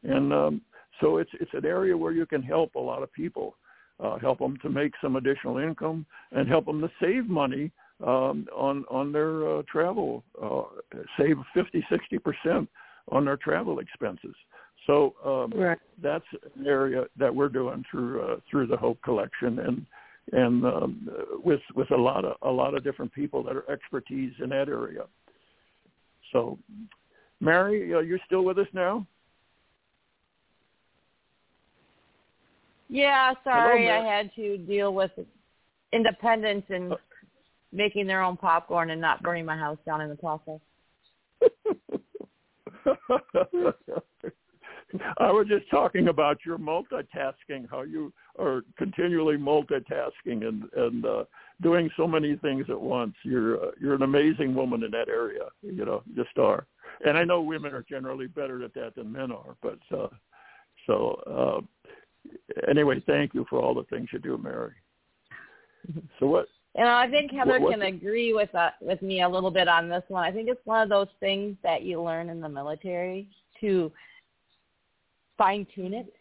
and 0.03 0.33
um, 0.33 0.61
so 1.01 1.19
it's 1.19 1.31
it's 1.41 1.55
an 1.55 1.65
area 1.65 1.97
where 1.97 2.13
you 2.13 2.27
can 2.27 2.43
help 2.43 2.75
a 2.75 2.81
lot 2.81 3.03
of 3.03 3.13
people, 3.13 3.57
uh, 4.03 4.19
help 4.19 4.39
them 4.39 4.59
to 4.63 4.69
make 4.69 4.93
some 5.01 5.17
additional 5.17 5.59
income, 5.59 6.05
and 6.33 6.49
help 6.49 6.67
them 6.67 6.81
to 6.81 6.91
save 7.01 7.29
money 7.29 7.71
um, 8.05 8.47
on 8.55 8.85
on 8.91 9.13
their 9.13 9.59
uh, 9.59 9.63
travel, 9.71 10.25
uh, 10.43 10.63
save 11.19 11.37
50, 11.55 11.85
60 11.89 12.19
percent 12.19 12.69
on 13.13 13.25
their 13.25 13.37
travel 13.37 13.79
expenses. 13.79 14.35
So 14.87 15.15
um, 15.25 15.59
Right. 15.59 15.79
that's 16.03 16.25
an 16.57 16.67
area 16.67 17.07
that 17.17 17.35
we're 17.35 17.49
doing 17.49 17.85
through 17.91 18.23
uh, 18.23 18.37
through 18.51 18.67
the 18.67 18.77
Hope 18.77 19.01
Collection 19.03 19.59
and 19.61 19.87
and 20.33 20.64
um, 20.64 21.09
with 21.45 21.61
with 21.74 21.91
a 21.91 21.97
lot 21.97 22.24
of 22.24 22.37
a 22.43 22.51
lot 22.51 22.74
of 22.74 22.83
different 22.83 23.12
people 23.12 23.43
that 23.45 23.57
are 23.57 23.70
expertise 23.70 24.33
in 24.43 24.49
that 24.51 24.68
area. 24.68 25.03
So, 26.33 26.59
Mary, 27.41 27.95
uh, 27.95 28.01
you're 28.01 28.18
still 28.27 28.45
with 28.45 28.59
us 28.59 28.66
now? 28.72 29.07
Yeah, 32.89 33.35
sorry, 33.45 33.91
I 33.91 34.05
had 34.05 34.31
to 34.37 34.59
deal 34.59 34.95
with 34.95 35.11
independence 35.93 36.64
and 36.68 36.93
Uh, 36.93 36.97
making 37.72 38.07
their 38.07 38.22
own 38.22 38.37
popcorn 38.37 38.91
and 38.91 39.01
not 39.01 39.22
burning 39.22 39.45
my 39.45 39.57
house 39.57 39.79
down 39.85 40.01
in 40.01 40.09
the 40.09 40.16
process. 40.16 40.61
I 45.18 45.30
was 45.32 45.47
just 45.49 45.68
talking 45.70 46.09
about 46.09 46.39
your 46.45 46.59
multitasking, 46.59 47.68
how 47.70 47.82
you 47.82 48.12
are 48.39 48.62
continually 48.78 49.37
multitasking 49.37 50.47
and 50.47 50.64
and 50.76 51.05
uh, 51.05 51.24
doing 51.61 51.91
so 51.97 52.07
many 52.07 52.37
things 52.37 52.66
at 52.68 52.80
once. 52.80 53.14
You're 53.24 53.57
uh, 53.57 53.70
you're 53.80 53.95
an 53.95 54.03
amazing 54.03 54.55
woman 54.55 54.84
in 54.84 54.91
that 54.93 55.09
area. 55.09 55.47
You 55.62 55.84
know, 55.84 56.03
just 56.14 56.37
are. 56.39 56.66
And 57.05 57.18
I 57.18 57.24
know 57.24 57.41
women 57.43 57.74
are 57.74 57.84
generally 57.89 58.26
better 58.26 58.64
at 58.64 58.74
that 58.74 58.95
than 58.95 59.12
men 59.12 59.32
are. 59.32 59.57
But 59.61 59.78
uh, 59.97 60.09
so 60.87 61.20
uh, 61.26 62.70
anyway, 62.70 63.03
thank 63.07 63.34
you 63.34 63.45
for 63.51 63.61
all 63.61 63.74
the 63.74 63.84
things 63.84 64.09
you 64.12 64.18
do, 64.18 64.39
Mary. 64.39 64.72
So 66.20 66.26
what? 66.26 66.47
And 66.76 66.89
I 66.89 67.09
think 67.09 67.32
Heather 67.32 67.53
What- 67.53 67.62
what- 67.62 67.72
can 67.72 67.82
agree 67.82 68.34
with 68.34 68.55
uh, 68.55 68.70
with 68.80 69.03
me 69.03 69.22
a 69.22 69.28
little 69.28 69.51
bit 69.51 69.68
on 69.68 69.89
this 69.89 70.05
one. 70.09 70.24
I 70.24 70.30
think 70.30 70.49
it's 70.49 70.64
one 70.64 70.82
of 70.82 70.89
those 70.89 71.09
things 71.20 71.57
that 71.62 71.82
you 71.82 72.01
learn 72.03 72.28
in 72.28 72.41
the 72.41 72.49
military 72.49 73.28
to 73.61 73.91
fine 75.39 75.66
tune 75.74 75.95
it, 75.95 76.12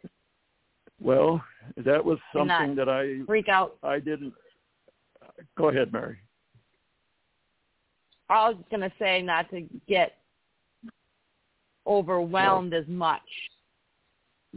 Well, 1.01 1.43
that 1.77 2.03
was 2.03 2.17
something 2.33 2.75
that 2.75 2.89
I 2.89 3.25
freak 3.25 3.49
out. 3.49 3.77
I 3.83 3.99
didn't. 3.99 4.33
Go 5.57 5.69
ahead, 5.69 5.91
Mary. 5.91 6.17
I 8.29 8.49
was 8.49 8.57
gonna 8.71 8.91
say 8.99 9.21
not 9.21 9.49
to 9.51 9.67
get 9.87 10.13
overwhelmed 11.87 12.73
as 12.73 12.87
much 12.87 13.21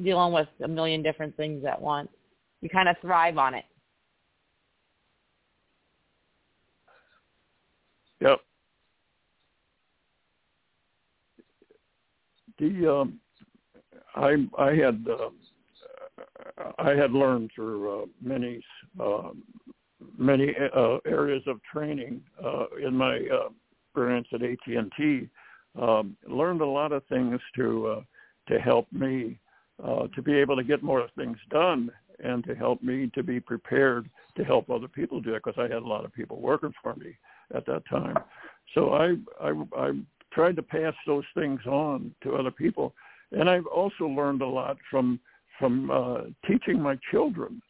dealing 0.03 0.33
with 0.33 0.49
a 0.65 0.69
million 0.69 1.03
different 1.03 1.37
things 1.37 1.65
at 1.65 1.81
once. 1.81 2.09
You 2.61 2.69
kind 2.69 2.89
of 2.89 2.97
thrive 3.01 3.39
on 3.39 3.55
it. 3.55 3.65
Yep. 8.21 8.41
The 12.59 13.01
um, 13.01 13.21
I 14.19 14.37
I 14.59 14.75
had 14.75 15.07
uh, 15.09 15.31
I 16.79 16.91
had 16.91 17.13
learned 17.13 17.51
through 17.55 18.03
uh, 18.03 18.07
many 18.21 18.63
uh, 19.01 19.31
many 20.17 20.55
uh, 20.75 20.99
areas 21.07 21.43
of 21.47 21.61
training 21.73 22.21
uh, 22.45 22.67
in 22.85 22.95
my 22.95 23.17
uh, 23.33 23.49
experience 23.87 24.29
at 24.33 24.43
AT 24.43 24.59
and 24.67 24.93
T. 24.97 25.29
Um, 25.81 26.17
learned 26.27 26.61
a 26.61 26.67
lot 26.67 26.93
of 26.93 27.05
things 27.07 27.41
to 27.57 27.87
uh, 27.87 28.01
to 28.49 28.61
help 28.61 28.87
me 28.93 29.39
uh, 29.83 30.09
to 30.15 30.23
be 30.23 30.35
able 30.35 30.57
to 30.57 30.65
get 30.65 30.83
more 30.83 31.07
things 31.17 31.39
done 31.51 31.91
and 32.23 32.45
to 32.45 32.55
help 32.55 32.83
me 32.83 33.11
to 33.15 33.23
be 33.23 33.39
prepared 33.39 34.09
to 34.37 34.45
help 34.45 34.71
other 34.71 34.89
people 34.89 35.21
do 35.21 35.35
it 35.35 35.43
because 35.45 35.59
I 35.59 35.73
had 35.73 35.83
a 35.83 35.87
lot 35.87 36.05
of 36.05 36.13
people 36.13 36.41
working 36.41 36.73
for 36.83 36.97
me 36.97 37.17
at 37.55 37.65
that 37.67 37.83
time. 37.89 38.17
So 38.75 38.93
I, 38.93 39.15
I 39.41 39.53
I 39.77 39.93
tried 40.33 40.57
to 40.57 40.63
pass 40.63 40.95
those 41.07 41.25
things 41.35 41.61
on 41.67 42.15
to 42.23 42.35
other 42.35 42.51
people, 42.51 42.95
and 43.33 43.49
I've 43.49 43.67
also 43.67 44.05
learned 44.07 44.43
a 44.43 44.47
lot 44.47 44.77
from 44.91 45.21
from 45.59 45.91
uh, 45.91 46.21
teaching 46.47 46.81
my 46.81 46.97
children 47.11 47.61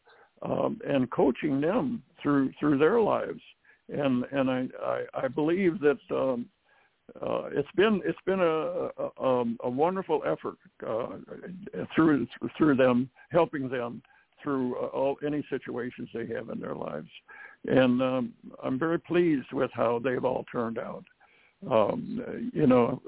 um, 0.43 0.79
and 0.87 1.09
coaching 1.11 1.59
them 1.59 2.03
through 2.21 2.51
through 2.59 2.77
their 2.77 3.01
lives. 3.01 3.41
And 3.89 4.25
and 4.31 4.49
I 4.49 4.67
I, 4.83 5.03
I 5.25 5.27
believe 5.27 5.79
that. 5.81 5.99
Um, 6.11 6.47
uh, 7.23 7.49
it's 7.51 7.71
been 7.75 8.01
it's 8.05 8.19
been 8.27 8.39
a 8.39 8.43
a, 8.45 9.23
um, 9.23 9.57
a 9.63 9.69
wonderful 9.69 10.21
effort 10.27 10.57
uh, 10.87 11.07
through 11.95 12.27
through 12.55 12.75
them 12.75 13.09
helping 13.31 13.67
them 13.67 14.03
through 14.43 14.75
uh, 14.75 14.87
all 14.87 15.17
any 15.25 15.43
situations 15.49 16.07
they 16.13 16.27
have 16.27 16.49
in 16.49 16.59
their 16.59 16.75
lives, 16.75 17.09
and 17.65 18.01
um, 18.01 18.33
I'm 18.63 18.77
very 18.77 18.99
pleased 18.99 19.51
with 19.51 19.71
how 19.73 19.99
they've 20.03 20.23
all 20.23 20.45
turned 20.51 20.77
out. 20.77 21.03
Um, 21.69 22.51
you 22.53 22.67
know, 22.67 23.01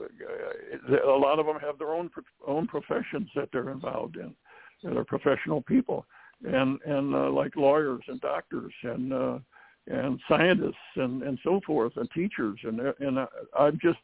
a 0.89 1.07
lot 1.07 1.39
of 1.39 1.45
them 1.45 1.57
have 1.61 1.77
their 1.77 1.93
own 1.93 2.09
own 2.45 2.67
professions 2.67 3.29
that 3.35 3.49
they're 3.53 3.69
involved 3.69 4.17
in. 4.17 4.35
They're 4.83 5.05
professional 5.05 5.61
people, 5.61 6.05
and 6.43 6.79
and 6.85 7.15
uh, 7.15 7.29
like 7.29 7.55
lawyers 7.55 8.03
and 8.07 8.19
doctors 8.19 8.73
and 8.83 9.13
uh, 9.13 9.39
and 9.87 10.19
scientists 10.27 10.75
and 10.95 11.23
and 11.23 11.39
so 11.43 11.61
forth 11.65 11.93
and 11.95 12.09
teachers 12.11 12.59
and 12.63 12.81
and 12.99 13.19
I, 13.19 13.27
I'm 13.57 13.79
just 13.81 13.99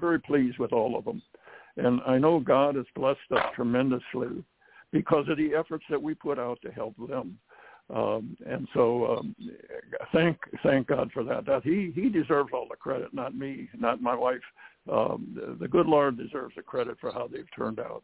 very 0.00 0.20
pleased 0.20 0.58
with 0.58 0.72
all 0.72 0.96
of 0.96 1.04
them, 1.04 1.20
and 1.76 2.00
I 2.06 2.16
know 2.18 2.38
God 2.38 2.76
has 2.76 2.86
blessed 2.94 3.18
us 3.32 3.44
tremendously 3.56 4.44
because 4.92 5.28
of 5.28 5.36
the 5.36 5.54
efforts 5.54 5.84
that 5.90 6.00
we 6.00 6.14
put 6.14 6.38
out 6.38 6.60
to 6.62 6.70
help 6.70 6.94
them. 7.08 7.38
Um, 7.94 8.36
and 8.46 8.68
so 8.72 9.18
um, 9.18 9.34
thank 10.12 10.38
thank 10.62 10.86
God 10.86 11.10
for 11.12 11.24
that. 11.24 11.44
That 11.46 11.62
he 11.64 11.92
he 11.94 12.08
deserves 12.08 12.50
all 12.52 12.66
the 12.70 12.76
credit, 12.76 13.12
not 13.12 13.34
me, 13.34 13.68
not 13.76 14.00
my 14.00 14.14
wife. 14.14 14.40
Um, 14.90 15.34
the, 15.34 15.56
the 15.60 15.68
good 15.68 15.86
Lord 15.86 16.16
deserves 16.16 16.54
the 16.56 16.62
credit 16.62 16.98
for 17.00 17.12
how 17.12 17.26
they've 17.26 17.44
turned 17.56 17.80
out, 17.80 18.02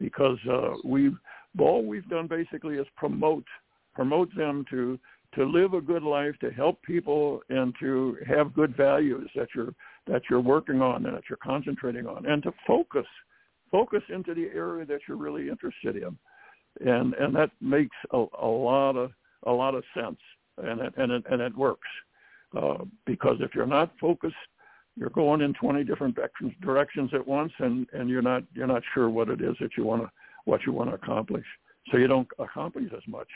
because 0.00 0.38
uh, 0.50 0.74
we've 0.82 1.16
all 1.58 1.84
we've 1.84 2.08
done 2.08 2.26
basically 2.26 2.76
is 2.76 2.86
promote 2.96 3.44
promote 3.94 4.34
them 4.34 4.64
to 4.70 4.98
to 5.34 5.44
live 5.44 5.74
a 5.74 5.80
good 5.80 6.02
life, 6.02 6.34
to 6.40 6.50
help 6.50 6.82
people, 6.82 7.42
and 7.50 7.74
to 7.78 8.16
have 8.26 8.54
good 8.54 8.74
values 8.76 9.28
that 9.36 9.48
you're 9.54 9.74
that 10.06 10.22
you're 10.30 10.40
working 10.40 10.80
on 10.80 11.04
and 11.04 11.14
that 11.14 11.24
you're 11.28 11.36
concentrating 11.42 12.06
on, 12.06 12.24
and 12.24 12.42
to 12.44 12.52
focus 12.66 13.06
focus 13.70 14.02
into 14.08 14.32
the 14.32 14.48
area 14.54 14.86
that 14.86 15.00
you're 15.06 15.18
really 15.18 15.50
interested 15.50 15.96
in, 15.96 16.16
and 16.80 17.12
and 17.14 17.36
that 17.36 17.50
makes 17.60 17.96
a, 18.12 18.24
a 18.40 18.46
lot 18.46 18.96
of 18.96 19.10
a 19.46 19.52
lot 19.52 19.74
of 19.74 19.84
sense, 19.94 20.18
and 20.58 20.80
it, 20.80 20.94
and 20.96 21.12
it, 21.12 21.24
and 21.30 21.40
it 21.40 21.56
works 21.56 21.88
uh, 22.56 22.84
because 23.06 23.36
if 23.40 23.54
you're 23.54 23.66
not 23.66 23.92
focused, 24.00 24.34
you're 24.96 25.10
going 25.10 25.42
in 25.42 25.54
20 25.54 25.84
different 25.84 26.16
directions, 26.60 27.10
at 27.14 27.26
once, 27.26 27.52
and 27.58 27.86
and 27.92 28.08
you're 28.08 28.22
not 28.22 28.42
you're 28.54 28.66
not 28.66 28.82
sure 28.94 29.08
what 29.08 29.28
it 29.28 29.40
is 29.40 29.56
that 29.60 29.76
you 29.76 29.84
want 29.84 30.02
to 30.02 30.10
what 30.44 30.64
you 30.66 30.72
want 30.72 30.90
to 30.90 30.96
accomplish, 30.96 31.44
so 31.90 31.98
you 31.98 32.06
don't 32.06 32.28
accomplish 32.38 32.90
as 32.92 33.02
much 33.06 33.28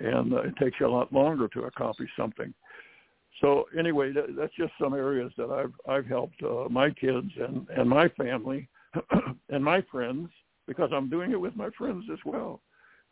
and 0.00 0.32
uh, 0.32 0.42
it 0.42 0.56
takes 0.56 0.80
you 0.80 0.86
a 0.86 0.88
lot 0.88 1.12
longer 1.12 1.48
to 1.48 1.64
accomplish 1.64 2.10
something. 2.16 2.52
So 3.40 3.64
anyway, 3.76 4.12
that, 4.12 4.36
that's 4.36 4.54
just 4.56 4.72
some 4.80 4.94
areas 4.94 5.32
that 5.36 5.50
I've 5.50 5.72
I've 5.88 6.06
helped 6.06 6.42
uh, 6.42 6.68
my 6.70 6.90
kids 6.90 7.30
and 7.38 7.66
and 7.76 7.88
my 7.88 8.08
family 8.10 8.68
and 9.50 9.64
my 9.64 9.82
friends 9.90 10.28
because 10.66 10.90
I'm 10.94 11.10
doing 11.10 11.32
it 11.32 11.40
with 11.40 11.56
my 11.56 11.70
friends 11.76 12.04
as 12.12 12.18
well. 12.24 12.60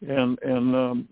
And 0.08 0.38
and 0.42 0.74
um, 0.74 1.08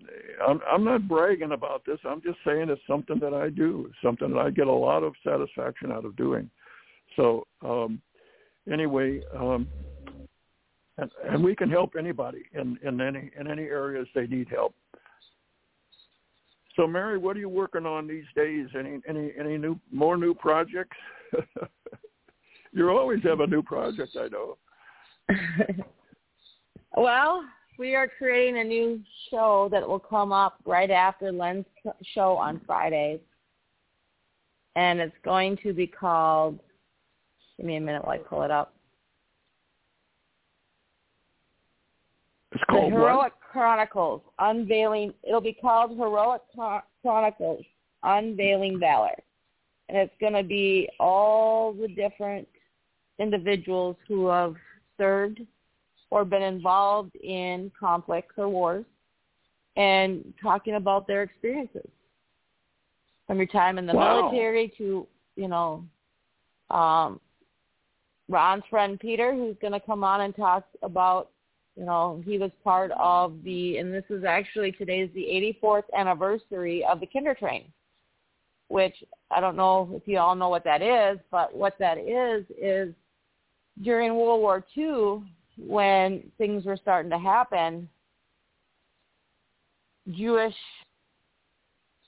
I'm 0.47 0.61
I'm 0.71 0.85
not 0.85 1.07
bragging 1.07 1.53
about 1.53 1.85
this. 1.85 1.99
I'm 2.05 2.23
just 2.23 2.39
saying 2.47 2.71
it's 2.71 2.81
something 2.89 3.19
that 3.21 3.35
I 3.35 3.51
do, 3.51 3.91
something 4.03 4.31
that 4.31 4.39
I 4.39 4.51
get 4.51 4.67
a 4.67 4.73
lot 4.73 5.03
of 5.03 5.13
satisfaction 5.23 5.93
out 5.93 6.07
of 6.07 6.17
doing. 6.17 6.49
So 7.17 7.47
um, 7.63 8.01
anyway, 8.71 9.21
um, 9.37 9.69
and, 10.97 11.11
and 11.29 11.45
we 11.45 11.55
can 11.55 11.71
help 11.71 11.95
anybody 11.99 12.45
in, 12.55 12.79
in 12.83 13.01
any 13.01 13.31
in 13.39 13.47
any 13.47 13.65
areas 13.65 14.07
they 14.15 14.27
need 14.27 14.49
help. 14.49 14.75
So, 16.77 16.87
Mary, 16.87 17.19
what 17.19 17.37
are 17.37 17.41
you 17.41 17.49
working 17.49 17.87
on 17.87 18.07
these 18.07 18.25
days? 18.37 18.69
Any 18.79 19.01
any 19.09 19.33
any 19.39 19.59
new 19.59 19.79
more 19.93 20.17
new 20.17 20.33
projects? 20.33 20.97
you 22.73 22.89
always 22.89 23.23
have 23.25 23.41
a 23.41 23.47
new 23.47 23.63
project, 23.63 24.17
I 24.17 24.29
know. 24.29 24.57
well, 26.97 27.45
we 27.79 27.95
are 27.95 28.09
creating 28.09 28.59
a 28.59 28.65
new 28.65 29.01
show 29.31 29.69
that 29.71 29.89
will 29.89 30.01
come 30.01 30.33
up 30.33 30.59
right 30.67 30.91
after 30.91 31.31
Len's 31.31 31.65
show 32.13 32.37
on 32.37 32.61
Fridays, 32.67 33.21
and 34.75 34.99
it's 34.99 35.15
going 35.25 35.57
to 35.63 35.73
be 35.73 35.87
called. 35.87 36.59
Give 37.57 37.67
me 37.67 37.77
a 37.77 37.81
minute 37.81 38.05
while 38.05 38.15
I 38.15 38.19
pull 38.19 38.43
it 38.43 38.51
up. 38.51 38.75
It's 42.53 42.65
called 42.69 42.93
the 42.93 42.97
Heroic 42.97 43.17
what? 43.17 43.41
Chronicles 43.41 44.23
Unveiling. 44.41 45.15
It'll 45.23 45.41
be 45.41 45.53
called 45.53 45.97
Heroic 45.97 46.43
Chronicles 47.03 47.65
Unveiling 48.03 48.81
Valor, 48.81 49.15
and 49.89 49.99
it's 49.99 50.15
going 50.21 50.35
to 50.35 50.43
be 50.43 50.89
all 50.99 51.73
the 51.73 51.89
different 51.89 52.49
individuals 53.21 53.97
who 54.09 54.27
have 54.27 54.55
served 54.97 55.41
or 56.11 56.25
been 56.25 56.43
involved 56.43 57.15
in 57.17 57.71
conflicts 57.79 58.35
or 58.37 58.49
wars, 58.49 58.85
and 59.77 60.33
talking 60.43 60.75
about 60.75 61.07
their 61.07 61.23
experiences 61.23 61.89
from 63.27 63.39
your 63.39 63.47
time 63.47 63.79
in 63.79 63.87
the 63.87 63.95
wow. 63.95 64.23
military 64.23 64.73
to 64.79 65.07
you 65.37 65.49
know 65.49 65.85
um, 66.71 67.21
Ron's 68.29 68.65
friend 68.69 68.99
Peter, 68.99 69.35
who's 69.35 69.57
going 69.61 69.73
to 69.73 69.81
come 69.81 70.05
on 70.05 70.23
and 70.23 70.35
talk 70.35 70.65
about 70.83 71.31
you 71.79 71.85
know, 71.85 72.21
he 72.27 72.39
was 72.39 72.51
part 72.65 72.91
of 72.99 73.35
the, 73.45 73.77
and 73.77 73.95
this 73.95 74.05
is 74.11 74.25
actually 74.25 74.73
today's 74.73 75.11
the 75.15 75.55
84th 75.63 75.85
anniversary 75.97 76.85
of 76.85 76.99
the 76.99 77.07
Kindertrain, 77.07 77.67
which 78.67 78.97
I 79.31 79.41
don't 79.41 79.55
know 79.55 79.89
if 79.95 80.03
you 80.07 80.19
all 80.19 80.35
know 80.35 80.49
what 80.49 80.65
that 80.65 80.83
is, 80.83 81.21
but 81.31 81.55
what 81.55 81.79
that 81.79 81.97
is 81.97 82.45
is 82.61 82.93
during 83.83 84.17
World 84.17 84.41
War 84.41 84.67
II, 84.77 85.23
when 85.59 86.23
things 86.39 86.65
were 86.65 86.77
starting 86.77 87.11
to 87.11 87.19
happen, 87.19 87.89
Jewish 90.11 90.55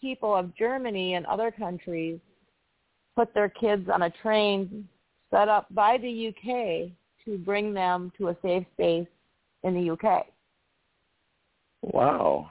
people 0.01 0.35
of 0.35 0.57
Germany 0.57 1.15
and 1.15 1.27
other 1.27 1.51
countries 1.51 2.19
put 3.17 3.35
their 3.35 3.49
kids 3.49 3.89
on 3.93 4.03
a 4.03 4.11
train 4.23 4.89
set 5.31 5.49
up 5.49 5.67
by 5.75 5.99
the 5.99 6.29
UK 6.29 6.91
to 7.25 7.39
bring 7.39 7.75
them 7.75 8.11
to 8.19 8.29
a 8.29 8.37
safe 8.43 8.65
space 8.75 9.07
in 9.63 9.75
the 9.75 9.91
UK. 9.91 10.27
Wow. 11.83 12.51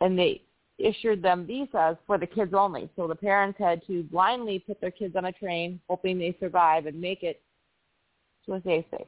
And 0.00 0.18
they 0.18 0.42
issued 0.78 1.22
them 1.22 1.46
visas 1.46 1.96
for 2.06 2.18
the 2.18 2.26
kids 2.26 2.52
only. 2.54 2.88
So 2.96 3.08
the 3.08 3.14
parents 3.14 3.58
had 3.58 3.84
to 3.86 4.02
blindly 4.04 4.60
put 4.60 4.80
their 4.80 4.90
kids 4.90 5.16
on 5.16 5.24
a 5.26 5.32
train, 5.32 5.80
hoping 5.88 6.18
they 6.18 6.36
survive 6.38 6.86
and 6.86 7.00
make 7.00 7.22
it 7.22 7.40
to 8.46 8.54
a 8.54 8.62
safe 8.62 8.84
space. 8.86 9.06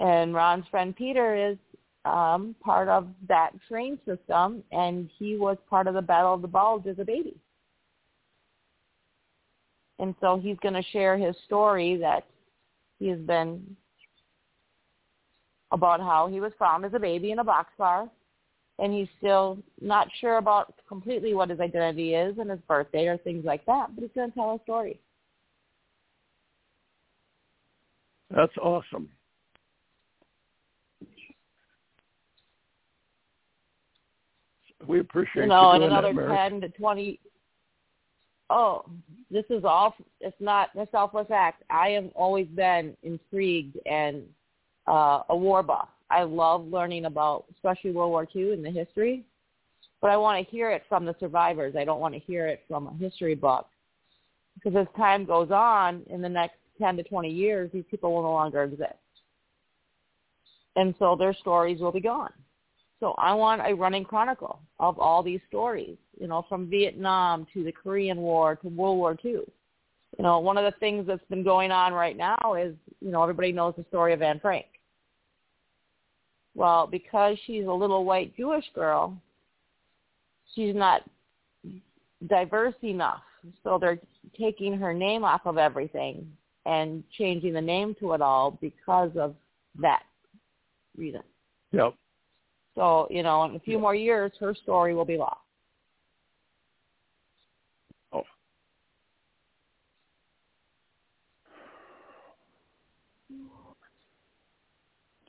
And 0.00 0.34
Ron's 0.34 0.64
friend 0.70 0.96
Peter 0.96 1.36
is 1.36 1.56
um, 2.04 2.56
part 2.64 2.88
of 2.88 3.08
that 3.28 3.50
train 3.68 3.98
system, 4.06 4.64
and 4.72 5.08
he 5.18 5.36
was 5.36 5.56
part 5.68 5.86
of 5.86 5.94
the 5.94 6.02
Battle 6.02 6.34
of 6.34 6.42
the 6.42 6.48
Bulge 6.48 6.86
as 6.86 6.98
a 6.98 7.04
baby. 7.04 7.36
And 9.98 10.14
so 10.20 10.40
he's 10.42 10.56
going 10.62 10.74
to 10.74 10.82
share 10.90 11.18
his 11.18 11.36
story 11.44 11.98
that 11.98 12.24
he 12.98 13.08
has 13.08 13.18
been 13.20 13.76
about 15.72 16.00
how 16.00 16.26
he 16.26 16.40
was 16.40 16.52
found 16.58 16.84
as 16.84 16.94
a 16.94 16.98
baby 16.98 17.30
in 17.30 17.38
a 17.38 17.44
boxcar 17.44 18.08
and 18.80 18.94
he's 18.94 19.08
still 19.18 19.58
not 19.80 20.08
sure 20.20 20.38
about 20.38 20.74
completely 20.88 21.34
what 21.34 21.50
his 21.50 21.60
identity 21.60 22.14
is 22.14 22.38
and 22.38 22.50
his 22.50 22.58
birthday 22.66 23.06
or 23.06 23.18
things 23.18 23.44
like 23.44 23.64
that, 23.66 23.94
but 23.94 24.02
he's 24.02 24.10
going 24.14 24.30
to 24.30 24.34
tell 24.34 24.54
a 24.54 24.62
story. 24.62 24.98
That's 28.30 28.56
awesome. 28.56 29.10
We 34.86 35.00
appreciate 35.00 35.42
you 35.42 35.48
know, 35.48 35.74
you 35.74 35.82
in 35.82 35.90
another 35.90 36.12
that, 36.14 36.50
ten 36.50 36.60
to 36.60 36.68
twenty. 36.70 37.20
Oh, 38.48 38.84
this 39.30 39.44
is 39.50 39.64
all. 39.64 39.94
It's 40.20 40.36
not 40.40 40.70
a 40.76 40.86
selfless 40.90 41.28
act. 41.32 41.62
I 41.70 41.90
have 41.90 42.08
always 42.14 42.46
been 42.48 42.96
intrigued 43.02 43.78
and 43.86 44.24
uh, 44.88 45.22
a 45.28 45.36
war 45.36 45.62
buff. 45.62 45.88
I 46.10 46.24
love 46.24 46.66
learning 46.66 47.04
about, 47.04 47.44
especially 47.54 47.92
World 47.92 48.10
War 48.10 48.26
II 48.34 48.52
and 48.52 48.64
the 48.64 48.70
history, 48.70 49.24
but 50.00 50.10
I 50.10 50.16
want 50.16 50.44
to 50.44 50.50
hear 50.50 50.70
it 50.70 50.82
from 50.88 51.04
the 51.04 51.14
survivors. 51.20 51.76
I 51.78 51.84
don't 51.84 52.00
want 52.00 52.14
to 52.14 52.20
hear 52.20 52.46
it 52.46 52.64
from 52.66 52.88
a 52.88 52.94
history 52.94 53.34
book. 53.34 53.66
Because 54.54 54.76
as 54.76 54.96
time 54.96 55.24
goes 55.24 55.50
on, 55.52 56.02
in 56.10 56.20
the 56.20 56.28
next 56.28 56.56
10 56.80 56.96
to 56.96 57.02
20 57.04 57.30
years, 57.30 57.70
these 57.72 57.84
people 57.90 58.12
will 58.12 58.22
no 58.22 58.32
longer 58.32 58.64
exist. 58.64 58.94
And 60.76 60.94
so 60.98 61.14
their 61.16 61.34
stories 61.34 61.80
will 61.80 61.92
be 61.92 62.00
gone. 62.00 62.32
So 63.00 63.14
I 63.16 63.32
want 63.32 63.62
a 63.64 63.74
running 63.74 64.04
chronicle 64.04 64.60
of 64.78 64.98
all 64.98 65.22
these 65.22 65.40
stories, 65.48 65.96
you 66.20 66.28
know, 66.28 66.44
from 66.48 66.68
Vietnam 66.68 67.46
to 67.54 67.64
the 67.64 67.72
Korean 67.72 68.18
War 68.18 68.56
to 68.56 68.68
World 68.68 68.98
War 68.98 69.16
II. 69.24 69.40
You 70.18 70.24
know, 70.24 70.38
one 70.38 70.58
of 70.58 70.64
the 70.64 70.78
things 70.78 71.06
that's 71.06 71.24
been 71.30 71.42
going 71.42 71.70
on 71.70 71.94
right 71.94 72.16
now 72.16 72.54
is, 72.58 72.74
you 73.00 73.10
know, 73.10 73.22
everybody 73.22 73.52
knows 73.52 73.74
the 73.76 73.86
story 73.88 74.12
of 74.12 74.20
Anne 74.20 74.38
Frank. 74.40 74.66
Well, 76.54 76.86
because 76.86 77.38
she's 77.46 77.64
a 77.64 77.72
little 77.72 78.04
white 78.04 78.36
Jewish 78.36 78.66
girl, 78.74 79.16
she's 80.54 80.74
not 80.74 81.02
diverse 82.28 82.74
enough. 82.82 83.22
So 83.64 83.78
they're 83.78 84.00
taking 84.38 84.76
her 84.76 84.92
name 84.92 85.24
off 85.24 85.42
of 85.46 85.56
everything 85.56 86.30
and 86.66 87.02
changing 87.16 87.54
the 87.54 87.60
name 87.60 87.94
to 88.00 88.12
it 88.12 88.20
all 88.20 88.58
because 88.60 89.10
of 89.16 89.34
that 89.80 90.02
reason. 90.98 91.22
Yep. 91.72 91.94
So, 92.80 93.06
you 93.10 93.22
know, 93.22 93.44
in 93.44 93.56
a 93.56 93.60
few 93.60 93.78
more 93.78 93.94
years, 93.94 94.32
her 94.40 94.54
story 94.54 94.94
will 94.94 95.04
be 95.04 95.18
lost. 95.18 95.36
Oh. 98.10 98.22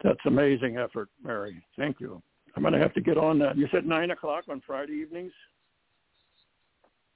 That's 0.02 0.18
amazing 0.26 0.78
effort, 0.78 1.10
Mary. 1.22 1.62
Thank 1.78 2.00
you. 2.00 2.22
I'm 2.56 2.64
going 2.64 2.74
to 2.74 2.80
have 2.80 2.94
to 2.94 3.02
get 3.02 3.18
on 3.18 3.38
that. 3.40 3.58
You 3.58 3.68
said 3.70 3.86
9 3.86 4.12
o'clock 4.12 4.46
on 4.50 4.62
Friday 4.66 4.94
evenings? 4.94 5.34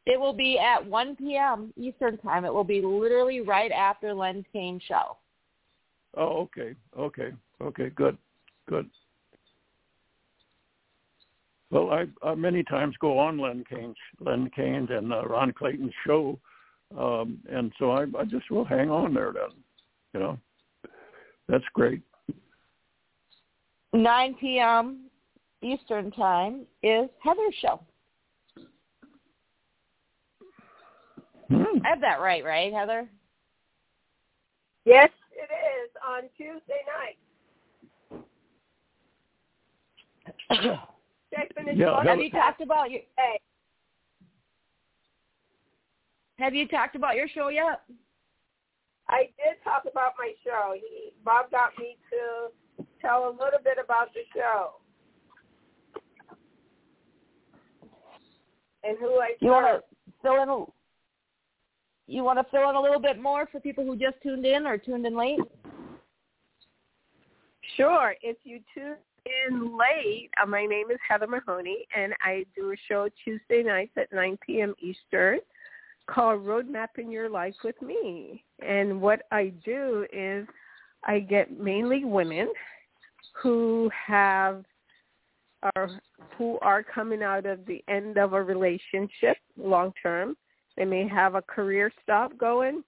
It 0.06 0.20
will 0.20 0.34
be 0.34 0.60
at 0.60 0.86
1 0.86 1.16
p.m. 1.16 1.74
Eastern 1.78 2.18
Time. 2.18 2.44
It 2.44 2.54
will 2.54 2.66
be 2.66 2.82
literally 2.82 3.40
right 3.40 3.72
after 3.72 4.14
Len 4.14 4.46
Kane's 4.52 4.84
show. 4.84 5.16
Oh, 6.18 6.42
okay. 6.42 6.76
Okay. 7.00 7.32
Okay. 7.62 7.90
Good. 7.92 8.18
Good. 8.68 8.90
Well, 11.72 11.90
I, 11.92 12.06
I 12.28 12.36
many 12.36 12.64
times 12.64 12.96
go 13.00 13.18
on 13.18 13.38
Len 13.38 13.64
Kane's, 13.70 13.98
Len 14.20 14.50
Kane's 14.56 14.90
and 14.92 15.12
uh, 15.12 15.26
Ron 15.26 15.52
Clayton's 15.52 15.94
show, 16.06 16.40
um, 16.98 17.40
and 17.52 17.72
so 17.80 17.92
I, 17.92 18.04
I 18.18 18.26
just 18.26 18.50
will 18.52 18.66
hang 18.66 18.90
on 18.90 19.14
there 19.14 19.34
then. 19.34 19.50
You 20.14 20.20
know, 20.20 20.40
that's 21.50 21.64
great. 21.74 22.02
9 23.94 24.36
p.m. 24.40 25.06
Eastern 25.62 26.12
Time 26.12 26.66
is 26.84 27.10
Heather's 27.24 27.56
show. 27.62 27.82
Hmm. 31.50 31.80
I 31.84 31.90
have 31.90 32.02
that 32.02 32.20
right, 32.22 32.44
right, 32.44 32.74
Heather? 32.74 33.08
Yes, 34.86 35.10
it 35.32 35.50
is 35.52 35.90
on 36.08 36.24
Tuesday 36.38 36.84
night. 40.52 40.80
Have 41.34 42.20
you 42.20 42.30
talked 42.30 42.62
about 42.62 42.92
your 42.92 43.02
hey, 43.18 43.40
Have 46.38 46.54
you 46.54 46.68
talked 46.68 46.96
about 46.96 47.16
your 47.16 47.28
show 47.28 47.50
yet? 47.50 47.82
I 49.08 49.30
did 49.38 49.64
talk 49.64 49.84
about 49.90 50.14
my 50.18 50.34
show. 50.44 50.74
He 50.76 51.14
Bob 51.24 51.52
got 51.52 51.72
me 51.78 51.98
to 52.12 52.86
tell 53.02 53.28
a 53.28 53.32
little 53.32 53.60
bit 53.64 53.78
about 53.84 54.14
the 54.14 54.22
show. 54.34 54.72
And 58.84 58.98
who 59.00 59.20
I 59.20 59.32
You 59.40 59.50
want 59.50 59.66
to 59.66 59.84
fill 60.22 60.44
in 60.44 60.50
a, 60.50 60.66
You 62.08 62.24
want 62.24 62.40
to 62.40 62.46
fill 62.52 62.70
in 62.70 62.76
a 62.76 62.82
little 62.82 63.02
bit 63.02 63.22
more 63.22 63.48
for 63.52 63.60
people 63.60 63.84
who 63.86 63.96
just 63.96 64.16
tuned 64.22 64.46
in 64.46 64.66
or 64.66 64.78
tuned 64.78 65.06
in 65.06 65.18
late? 65.18 65.40
Sure. 67.78 68.16
If 68.22 68.38
you 68.44 68.60
tune 68.74 68.96
in 69.26 69.78
late, 69.78 70.30
uh, 70.42 70.46
my 70.46 70.66
name 70.66 70.92
is 70.92 71.00
Heather 71.08 71.28
Mahoney, 71.28 71.88
and 71.96 72.14
I 72.22 72.46
do 72.56 72.72
a 72.72 72.76
show 72.88 73.10
Tuesday 73.24 73.64
nights 73.64 73.94
at 73.98 74.12
9 74.14 74.38
p.m. 74.46 74.74
Eastern 74.80 75.40
called 76.08 76.46
Roadmapping 76.46 77.12
Your 77.12 77.30
Life 77.30 77.56
with 77.64 77.80
Me. 77.82 78.44
And 78.66 79.02
what 79.02 79.24
I 79.32 79.52
do 79.64 80.06
is 80.14 80.48
I 81.04 81.20
get 81.20 81.60
mainly 81.60 82.06
women 82.06 82.52
who 83.42 83.90
have 84.08 84.64
are 85.76 85.90
who 86.38 86.60
are 86.62 86.84
coming 86.84 87.24
out 87.24 87.46
of 87.46 87.66
the 87.66 87.84
end 87.88 88.18
of 88.18 88.34
a 88.34 88.44
relationship 88.44 89.38
long 89.58 89.94
term. 90.02 90.38
They 90.78 90.86
may 90.86 91.08
have 91.08 91.36
a 91.36 91.42
career 91.42 91.92
stop 92.04 92.38
going, 92.38 92.84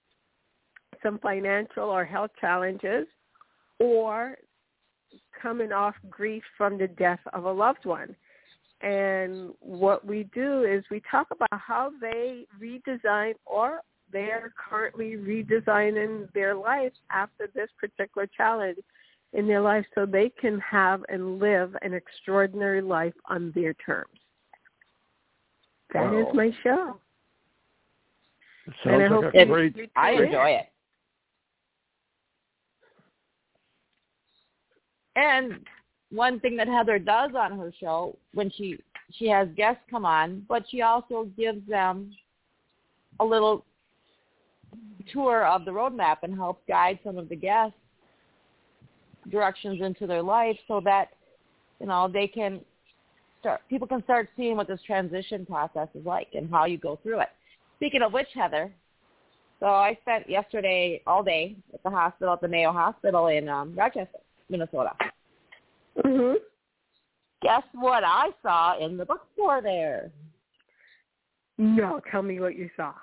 some 1.02 1.18
financial 1.18 1.84
or 1.84 2.04
health 2.04 2.30
challenges, 2.40 3.06
or 3.80 4.36
coming 5.40 5.72
off 5.72 5.94
grief 6.10 6.42
from 6.56 6.78
the 6.78 6.88
death 6.88 7.20
of 7.32 7.44
a 7.44 7.52
loved 7.52 7.84
one. 7.84 8.14
And 8.80 9.52
what 9.60 10.04
we 10.06 10.28
do 10.34 10.62
is 10.64 10.84
we 10.90 11.02
talk 11.10 11.28
about 11.32 11.48
how 11.60 11.90
they 12.00 12.46
redesign 12.62 13.34
or 13.44 13.80
they're 14.12 14.52
currently 14.70 15.16
redesigning 15.16 16.32
their 16.32 16.54
life 16.54 16.92
after 17.10 17.48
this 17.54 17.68
particular 17.78 18.28
challenge 18.36 18.78
in 19.32 19.46
their 19.46 19.60
life 19.60 19.84
so 19.94 20.06
they 20.06 20.30
can 20.40 20.58
have 20.60 21.02
and 21.08 21.38
live 21.38 21.76
an 21.82 21.92
extraordinary 21.92 22.80
life 22.80 23.12
on 23.28 23.52
their 23.54 23.74
terms. 23.74 24.18
That 25.92 26.12
is 26.14 26.26
Wow. 26.26 26.32
my 26.32 26.50
show. 26.62 27.00
It 28.66 28.74
And 28.84 29.02
I 29.02 29.08
sounds 29.08 29.12
hope 29.12 29.24
like 29.24 29.34
a 29.34 29.40
it- 29.40 29.48
great. 29.48 29.76
you 29.76 29.88
I 29.96 30.10
enjoy 30.12 30.50
it. 30.50 30.68
And 35.18 35.66
one 36.10 36.38
thing 36.38 36.56
that 36.56 36.68
Heather 36.68 36.98
does 36.98 37.32
on 37.36 37.58
her 37.58 37.72
show 37.78 38.16
when 38.32 38.50
she 38.50 38.78
she 39.12 39.26
has 39.28 39.48
guests 39.56 39.82
come 39.90 40.04
on, 40.04 40.44
but 40.48 40.64
she 40.70 40.82
also 40.82 41.28
gives 41.36 41.66
them 41.66 42.14
a 43.20 43.24
little 43.24 43.64
tour 45.12 45.46
of 45.46 45.64
the 45.64 45.70
roadmap 45.70 46.18
and 46.22 46.34
helps 46.34 46.62
guide 46.68 46.98
some 47.02 47.16
of 47.16 47.28
the 47.28 47.36
guests 47.36 47.74
directions 49.30 49.80
into 49.82 50.06
their 50.06 50.22
life 50.22 50.56
so 50.68 50.80
that 50.84 51.08
you 51.80 51.86
know 51.86 52.08
they 52.12 52.28
can 52.28 52.60
start 53.40 53.60
people 53.68 53.88
can 53.88 54.02
start 54.04 54.28
seeing 54.36 54.56
what 54.56 54.68
this 54.68 54.80
transition 54.86 55.44
process 55.44 55.88
is 55.94 56.04
like 56.06 56.28
and 56.34 56.48
how 56.50 56.64
you 56.64 56.78
go 56.78 56.98
through 57.02 57.20
it. 57.20 57.28
Speaking 57.76 58.02
of 58.02 58.12
which, 58.12 58.28
Heather, 58.34 58.72
so 59.58 59.66
I 59.66 59.98
spent 60.02 60.30
yesterday 60.30 61.02
all 61.06 61.24
day 61.24 61.56
at 61.74 61.82
the 61.82 61.90
hospital, 61.90 62.34
at 62.34 62.40
the 62.40 62.48
Mayo 62.48 62.72
Hospital 62.72 63.26
in 63.28 63.48
um, 63.48 63.74
Rochester, 63.74 64.18
Minnesota. 64.48 64.92
Mhm. 65.96 66.36
Guess 67.42 67.62
what 67.72 68.02
I 68.04 68.30
saw 68.42 68.78
in 68.78 68.96
the 68.96 69.04
bookstore 69.04 69.62
there? 69.62 70.10
No, 71.56 72.00
tell 72.10 72.22
me 72.22 72.40
what 72.40 72.56
you 72.56 72.70
saw. 72.76 72.94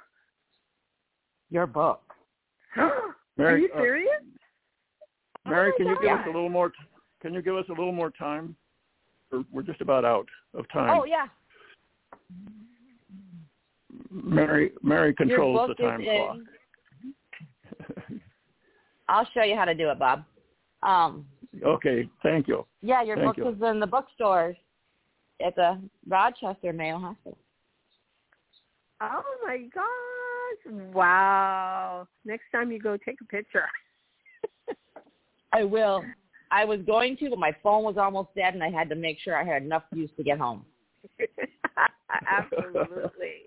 Your 1.49 1.67
book. 1.67 2.01
Are 2.77 3.15
Mary, 3.37 3.63
you 3.63 3.69
uh, 3.73 3.77
serious? 3.77 4.23
Mary, 5.45 5.71
Oh 5.73 5.77
can 5.77 5.85
my 5.85 5.91
you 5.91 6.01
give 6.01 6.11
us 6.11 6.25
a 6.25 6.29
little 6.29 6.49
more? 6.49 6.71
Can 7.21 7.33
you 7.33 7.41
give 7.41 7.55
us 7.55 7.65
a 7.69 7.73
little 7.73 7.91
more 7.91 8.11
time? 8.11 8.55
We're, 9.31 9.43
we're 9.51 9.61
just 9.61 9.81
about 9.81 10.05
out 10.05 10.27
of 10.53 10.69
time. 10.69 10.97
Oh 10.97 11.05
yeah, 11.05 11.27
Mary, 14.11 14.71
Mary 14.81 15.13
controls 15.13 15.69
the 15.69 15.75
time 15.75 16.03
clock. 16.03 16.37
I'll 19.07 19.27
show 19.33 19.43
you 19.43 19.55
how 19.55 19.65
to 19.65 19.75
do 19.75 19.89
it, 19.89 19.99
Bob. 19.99 20.23
Um, 20.81 21.25
okay, 21.63 22.09
thank 22.23 22.47
you. 22.47 22.65
yeah, 22.81 23.03
your 23.03 23.15
Thank 23.15 23.27
book 23.27 23.37
you. 23.37 23.49
is 23.49 23.61
in 23.61 23.79
the 23.79 23.87
bookstores 23.87 24.55
at 25.45 25.55
the 25.55 25.79
Rochester 26.07 26.73
Mayo 26.73 26.97
Hospital. 26.99 27.37
Oh 29.01 29.23
my 29.45 29.57
gosh! 29.73 30.93
Wow. 30.93 32.07
Next 32.23 32.45
time 32.51 32.71
you 32.71 32.79
go, 32.79 32.97
take 32.97 33.19
a 33.21 33.25
picture. 33.25 33.65
I 35.53 35.63
will. 35.63 36.03
I 36.51 36.63
was 36.65 36.79
going 36.85 37.17
to, 37.17 37.29
but 37.29 37.39
my 37.39 37.51
phone 37.63 37.83
was 37.83 37.97
almost 37.97 38.29
dead, 38.35 38.53
and 38.53 38.63
I 38.63 38.69
had 38.69 38.89
to 38.89 38.95
make 38.95 39.19
sure 39.19 39.35
I 39.35 39.43
had 39.43 39.63
enough 39.63 39.83
use 39.93 40.09
to 40.17 40.23
get 40.23 40.37
home. 40.37 40.65
Absolutely. 42.29 43.43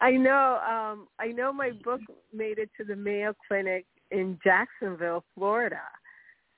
I 0.00 0.12
know. 0.12 0.60
Um, 0.68 1.08
I 1.18 1.28
know 1.28 1.52
my 1.52 1.70
book 1.84 2.00
made 2.32 2.58
it 2.58 2.70
to 2.78 2.84
the 2.84 2.96
Mayo 2.96 3.34
Clinic 3.46 3.86
in 4.10 4.38
Jacksonville, 4.42 5.24
Florida, 5.34 5.80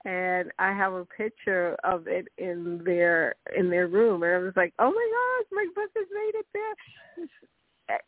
and 0.07 0.53
I 0.61 0.69
have 0.73 0.93
a 0.93 1.05
picture 1.05 1.77
of 1.83 2.07
it 2.07 2.29
in 2.39 2.81
their 2.85 3.35
in 3.57 3.69
their 3.69 3.89
room, 3.89 4.23
and 4.23 4.33
I 4.33 4.39
was 4.39 4.53
like, 4.55 4.73
"Oh 4.79 4.91
my 4.91 5.11
gosh, 5.13 5.49
my 5.51 5.67
book 5.75 5.91
has 5.97 6.07
made 6.13 6.39
it 6.39 6.47
there!" 6.55 7.29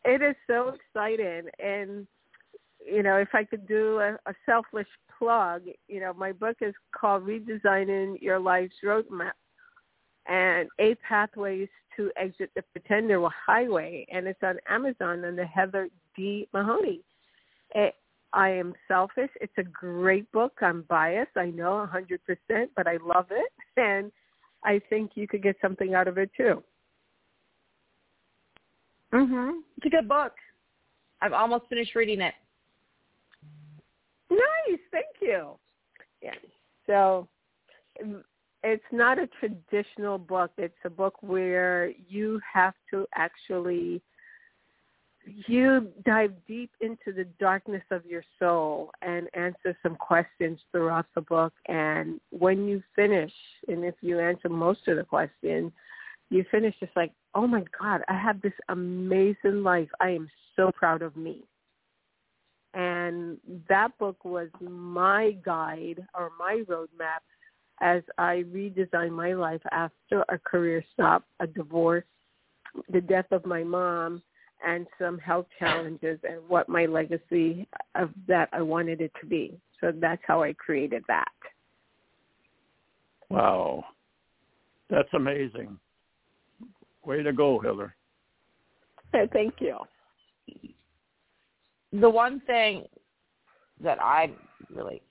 It 0.05 0.21
is 0.21 0.35
so 0.47 0.69
exciting, 0.69 1.49
and 1.59 2.07
you 2.85 3.03
know, 3.03 3.17
if 3.17 3.29
I 3.33 3.43
could 3.43 3.67
do 3.67 3.99
a, 3.99 4.13
a 4.25 4.33
selfish 4.45 4.87
plug, 5.17 5.63
you 5.87 5.99
know, 5.99 6.13
my 6.13 6.31
book 6.31 6.57
is 6.61 6.73
called 6.97 7.27
"Redesigning 7.27 8.21
Your 8.21 8.39
Life's 8.39 8.75
Roadmap." 8.83 9.31
and 10.27 10.69
Eight 10.77 10.99
Pathways 11.01 11.67
to 11.97 12.11
Exit 12.15 12.51
the 12.55 12.61
Pretender 12.71 13.19
Highway, 13.47 14.05
and 14.11 14.27
it's 14.27 14.43
on 14.43 14.57
Amazon 14.69 15.25
under 15.25 15.45
Heather 15.45 15.89
D. 16.15 16.47
Mahoney. 16.53 17.01
It, 17.73 17.95
I 18.33 18.49
am 18.49 18.73
selfish. 18.87 19.29
It's 19.41 19.57
a 19.57 19.63
great 19.63 20.31
book. 20.31 20.53
I'm 20.61 20.83
biased. 20.83 21.35
I 21.35 21.47
know 21.47 21.87
100%, 21.91 22.69
but 22.75 22.87
I 22.87 22.97
love 23.03 23.27
it, 23.31 23.51
and 23.77 24.11
I 24.63 24.79
think 24.89 25.11
you 25.15 25.27
could 25.27 25.43
get 25.43 25.55
something 25.61 25.93
out 25.93 26.07
of 26.07 26.17
it 26.17 26.29
too. 26.35 26.63
Mhm. 29.11 29.61
It's 29.77 29.87
a 29.87 29.89
good 29.89 30.07
book. 30.07 30.33
I've 31.21 31.33
almost 31.33 31.67
finished 31.67 31.95
reading 31.95 32.21
it. 32.21 32.35
Nice. 34.29 34.79
Thank 34.91 35.07
you. 35.21 35.57
Yeah. 36.21 36.35
So 36.85 37.27
it's 38.63 38.83
not 38.91 39.17
a 39.17 39.27
traditional 39.39 40.17
book. 40.17 40.51
It's 40.57 40.77
a 40.85 40.89
book 40.89 41.15
where 41.21 41.91
you 42.07 42.39
have 42.51 42.75
to 42.91 43.07
actually 43.15 44.01
you 45.25 45.89
dive 46.05 46.33
deep 46.47 46.71
into 46.81 47.13
the 47.15 47.25
darkness 47.39 47.83
of 47.91 48.05
your 48.05 48.23
soul 48.39 48.91
and 49.01 49.27
answer 49.33 49.77
some 49.83 49.95
questions 49.95 50.59
throughout 50.71 51.05
the 51.15 51.21
book. 51.21 51.53
And 51.67 52.19
when 52.31 52.67
you 52.67 52.81
finish 52.95 53.31
and 53.67 53.83
if 53.83 53.95
you 54.01 54.19
answer 54.19 54.49
most 54.49 54.87
of 54.87 54.97
the 54.97 55.03
questions 55.03 55.71
you 56.31 56.45
finish 56.51 56.75
just 56.79 56.95
like 56.95 57.11
oh 57.33 57.47
my 57.47 57.63
god 57.79 58.01
i 58.07 58.13
have 58.13 58.39
this 58.41 58.53
amazing 58.69 59.63
life. 59.63 59.89
I 59.99 60.09
am 60.09 60.29
so 60.55 60.71
proud 60.71 61.01
of 61.01 61.15
me. 61.15 61.43
And 62.73 63.37
that 63.67 63.97
book 63.97 64.23
was 64.23 64.49
my 64.61 65.35
guide 65.43 66.05
or 66.13 66.31
my 66.37 66.63
roadmap 66.69 67.23
as 67.81 68.03
I 68.17 68.43
redesigned 68.53 69.11
my 69.11 69.33
life 69.33 69.61
after 69.71 70.23
a 70.29 70.37
career 70.37 70.83
stop, 70.93 71.23
a 71.39 71.47
divorce, 71.47 72.03
the 72.89 73.01
death 73.01 73.25
of 73.31 73.45
my 73.45 73.63
mom, 73.63 74.21
and 74.65 74.87
some 74.99 75.17
health 75.17 75.47
challenges, 75.57 76.19
and 76.23 76.41
what 76.47 76.67
my 76.69 76.85
legacy 76.85 77.67
of 77.95 78.09
that 78.27 78.49
I 78.51 78.61
wanted 78.61 79.01
it 79.01 79.11
to 79.21 79.25
be. 79.25 79.59
So 79.79 79.91
that's 79.95 80.21
how 80.25 80.43
I 80.43 80.53
created 80.53 81.03
that. 81.07 81.31
Wow, 83.29 83.85
that's 84.89 85.09
amazing. 85.13 85.77
Way 87.05 87.23
to 87.23 87.31
go, 87.31 87.59
Heather. 87.59 87.95
Thank 89.33 89.55
you. 89.59 89.77
The 91.93 92.09
one 92.09 92.41
thing 92.45 92.85
that 93.81 94.01
I 94.01 94.31
really 94.73 95.01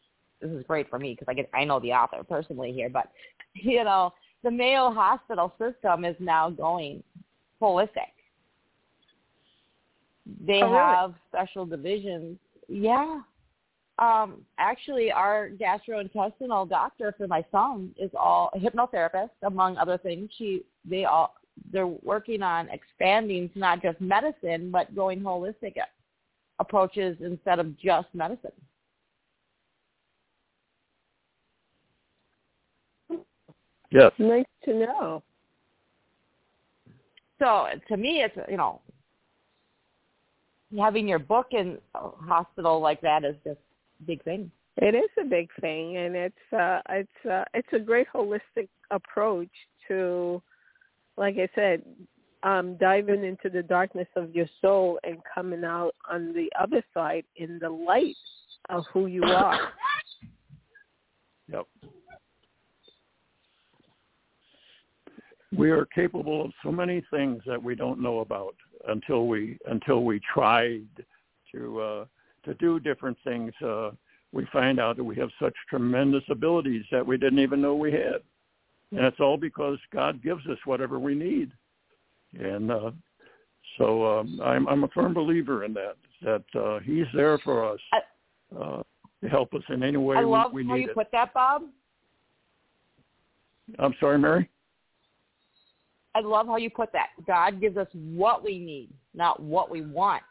this 0.40 0.50
is 0.50 0.64
great 0.68 0.88
for 0.88 0.98
me 0.98 1.14
because 1.14 1.26
I 1.28 1.34
get 1.34 1.50
I 1.52 1.64
know 1.64 1.80
the 1.80 1.92
author 1.92 2.22
personally 2.22 2.72
here, 2.72 2.88
but 2.88 3.10
you 3.54 3.82
know 3.84 4.12
the 4.44 4.50
Mayo 4.50 4.92
Hospital 4.92 5.52
system 5.58 6.04
is 6.04 6.16
now 6.20 6.50
going 6.50 7.02
holistic. 7.60 8.12
They 10.40 10.62
Oh, 10.62 10.70
really? 10.70 10.76
have 10.76 11.14
special 11.28 11.64
divisions. 11.64 12.38
Yeah. 12.68 13.22
Um, 13.98 14.44
actually, 14.58 15.10
our 15.10 15.50
gastrointestinal 15.50 16.68
doctor 16.68 17.12
for 17.16 17.26
my 17.26 17.44
son 17.50 17.94
is 17.98 18.10
all 18.14 18.50
a 18.54 18.58
hypnotherapist, 18.58 19.30
among 19.42 19.76
other 19.76 19.98
things. 19.98 20.30
She, 20.36 20.64
they 20.84 21.04
all, 21.04 21.34
they're 21.72 21.86
working 21.86 22.42
on 22.42 22.68
expanding 22.68 23.48
to 23.50 23.58
not 23.58 23.82
just 23.82 24.00
medicine, 24.00 24.70
but 24.70 24.94
going 24.94 25.20
holistic 25.20 25.74
approaches 26.60 27.16
instead 27.20 27.58
of 27.58 27.76
just 27.78 28.08
medicine. 28.14 28.52
Yes. 33.90 34.12
Nice 34.18 34.44
to 34.64 34.74
know. 34.74 35.22
So 37.38 37.66
to 37.88 37.96
me, 37.96 38.22
it's 38.22 38.36
you 38.50 38.56
know 38.56 38.80
having 40.76 41.08
your 41.08 41.18
book 41.18 41.48
in 41.52 41.78
a 41.94 42.08
hospital 42.10 42.80
like 42.80 43.00
that 43.00 43.24
is 43.24 43.36
just 43.44 43.58
a 44.00 44.04
big 44.06 44.22
thing. 44.24 44.50
It 44.76 44.94
is 44.94 45.10
a 45.20 45.24
big 45.24 45.48
thing, 45.60 45.96
and 45.96 46.14
it's 46.14 46.52
uh, 46.52 46.80
it's 46.90 47.26
uh, 47.28 47.44
it's 47.52 47.68
a 47.72 47.78
great 47.80 48.06
holistic 48.14 48.68
approach 48.90 49.48
to, 49.88 50.40
like 51.16 51.36
I 51.36 51.48
said, 51.54 51.82
um, 52.44 52.76
diving 52.76 53.24
into 53.24 53.48
the 53.48 53.62
darkness 53.62 54.06
of 54.14 54.34
your 54.34 54.46
soul 54.60 55.00
and 55.02 55.18
coming 55.34 55.64
out 55.64 55.94
on 56.08 56.32
the 56.32 56.48
other 56.60 56.84
side 56.94 57.24
in 57.36 57.58
the 57.58 57.68
light 57.68 58.14
of 58.68 58.84
who 58.92 59.06
you 59.06 59.24
are. 59.24 59.72
Yep. 61.50 61.66
We 65.56 65.70
are 65.70 65.86
capable 65.86 66.44
of 66.44 66.52
so 66.62 66.70
many 66.70 67.02
things 67.10 67.42
that 67.46 67.60
we 67.60 67.74
don't 67.74 68.00
know 68.00 68.20
about 68.20 68.54
until 68.86 69.26
we 69.26 69.58
until 69.66 70.04
we 70.04 70.20
tried 70.32 70.86
to 71.52 71.80
uh, 71.80 72.04
to 72.44 72.54
do 72.54 72.78
different 72.80 73.16
things. 73.24 73.52
Uh, 73.64 73.90
we 74.32 74.46
find 74.52 74.78
out 74.78 74.96
that 74.96 75.04
we 75.04 75.16
have 75.16 75.30
such 75.40 75.54
tremendous 75.70 76.22
abilities 76.30 76.84
that 76.92 77.06
we 77.06 77.16
didn't 77.16 77.38
even 77.38 77.62
know 77.62 77.74
we 77.74 77.92
had, 77.92 78.20
and 78.92 79.00
it's 79.04 79.20
all 79.20 79.36
because 79.36 79.78
God 79.92 80.22
gives 80.22 80.46
us 80.46 80.58
whatever 80.64 80.98
we 80.98 81.14
need. 81.14 81.50
And 82.38 82.70
uh, 82.70 82.90
so 83.78 84.18
um, 84.18 84.40
I'm 84.44 84.68
I'm 84.68 84.84
a 84.84 84.88
firm 84.88 85.14
believer 85.14 85.64
in 85.64 85.74
that 85.74 85.96
that 86.22 86.60
uh, 86.60 86.80
He's 86.80 87.06
there 87.14 87.38
for 87.38 87.72
us 87.72 87.80
uh, 88.58 88.82
to 89.22 89.28
help 89.28 89.54
us 89.54 89.62
in 89.68 89.82
any 89.82 89.96
way 89.96 90.16
I 90.16 90.22
love 90.22 90.52
we, 90.52 90.62
we 90.62 90.68
how 90.68 90.74
need 90.76 90.82
you 90.82 90.90
it. 90.90 90.94
put 90.94 91.10
that, 91.12 91.32
Bob. 91.32 91.62
I'm 93.78 93.94
sorry, 94.00 94.18
Mary. 94.18 94.48
I 96.18 96.20
love 96.20 96.46
how 96.46 96.56
you 96.56 96.68
put 96.68 96.90
that. 96.92 97.10
God 97.26 97.60
gives 97.60 97.76
us 97.76 97.86
what 97.92 98.42
we 98.42 98.58
need, 98.58 98.90
not 99.14 99.40
what 99.40 99.70
we 99.70 99.82
want. 99.82 100.22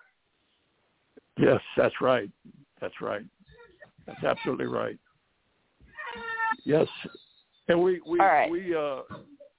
Yes, 1.37 1.61
that's 1.77 1.95
right. 2.01 2.29
That's 2.81 2.99
right. 3.01 3.23
That's 4.05 4.21
absolutely 4.23 4.65
right. 4.65 4.97
Yes, 6.65 6.87
and 7.69 7.81
we 7.81 8.01
we 8.05 8.19
right. 8.19 8.51
we 8.51 8.75
uh, 8.75 9.01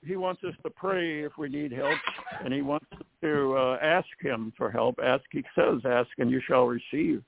he 0.05 0.17
wants 0.17 0.43
us 0.45 0.55
to 0.65 0.71
pray 0.71 1.21
if 1.21 1.33
we 1.39 1.49
need 1.49 1.73
help, 1.73 1.99
and 2.45 2.53
he 2.53 2.61
wants 2.61 2.87
to 3.23 3.57
uh, 3.57 3.79
ask 3.81 4.09
him 4.21 4.53
for 4.57 4.71
help. 4.71 4.99
Ask, 5.03 5.25
he 5.33 5.43
says, 5.55 5.81
ask 5.85 6.11
and 6.19 6.31
you 6.31 6.41
shall 6.47 6.67
receive. 6.67 7.23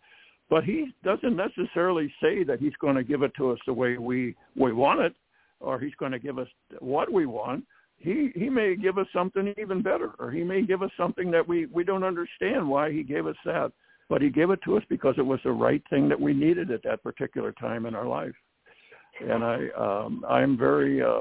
But 0.50 0.64
he 0.64 0.92
doesn't 1.04 1.36
necessarily 1.36 2.12
say 2.20 2.42
that 2.44 2.58
he's 2.58 2.74
going 2.80 2.96
to 2.96 3.04
give 3.04 3.22
it 3.22 3.32
to 3.38 3.50
us 3.52 3.58
the 3.66 3.72
way 3.72 3.96
we 3.96 4.34
we 4.56 4.72
want 4.72 5.00
it, 5.00 5.14
or 5.60 5.78
he's 5.78 5.94
going 5.98 6.12
to 6.12 6.18
give 6.18 6.38
us 6.38 6.48
what 6.80 7.10
we 7.10 7.24
want. 7.24 7.64
He 8.00 8.30
he 8.34 8.48
may 8.48 8.76
give 8.76 8.98
us 8.98 9.06
something 9.12 9.54
even 9.58 9.82
better, 9.82 10.12
or 10.18 10.30
he 10.30 10.42
may 10.42 10.62
give 10.62 10.82
us 10.82 10.90
something 10.96 11.30
that 11.30 11.46
we 11.46 11.66
we 11.66 11.84
don't 11.84 12.04
understand 12.04 12.68
why 12.68 12.90
he 12.90 13.02
gave 13.02 13.26
us 13.26 13.36
that. 13.44 13.72
But 14.08 14.22
he 14.22 14.30
gave 14.30 14.50
it 14.50 14.60
to 14.64 14.76
us 14.76 14.82
because 14.88 15.14
it 15.18 15.26
was 15.26 15.38
the 15.44 15.52
right 15.52 15.82
thing 15.88 16.08
that 16.08 16.20
we 16.20 16.32
needed 16.32 16.70
at 16.72 16.82
that 16.82 17.02
particular 17.02 17.52
time 17.52 17.86
in 17.86 17.94
our 17.94 18.06
life 18.06 18.34
and 19.28 19.44
I 19.44 19.68
um, 19.76 20.24
I'm 20.28 20.56
very 20.56 21.02
uh, 21.02 21.20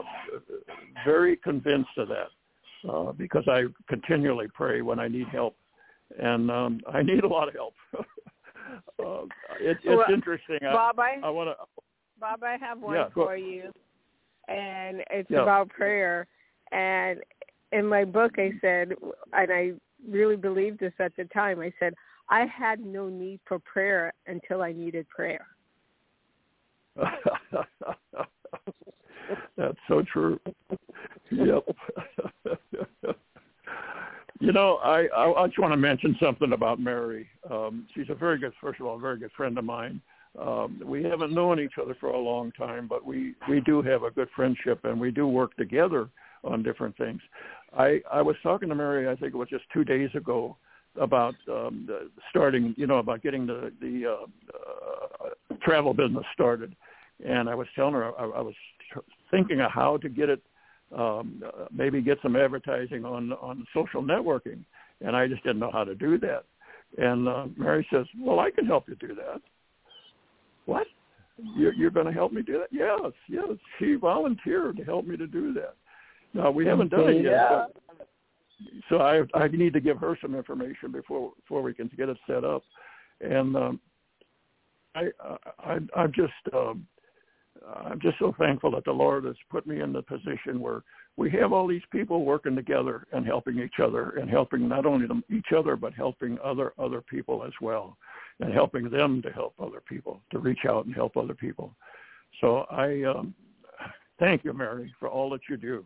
very 1.05 1.37
convinced 1.37 1.97
of 1.97 2.09
that 2.09 2.89
uh, 2.89 3.11
because 3.13 3.43
I 3.47 3.63
continually 3.87 4.47
pray 4.53 4.81
when 4.81 4.99
I 4.99 5.07
need 5.07 5.27
help, 5.27 5.55
and 6.21 6.49
um, 6.49 6.81
I 6.93 7.01
need 7.03 7.23
a 7.23 7.27
lot 7.27 7.47
of 7.47 7.53
help. 7.53 7.73
uh, 7.97 9.23
it, 9.59 9.77
it's 9.83 9.85
Well, 9.85 10.03
interesting. 10.13 10.59
Bob, 10.61 10.99
I 10.99 11.17
I 11.23 11.29
want 11.29 11.49
to. 11.49 11.55
Bob, 12.19 12.43
I 12.43 12.57
have 12.57 12.81
one 12.81 12.95
Yeah, 12.95 13.09
for 13.13 13.37
you, 13.37 13.71
and 14.47 15.03
it's 15.09 15.29
Yeah. 15.29 15.43
about 15.43 15.69
prayer. 15.69 16.27
And 16.71 17.19
in 17.71 17.85
my 17.85 18.05
book, 18.05 18.33
I 18.37 18.51
said, 18.61 18.93
and 19.33 19.51
I 19.51 19.71
really 20.07 20.35
believed 20.35 20.79
this 20.79 20.93
at 20.99 21.15
the 21.15 21.25
time. 21.25 21.59
I 21.59 21.71
said 21.79 21.93
I 22.29 22.45
had 22.45 22.79
no 22.79 23.09
need 23.09 23.39
for 23.47 23.59
prayer 23.59 24.13
until 24.27 24.61
I 24.61 24.71
needed 24.71 25.07
prayer. 25.09 25.45
That's 29.57 29.77
so 29.87 30.03
true. 30.11 30.39
Yep. 31.31 31.63
you 34.39 34.51
know, 34.51 34.75
I, 34.83 35.07
I 35.15 35.43
I 35.43 35.47
just 35.47 35.59
want 35.59 35.73
to 35.73 35.77
mention 35.77 36.15
something 36.21 36.53
about 36.53 36.79
Mary. 36.79 37.27
Um, 37.49 37.87
she's 37.93 38.09
a 38.09 38.15
very 38.15 38.39
good, 38.39 38.53
first 38.61 38.79
of 38.79 38.85
all, 38.85 38.95
a 38.95 38.99
very 38.99 39.17
good 39.17 39.31
friend 39.35 39.57
of 39.57 39.65
mine. 39.65 40.01
Um, 40.37 40.81
we 40.85 41.03
haven't 41.03 41.33
known 41.33 41.59
each 41.59 41.73
other 41.81 41.95
for 41.99 42.09
a 42.09 42.19
long 42.19 42.51
time, 42.51 42.87
but 42.87 43.05
we 43.05 43.33
we 43.49 43.61
do 43.61 43.81
have 43.81 44.03
a 44.03 44.11
good 44.11 44.29
friendship, 44.35 44.81
and 44.83 44.99
we 44.99 45.11
do 45.11 45.27
work 45.27 45.55
together 45.55 46.09
on 46.43 46.63
different 46.63 46.95
things. 46.97 47.21
I 47.77 48.01
I 48.11 48.21
was 48.21 48.35
talking 48.43 48.69
to 48.69 48.75
Mary, 48.75 49.09
I 49.09 49.15
think 49.15 49.33
it 49.33 49.37
was 49.37 49.49
just 49.49 49.65
two 49.73 49.83
days 49.83 50.09
ago, 50.13 50.55
about 50.99 51.35
um, 51.49 51.85
the, 51.87 52.09
starting, 52.29 52.73
you 52.77 52.87
know, 52.87 52.97
about 52.97 53.23
getting 53.23 53.45
the 53.45 53.71
the 53.81 54.05
uh, 54.05 54.25
uh, 54.55 55.55
travel 55.61 55.93
business 55.93 56.25
started, 56.33 56.75
and 57.25 57.49
I 57.49 57.55
was 57.55 57.67
telling 57.75 57.93
her 57.93 58.17
I, 58.19 58.23
I 58.23 58.41
was 58.41 58.55
thinking 59.31 59.61
of 59.61 59.71
how 59.71 59.97
to 59.97 60.09
get 60.09 60.29
it, 60.29 60.41
um, 60.95 61.43
uh, 61.45 61.65
maybe 61.71 62.01
get 62.01 62.19
some 62.21 62.35
advertising 62.35 63.03
on 63.03 63.33
on 63.33 63.65
social 63.73 64.03
networking, 64.03 64.63
and 65.01 65.15
I 65.15 65.27
just 65.27 65.43
didn't 65.43 65.59
know 65.59 65.71
how 65.71 65.83
to 65.83 65.95
do 65.95 66.19
that. 66.19 66.43
And 66.97 67.27
uh, 67.27 67.45
Mary 67.57 67.85
says, 67.91 68.05
"Well, 68.19 68.39
I 68.39 68.51
can 68.51 68.65
help 68.65 68.87
you 68.87 68.95
do 68.95 69.15
that." 69.15 69.41
What? 70.69 70.87
You're, 71.57 71.73
you're 71.73 71.89
going 71.89 72.05
to 72.05 72.11
help 72.11 72.31
me 72.31 72.41
do 72.41 72.59
that? 72.59 72.67
Yes, 72.71 73.11
yes. 73.27 73.57
She 73.79 73.95
volunteered 73.95 74.77
to 74.77 74.83
help 74.83 75.05
me 75.07 75.17
to 75.17 75.25
do 75.25 75.53
that. 75.53 75.75
Now 76.33 76.51
we 76.51 76.65
haven't 76.65 76.91
done 76.91 77.09
it 77.09 77.23
yet, 77.23 77.71
so 78.87 78.97
I 78.97 79.23
I 79.33 79.47
need 79.47 79.73
to 79.73 79.79
give 79.79 79.97
her 79.97 80.15
some 80.21 80.35
information 80.35 80.91
before 80.91 81.31
before 81.41 81.63
we 81.63 81.73
can 81.73 81.89
get 81.97 82.07
it 82.07 82.17
set 82.27 82.43
up, 82.43 82.61
and 83.19 83.55
um, 83.55 83.79
I, 84.93 85.07
I 85.59 85.79
I'm 85.95 86.11
just 86.13 86.33
um, 86.53 86.85
I'm 87.83 87.99
just 87.99 88.19
so 88.19 88.35
thankful 88.37 88.69
that 88.71 88.85
the 88.85 88.91
Lord 88.91 89.23
has 89.25 89.35
put 89.49 89.65
me 89.65 89.81
in 89.81 89.91
the 89.91 90.03
position 90.03 90.59
where 90.59 90.83
we 91.17 91.31
have 91.31 91.51
all 91.51 91.67
these 91.67 91.81
people 91.91 92.25
working 92.25 92.55
together 92.55 93.07
and 93.11 93.25
helping 93.25 93.57
each 93.57 93.79
other 93.83 94.11
and 94.11 94.29
helping 94.29 94.69
not 94.69 94.85
only 94.85 95.07
them 95.07 95.23
each 95.29 95.51
other 95.57 95.75
but 95.75 95.93
helping 95.93 96.37
other 96.43 96.73
other 96.77 97.01
people 97.01 97.43
as 97.43 97.53
well, 97.59 97.97
and 98.39 98.53
helping 98.53 98.89
them 98.89 99.21
to 99.21 99.31
help 99.31 99.53
other 99.59 99.81
people 99.87 100.21
to 100.31 100.39
reach 100.39 100.65
out 100.67 100.85
and 100.85 100.95
help 100.95 101.17
other 101.17 101.33
people. 101.33 101.75
So 102.41 102.65
I 102.69 103.03
um, 103.03 103.33
thank 104.19 104.43
you, 104.43 104.53
Mary, 104.53 104.93
for 104.99 105.09
all 105.09 105.29
that 105.31 105.41
you 105.49 105.57
do. 105.57 105.85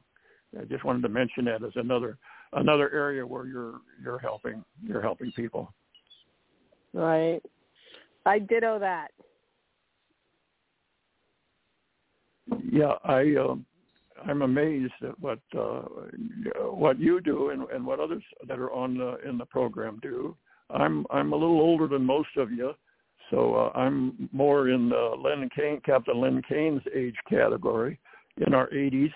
I 0.60 0.66
just 0.66 0.84
wanted 0.84 1.02
to 1.04 1.10
mention 1.10 1.46
that 1.46 1.64
as 1.64 1.72
another 1.76 2.18
another 2.54 2.92
area 2.94 3.26
where 3.26 3.46
you're 3.46 3.80
you're 4.04 4.20
helping 4.20 4.64
you're 4.86 5.02
helping 5.02 5.32
people. 5.32 5.74
Right. 6.94 7.42
I 8.26 8.40
ditto 8.40 8.80
that. 8.80 9.10
Yeah, 12.72 12.94
I 13.04 13.36
um, 13.36 13.66
I'm 14.26 14.42
amazed 14.42 14.94
at 15.02 15.20
what 15.20 15.40
uh, 15.58 15.82
what 16.70 17.00
you 17.00 17.20
do 17.22 17.50
and, 17.50 17.64
and 17.70 17.86
what 17.86 18.00
others 18.00 18.24
that 18.48 18.60
are 18.60 18.72
on 18.72 18.98
the, 18.98 19.18
in 19.28 19.38
the 19.38 19.46
program 19.46 20.00
do. 20.02 20.36
I'm 20.74 21.06
I'm 21.10 21.34
a 21.34 21.36
little 21.36 21.60
older 21.60 21.88
than 21.88 22.06
most 22.06 22.36
of 22.38 22.52
you, 22.52 22.74
so 23.30 23.56
uh, 23.56 23.78
I'm 23.78 24.30
more 24.32 24.70
in 24.70 24.92
uh, 24.92 25.16
Len 25.16 25.50
Kane, 25.56 25.82
Captain 25.86 26.20
Len 26.20 26.42
Kane's 26.48 26.82
age 26.96 27.16
category, 27.30 28.00
in 28.46 28.54
our 28.54 28.70
80s. 28.70 29.14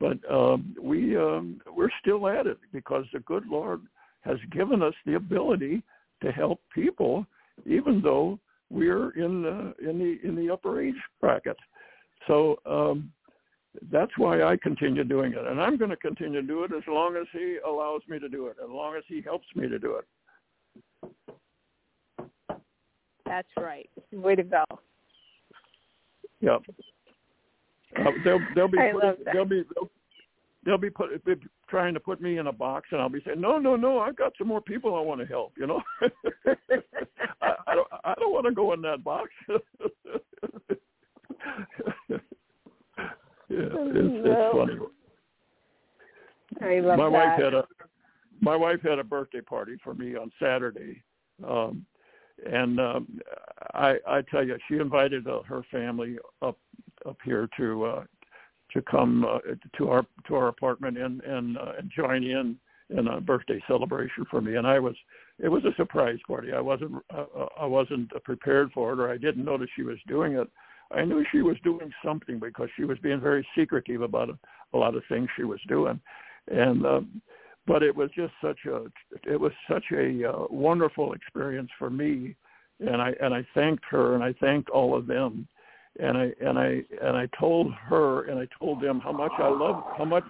But 0.00 0.18
um, 0.30 0.74
we 0.80 1.16
um, 1.16 1.60
we're 1.74 1.90
still 2.00 2.28
at 2.28 2.46
it 2.46 2.58
because 2.72 3.04
the 3.12 3.20
good 3.20 3.46
Lord 3.46 3.82
has 4.22 4.38
given 4.50 4.82
us 4.82 4.94
the 5.04 5.14
ability 5.14 5.82
to 6.22 6.32
help 6.32 6.60
people, 6.74 7.24
even 7.64 8.00
though 8.02 8.38
we're 8.68 9.10
in 9.10 9.42
the 9.42 9.74
in 9.88 9.98
the 9.98 10.18
in 10.26 10.34
the 10.34 10.52
upper 10.52 10.82
age 10.82 10.96
bracket. 11.20 11.56
So 12.26 12.56
um, 12.66 13.12
that's 13.92 14.10
why 14.16 14.42
I 14.42 14.56
continue 14.56 15.04
doing 15.04 15.32
it, 15.34 15.46
and 15.46 15.60
I'm 15.60 15.76
going 15.76 15.90
to 15.90 15.96
continue 15.96 16.40
to 16.40 16.46
do 16.46 16.64
it 16.64 16.72
as 16.76 16.82
long 16.88 17.16
as 17.16 17.26
He 17.32 17.58
allows 17.64 18.02
me 18.08 18.18
to 18.18 18.28
do 18.28 18.46
it, 18.48 18.56
as 18.62 18.68
long 18.68 18.96
as 18.96 19.04
He 19.06 19.20
helps 19.20 19.46
me 19.54 19.68
to 19.68 19.78
do 19.78 19.96
it. 19.96 20.04
That's 23.26 23.48
right. 23.58 23.90
Way 24.12 24.36
to 24.36 24.42
go. 24.44 24.64
Yep. 26.40 26.62
Uh, 27.98 28.10
they'll 28.24 28.40
they'll 28.54 28.68
be 28.68 28.78
putting, 28.92 29.24
they'll 29.32 29.44
be 29.44 29.64
they'll, 29.74 29.90
they'll 30.64 30.78
be 30.78 30.90
put, 30.90 31.24
be 31.24 31.34
trying 31.68 31.94
to 31.94 32.00
put 32.00 32.20
me 32.20 32.38
in 32.38 32.46
a 32.46 32.52
box, 32.52 32.88
and 32.92 33.00
I'll 33.00 33.08
be 33.08 33.22
saying, 33.24 33.40
no, 33.40 33.58
no, 33.58 33.76
no, 33.76 33.98
I've 34.00 34.16
got 34.16 34.32
some 34.38 34.48
more 34.48 34.60
people 34.60 34.94
I 34.94 35.00
want 35.00 35.20
to 35.20 35.26
help. 35.26 35.52
You 35.56 35.66
know, 35.66 35.82
I, 37.42 37.54
I 37.66 37.74
don't 37.74 37.88
I 38.04 38.14
don't 38.18 38.32
want 38.32 38.46
to 38.46 38.52
go 38.52 38.72
in 38.72 38.82
that 38.82 39.02
box. 39.02 39.30
yeah, 39.48 39.56
it's, 43.48 44.26
it's 44.26 44.56
funny. 44.56 44.74
I 46.60 46.80
love 46.80 46.98
my 46.98 47.04
that. 47.04 47.12
wife 47.12 47.40
had 47.40 47.54
a 47.54 47.64
my 48.40 48.56
wife 48.56 48.80
had 48.82 48.98
a 48.98 49.04
birthday 49.04 49.40
party 49.40 49.76
for 49.82 49.94
me 49.94 50.16
on 50.16 50.30
Saturday, 50.40 51.02
um, 51.46 51.84
and 52.50 52.80
um, 52.80 53.20
I 53.74 53.96
I 54.06 54.22
tell 54.30 54.44
you, 54.44 54.56
she 54.68 54.76
invited 54.76 55.26
uh, 55.26 55.42
her 55.42 55.62
family 55.70 56.18
up 56.42 56.58
up 57.06 57.16
here 57.24 57.48
to 57.56 57.84
uh, 57.84 58.04
to 58.72 58.82
come 58.82 59.24
uh, 59.24 59.38
to 59.78 59.88
our 59.88 60.04
to 60.28 60.34
our 60.34 60.48
apartment 60.48 60.98
and 60.98 61.22
and 61.22 61.56
uh, 61.56 61.72
and 61.78 61.90
join 61.94 62.24
in 62.24 62.56
in 62.90 63.08
a 63.08 63.20
birthday 63.20 63.60
celebration 63.66 64.24
for 64.30 64.40
me, 64.40 64.56
and 64.56 64.66
I 64.66 64.78
was 64.78 64.94
it 65.38 65.48
was 65.48 65.64
a 65.64 65.74
surprise 65.76 66.18
party. 66.26 66.52
I 66.52 66.60
wasn't 66.60 66.94
uh, 67.14 67.46
I 67.58 67.66
wasn't 67.66 68.10
prepared 68.24 68.70
for 68.72 68.92
it, 68.92 69.00
or 69.00 69.10
I 69.10 69.16
didn't 69.16 69.44
notice 69.44 69.68
she 69.74 69.82
was 69.82 69.98
doing 70.06 70.34
it. 70.34 70.48
I 70.92 71.04
knew 71.04 71.24
she 71.32 71.42
was 71.42 71.56
doing 71.64 71.90
something 72.04 72.38
because 72.38 72.68
she 72.76 72.84
was 72.84 72.98
being 73.00 73.20
very 73.20 73.46
secretive 73.56 74.02
about 74.02 74.30
a, 74.30 74.38
a 74.72 74.78
lot 74.78 74.94
of 74.94 75.02
things 75.08 75.28
she 75.36 75.44
was 75.44 75.60
doing, 75.68 76.00
and 76.48 76.86
um, 76.86 77.22
but 77.66 77.82
it 77.82 77.94
was 77.94 78.10
just 78.14 78.32
such 78.40 78.58
a 78.66 78.86
it 79.24 79.40
was 79.40 79.52
such 79.68 79.84
a 79.92 80.30
uh, 80.30 80.46
wonderful 80.50 81.12
experience 81.12 81.70
for 81.78 81.90
me, 81.90 82.34
and 82.80 83.00
I 83.02 83.12
and 83.20 83.34
I 83.34 83.46
thanked 83.54 83.84
her 83.90 84.14
and 84.14 84.22
I 84.22 84.32
thanked 84.34 84.70
all 84.70 84.96
of 84.96 85.06
them, 85.06 85.46
and 86.00 86.16
I 86.16 86.32
and 86.40 86.58
I 86.58 86.82
and 87.02 87.16
I 87.16 87.28
told 87.38 87.72
her 87.74 88.24
and 88.24 88.38
I 88.38 88.46
told 88.58 88.80
them 88.80 89.00
how 89.00 89.12
much 89.12 89.32
I 89.38 89.48
love 89.48 89.84
how 89.96 90.04
much 90.04 90.24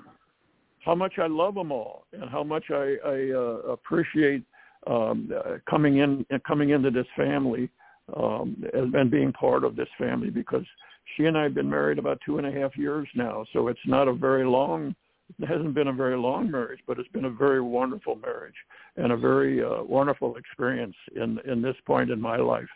how 0.85 0.95
much 0.95 1.15
I 1.19 1.27
love 1.27 1.55
them 1.57 1.73
all 1.73 2.07
and 2.13 2.31
how 2.31 2.45
much 2.45 2.65
I, 2.71 2.97
I 3.05 3.31
uh, 3.35 3.73
appreciate 3.73 4.45
um, 4.87 5.33
uh, 5.35 5.57
coming 5.69 5.99
in 5.99 6.25
coming 6.47 6.71
into 6.71 6.91
this 6.91 7.07
family 7.17 7.69
um, 8.17 8.65
and, 8.73 8.95
and 8.95 9.11
being 9.11 9.33
part 9.33 9.65
of 9.65 9.75
this 9.75 9.89
family 9.99 10.31
because 10.31 10.65
she 11.17 11.25
and 11.25 11.37
I 11.37 11.45
have 11.45 11.55
been 11.55 11.69
married 11.69 11.99
about 11.99 12.21
two 12.25 12.39
and 12.39 12.47
a 12.47 12.53
half 12.53 12.77
years 12.77 13.09
now, 13.15 13.45
so 13.53 13.69
it's 13.69 13.81
not 13.87 14.09
a 14.09 14.13
very 14.13 14.45
long. 14.45 14.95
It 15.39 15.49
hasn't 15.49 15.75
been 15.75 15.89
a 15.89 15.93
very 15.93 16.17
long 16.17 16.51
marriage, 16.51 16.81
but 16.87 16.99
it's 16.99 17.09
been 17.11 17.25
a 17.27 17.31
very 17.31 17.61
wonderful 17.61 18.17
marriage 18.17 18.55
and 18.97 19.13
a 19.13 19.17
very 19.17 19.63
uh, 19.63 19.83
wonderful 19.83 20.37
experience 20.37 20.95
in 21.15 21.39
in 21.51 21.61
this 21.61 21.77
point 21.85 22.11
in 22.11 22.21
my 22.21 22.37
life. 22.37 22.69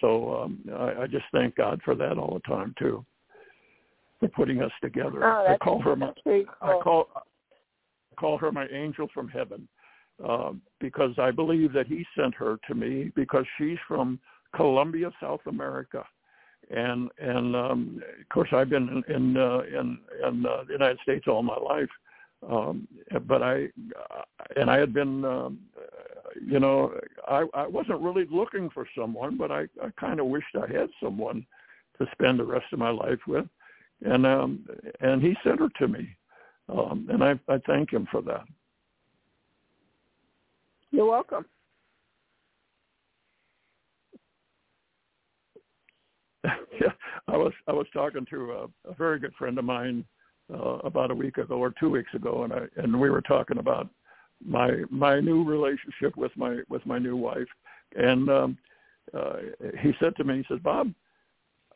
So 0.00 0.42
um, 0.42 0.60
I, 0.72 1.02
I 1.02 1.06
just 1.06 1.24
thank 1.32 1.56
God 1.56 1.80
for 1.84 1.94
that 1.96 2.18
all 2.18 2.34
the 2.34 2.48
time 2.48 2.74
too, 2.78 3.04
for 4.20 4.28
putting 4.28 4.62
us 4.62 4.70
together. 4.80 5.24
Oh, 5.24 5.46
I 5.48 5.56
call 5.58 5.80
her 5.82 5.96
my 5.96 6.12
pretty 6.22 6.46
I 6.62 6.72
cool. 6.72 6.80
call 6.82 7.08
call 8.18 8.38
her 8.38 8.52
my 8.52 8.66
angel 8.72 9.08
from 9.12 9.28
heaven 9.28 9.68
uh, 10.26 10.52
because 10.80 11.12
I 11.18 11.30
believe 11.30 11.72
that 11.72 11.86
he 11.86 12.04
sent 12.16 12.34
her 12.34 12.58
to 12.68 12.74
me 12.74 13.12
because 13.14 13.44
she's 13.56 13.78
from 13.86 14.18
Colombia, 14.54 15.10
South 15.20 15.40
America, 15.46 16.04
and 16.70 17.10
and 17.18 17.56
um, 17.56 18.02
of 18.20 18.28
course 18.28 18.48
I've 18.52 18.70
been 18.70 19.02
in 19.08 19.14
in, 19.14 19.36
uh, 19.36 19.60
in, 19.60 19.98
in 20.26 20.46
uh, 20.46 20.64
the 20.66 20.72
United 20.72 20.98
States 21.02 21.26
all 21.26 21.42
my 21.42 21.56
life, 21.56 21.88
um, 22.48 22.86
but 23.26 23.42
I 23.42 23.68
and 24.56 24.70
I 24.70 24.78
had 24.78 24.92
been 24.92 25.24
um, 25.24 25.58
you 26.44 26.60
know 26.60 26.92
I 27.26 27.44
I 27.54 27.66
wasn't 27.66 28.00
really 28.00 28.26
looking 28.30 28.70
for 28.70 28.86
someone, 28.96 29.36
but 29.36 29.50
I 29.50 29.62
I 29.82 29.90
kind 29.98 30.20
of 30.20 30.26
wished 30.26 30.54
I 30.56 30.70
had 30.72 30.90
someone 31.02 31.46
to 31.98 32.06
spend 32.12 32.38
the 32.38 32.44
rest 32.44 32.66
of 32.72 32.78
my 32.78 32.90
life 32.90 33.20
with, 33.26 33.46
and 34.04 34.26
um, 34.26 34.66
and 35.00 35.22
he 35.22 35.36
sent 35.42 35.60
her 35.60 35.68
to 35.78 35.88
me, 35.88 36.08
um, 36.68 37.08
and 37.10 37.24
I 37.24 37.38
I 37.48 37.58
thank 37.66 37.92
him 37.92 38.06
for 38.10 38.22
that. 38.22 38.44
You're 40.90 41.06
welcome. 41.06 41.44
yeah, 46.80 46.92
I 47.26 47.36
was 47.36 47.52
I 47.66 47.72
was 47.72 47.86
talking 47.92 48.26
to 48.30 48.52
a, 48.52 48.90
a 48.90 48.94
very 48.94 49.18
good 49.18 49.34
friend 49.34 49.58
of 49.58 49.64
mine 49.64 50.04
uh, 50.52 50.78
about 50.84 51.10
a 51.10 51.14
week 51.14 51.38
ago 51.38 51.56
or 51.56 51.72
two 51.78 51.90
weeks 51.90 52.12
ago, 52.14 52.44
and 52.44 52.52
I 52.52 52.62
and 52.76 52.98
we 52.98 53.10
were 53.10 53.22
talking 53.22 53.58
about 53.58 53.88
my 54.44 54.82
my 54.90 55.20
new 55.20 55.44
relationship 55.44 56.16
with 56.16 56.32
my 56.36 56.60
with 56.68 56.84
my 56.86 56.98
new 56.98 57.16
wife, 57.16 57.48
and 57.96 58.28
um, 58.28 58.58
uh, 59.14 59.36
he 59.80 59.92
said 60.00 60.14
to 60.16 60.24
me, 60.24 60.38
he 60.38 60.44
says, 60.48 60.60
Bob, 60.62 60.92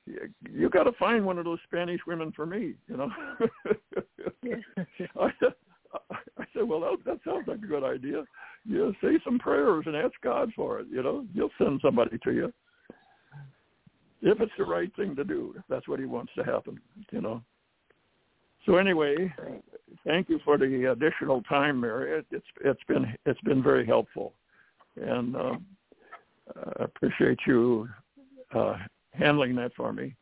you, 0.06 0.28
you 0.50 0.68
got 0.68 0.84
to 0.84 0.92
find 0.92 1.24
one 1.24 1.38
of 1.38 1.44
those 1.44 1.58
Spanish 1.66 2.00
women 2.06 2.32
for 2.34 2.46
me, 2.46 2.74
you 2.88 2.96
know. 2.96 3.10
I, 5.20 5.30
said, 5.38 5.54
I 6.38 6.44
said, 6.52 6.64
well, 6.64 6.80
that, 6.80 6.98
that 7.06 7.18
sounds 7.24 7.46
like 7.46 7.58
a 7.58 7.66
good 7.66 7.84
idea. 7.84 8.24
You 8.64 8.78
know, 8.78 8.92
say 9.02 9.18
some 9.24 9.38
prayers 9.38 9.84
and 9.86 9.96
ask 9.96 10.12
God 10.22 10.52
for 10.54 10.80
it. 10.80 10.86
You 10.90 11.02
know, 11.02 11.24
He'll 11.34 11.50
send 11.58 11.80
somebody 11.82 12.18
to 12.24 12.32
you 12.32 12.52
if 14.22 14.40
it's 14.40 14.52
the 14.56 14.64
right 14.64 14.94
thing 14.96 15.14
to 15.16 15.24
do, 15.24 15.54
if 15.56 15.64
that's 15.68 15.88
what 15.88 15.98
he 15.98 16.06
wants 16.06 16.32
to 16.36 16.44
happen, 16.44 16.80
you 17.10 17.20
know. 17.20 17.42
So 18.64 18.76
anyway, 18.76 19.32
thank 20.06 20.28
you 20.28 20.38
for 20.44 20.56
the 20.56 20.92
additional 20.92 21.42
time, 21.42 21.80
Mary. 21.80 22.18
It, 22.18 22.26
it's 22.30 22.46
it's 22.64 22.82
been 22.86 23.12
it's 23.26 23.40
been 23.40 23.62
very 23.62 23.84
helpful, 23.84 24.34
and 24.96 25.34
uh, 25.34 25.56
I 26.78 26.84
appreciate 26.84 27.40
you 27.46 27.88
uh, 28.54 28.76
handling 29.12 29.56
that 29.56 29.72
for 29.74 29.92
me. 29.92 30.14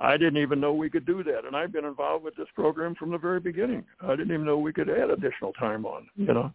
I 0.00 0.16
didn't 0.16 0.38
even 0.38 0.60
know 0.60 0.72
we 0.72 0.90
could 0.90 1.06
do 1.06 1.22
that, 1.24 1.44
and 1.44 1.56
I've 1.56 1.72
been 1.72 1.84
involved 1.84 2.24
with 2.24 2.36
this 2.36 2.46
program 2.54 2.94
from 2.94 3.10
the 3.10 3.18
very 3.18 3.40
beginning. 3.40 3.84
I 4.00 4.10
didn't 4.10 4.32
even 4.32 4.46
know 4.46 4.58
we 4.58 4.72
could 4.72 4.88
add 4.88 5.10
additional 5.10 5.52
time 5.54 5.86
on. 5.86 6.08
You 6.16 6.34
know, 6.34 6.52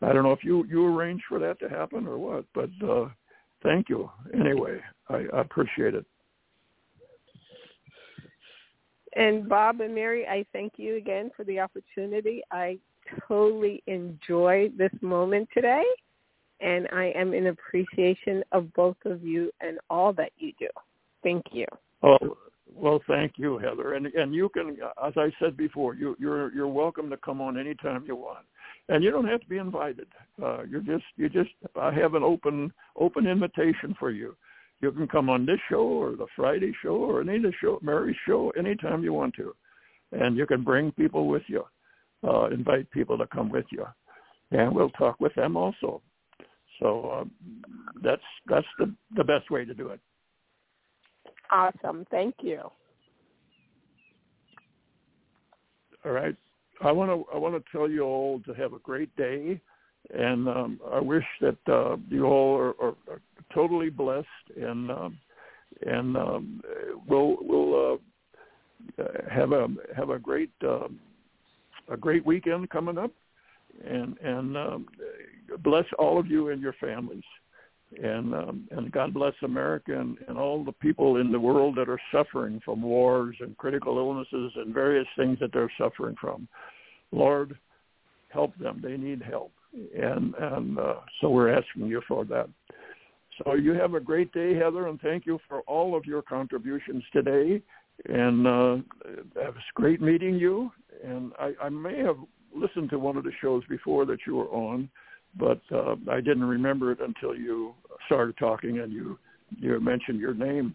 I 0.00 0.12
don't 0.12 0.22
know 0.22 0.32
if 0.32 0.44
you 0.44 0.64
you 0.64 0.86
arranged 0.86 1.24
for 1.28 1.38
that 1.40 1.58
to 1.60 1.68
happen 1.68 2.06
or 2.06 2.16
what, 2.16 2.46
but 2.54 2.70
uh, 2.82 3.08
thank 3.62 3.88
you 3.88 4.10
anyway. 4.34 4.80
I, 5.08 5.24
I 5.32 5.40
appreciate 5.40 5.94
it. 5.94 6.04
And 9.14 9.48
Bob 9.48 9.80
and 9.80 9.94
Mary, 9.94 10.26
I 10.26 10.44
thank 10.52 10.74
you 10.76 10.96
again 10.96 11.30
for 11.36 11.44
the 11.44 11.60
opportunity. 11.60 12.42
I 12.50 12.78
totally 13.28 13.82
enjoyed 13.86 14.78
this 14.78 14.92
moment 15.02 15.48
today, 15.52 15.82
and 16.60 16.88
I 16.92 17.12
am 17.14 17.34
in 17.34 17.48
appreciation 17.48 18.42
of 18.52 18.72
both 18.72 18.96
of 19.04 19.22
you 19.22 19.50
and 19.60 19.78
all 19.90 20.12
that 20.14 20.32
you 20.38 20.52
do. 20.58 20.68
Thank 21.22 21.44
you. 21.52 21.66
Oh, 22.02 22.36
well, 22.74 23.00
thank 23.06 23.32
you, 23.36 23.58
Heather. 23.58 23.94
And 23.94 24.06
and 24.06 24.34
you 24.34 24.48
can, 24.48 24.78
as 25.04 25.12
I 25.16 25.30
said 25.38 25.56
before, 25.56 25.94
you 25.94 26.16
you're 26.18 26.52
you're 26.54 26.68
welcome 26.68 27.10
to 27.10 27.16
come 27.18 27.40
on 27.40 27.58
anytime 27.58 28.04
you 28.06 28.16
want, 28.16 28.46
and 28.92 29.02
you 29.02 29.10
don't 29.10 29.26
have 29.26 29.40
to 29.40 29.48
be 29.48 29.56
invited. 29.56 30.06
Uh, 30.42 30.64
you're 30.64 30.82
just 30.82 31.04
you 31.16 31.28
just 31.30 31.50
I 31.80 31.92
have 31.94 32.14
an 32.14 32.22
open 32.22 32.70
open 32.96 33.26
invitation 33.26 33.96
for 33.98 34.10
you. 34.10 34.36
You 34.82 34.92
can 34.92 35.08
come 35.08 35.30
on 35.30 35.46
this 35.46 35.60
show 35.70 35.82
or 35.82 36.10
the 36.10 36.26
Friday 36.36 36.72
show 36.82 36.96
or 36.96 37.22
any 37.22 37.36
of 37.36 37.42
the 37.42 37.52
show, 37.60 37.78
Mary's 37.82 38.16
show, 38.26 38.50
anytime 38.50 39.02
you 39.02 39.12
want 39.14 39.34
to, 39.36 39.54
and 40.10 40.36
you 40.36 40.44
can 40.44 40.62
bring 40.62 40.92
people 40.92 41.28
with 41.28 41.44
you, 41.46 41.64
uh, 42.26 42.48
invite 42.48 42.90
people 42.90 43.16
to 43.16 43.26
come 43.28 43.48
with 43.48 43.64
you, 43.70 43.86
and 44.50 44.74
we'll 44.74 44.90
talk 44.90 45.18
with 45.20 45.34
them 45.36 45.56
also. 45.56 46.02
So 46.78 47.10
uh, 47.10 47.24
that's 48.02 48.22
that's 48.46 48.66
the 48.78 48.94
the 49.16 49.24
best 49.24 49.50
way 49.50 49.64
to 49.64 49.72
do 49.72 49.88
it. 49.88 50.00
Awesome. 51.50 52.04
Thank 52.10 52.34
you. 52.42 52.60
All 56.04 56.12
right. 56.12 56.36
I 56.82 56.90
want 56.92 57.10
to 57.10 57.34
I 57.34 57.38
want 57.38 57.54
to 57.54 57.72
tell 57.72 57.88
you 57.88 58.02
all 58.02 58.40
to 58.40 58.52
have 58.54 58.72
a 58.72 58.78
great 58.78 59.14
day, 59.16 59.60
and 60.12 60.48
um, 60.48 60.80
I 60.92 61.00
wish 61.00 61.24
that 61.40 61.56
uh, 61.68 61.96
you 62.08 62.24
all 62.24 62.56
are, 62.56 62.74
are, 62.80 62.96
are 63.08 63.20
totally 63.54 63.90
blessed, 63.90 64.26
and 64.56 64.90
um, 64.90 65.18
and 65.86 66.16
um, 66.16 66.60
we'll 67.06 67.36
we'll 67.40 67.98
uh, 68.98 69.04
have 69.30 69.52
a 69.52 69.68
have 69.96 70.10
a 70.10 70.18
great 70.18 70.50
um, 70.62 70.98
a 71.88 71.96
great 71.96 72.26
weekend 72.26 72.68
coming 72.70 72.98
up, 72.98 73.12
and 73.84 74.18
and 74.18 74.56
um, 74.56 74.86
bless 75.62 75.86
all 75.98 76.18
of 76.18 76.26
you 76.26 76.48
and 76.48 76.60
your 76.60 76.74
families, 76.74 77.24
and 78.02 78.34
um, 78.34 78.68
and 78.70 78.92
God 78.92 79.12
bless 79.12 79.34
America 79.42 79.98
and, 79.98 80.16
and 80.28 80.38
all 80.38 80.64
the 80.64 80.72
people 80.72 81.16
in 81.16 81.32
the 81.32 81.40
world 81.40 81.76
that 81.76 81.88
are 81.88 82.00
suffering 82.12 82.60
from 82.64 82.82
wars 82.82 83.36
and 83.40 83.56
critical 83.56 83.98
illnesses 83.98 84.52
and 84.56 84.72
various 84.72 85.06
things 85.16 85.38
that 85.40 85.52
they're 85.52 85.72
suffering 85.78 86.16
from. 86.20 86.48
Lord, 87.10 87.58
help 88.28 88.56
them. 88.58 88.80
They 88.82 88.96
need 88.96 89.22
help, 89.22 89.52
and 89.74 90.34
and 90.34 90.78
uh, 90.78 90.94
so 91.20 91.30
we're 91.30 91.52
asking 91.52 91.86
you 91.86 92.02
for 92.06 92.24
that. 92.26 92.48
So 93.38 93.54
you 93.54 93.72
have 93.72 93.94
a 93.94 94.00
great 94.00 94.32
day, 94.32 94.54
Heather, 94.54 94.88
and 94.88 95.00
thank 95.00 95.26
you 95.26 95.38
for 95.48 95.60
all 95.62 95.96
of 95.96 96.04
your 96.04 96.22
contributions 96.22 97.02
today. 97.12 97.62
And 98.08 98.46
uh, 98.46 98.76
it 99.06 99.54
was 99.54 99.62
great 99.74 100.00
meeting 100.00 100.34
you. 100.34 100.70
And 101.04 101.32
I, 101.38 101.52
I 101.62 101.68
may 101.68 101.98
have 101.98 102.16
listened 102.54 102.90
to 102.90 102.98
one 102.98 103.16
of 103.16 103.24
the 103.24 103.32
shows 103.40 103.62
before 103.68 104.04
that 104.06 104.18
you 104.26 104.36
were 104.36 104.48
on, 104.48 104.88
but 105.36 105.60
uh, 105.72 105.96
I 106.10 106.20
didn't 106.20 106.44
remember 106.44 106.92
it 106.92 107.00
until 107.00 107.34
you 107.34 107.74
started 108.06 108.36
talking 108.38 108.80
and 108.80 108.92
you 108.92 109.18
you 109.58 109.78
mentioned 109.80 110.18
your 110.18 110.34
name. 110.34 110.74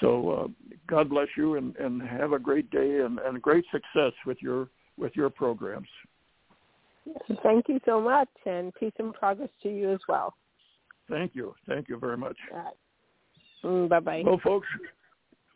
So 0.00 0.30
uh, 0.30 0.46
God 0.86 1.08
bless 1.08 1.28
you 1.36 1.56
and, 1.56 1.74
and 1.76 2.02
have 2.02 2.32
a 2.32 2.38
great 2.38 2.70
day 2.70 3.00
and, 3.00 3.18
and 3.18 3.40
great 3.40 3.64
success 3.72 4.12
with 4.26 4.38
your 4.40 4.68
with 4.96 5.12
your 5.14 5.30
programs. 5.30 5.88
Thank 7.42 7.68
you 7.68 7.80
so 7.84 8.00
much, 8.00 8.28
and 8.46 8.72
peace 8.74 8.92
and 8.98 9.12
progress 9.12 9.50
to 9.62 9.68
you 9.68 9.92
as 9.92 10.00
well. 10.08 10.34
Thank 11.10 11.34
you. 11.34 11.54
Thank 11.68 11.88
you 11.88 11.98
very 11.98 12.16
much. 12.16 12.36
Right. 12.50 12.72
Mm, 13.62 13.88
bye-bye. 13.90 14.22
Well, 14.24 14.40
folks, 14.42 14.66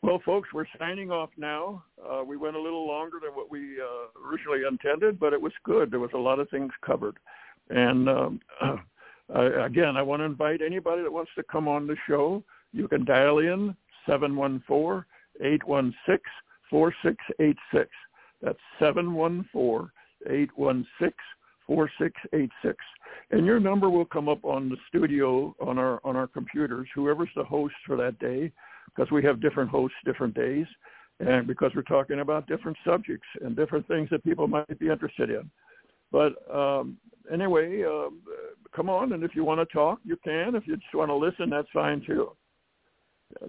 well, 0.02 0.20
folks, 0.27 0.51
we're 0.52 0.66
signing 0.78 1.10
off 1.10 1.31
now. 1.39 1.82
Uh, 2.06 2.23
we 2.23 2.36
went 2.36 2.56
a 2.56 2.60
little 2.60 2.86
longer 2.86 3.19
than 3.23 3.32
what 3.32 3.51
we 3.51 3.81
uh, 3.81 4.28
originally 4.28 4.60
intended, 4.69 5.19
but 5.19 5.32
it 5.32 5.40
was 5.40 5.52
good. 5.65 5.90
There 5.90 6.01
was 6.01 6.10
a 6.15 6.19
lot 6.19 6.39
of 6.39 6.51
things 6.51 6.70
covered. 6.85 7.16
And 7.70 8.08
um, 8.08 8.40
again, 9.34 9.96
I 9.96 10.02
want 10.02 10.20
to 10.20 10.24
invite 10.24 10.60
anybody 10.62 11.02
that 11.02 11.12
wants 11.12 11.30
to 11.36 11.42
come 11.44 11.68
on 11.68 11.86
the 11.86 11.96
show. 12.06 12.42
You 12.72 12.88
can 12.88 13.04
dial 13.04 13.38
in 13.38 13.76
714-816-4686. 14.08 15.04
That's 18.40 18.58
714-816 18.80 19.88
4686. 21.66 22.76
And 23.30 23.44
your 23.44 23.60
number 23.60 23.90
will 23.90 24.06
come 24.06 24.28
up 24.28 24.44
on 24.44 24.70
the 24.70 24.76
studio 24.88 25.54
on 25.60 25.78
our 25.78 26.00
on 26.02 26.16
our 26.16 26.26
computers, 26.26 26.88
whoever's 26.94 27.28
the 27.36 27.44
host 27.44 27.74
for 27.86 27.94
that 27.96 28.18
day, 28.18 28.50
because 28.86 29.10
we 29.10 29.22
have 29.22 29.42
different 29.42 29.70
hosts 29.70 29.96
different 30.06 30.34
days 30.34 30.66
and 31.20 31.46
because 31.46 31.72
we're 31.74 31.82
talking 31.82 32.20
about 32.20 32.46
different 32.46 32.76
subjects 32.86 33.26
and 33.42 33.56
different 33.56 33.86
things 33.88 34.08
that 34.10 34.24
people 34.24 34.46
might 34.46 34.78
be 34.78 34.88
interested 34.88 35.30
in. 35.30 35.50
But 36.10 36.35
um, 36.52 36.97
anyway, 37.32 37.82
uh, 37.82 38.10
come 38.74 38.89
on, 38.89 39.12
and 39.12 39.22
if 39.22 39.35
you 39.35 39.44
want 39.44 39.60
to 39.60 39.74
talk, 39.74 40.01
you 40.05 40.16
can. 40.22 40.55
If 40.55 40.66
you 40.66 40.76
just 40.76 40.94
want 40.94 41.10
to 41.10 41.14
listen, 41.14 41.51
that's 41.51 41.68
fine 41.72 42.02
too. 42.06 42.32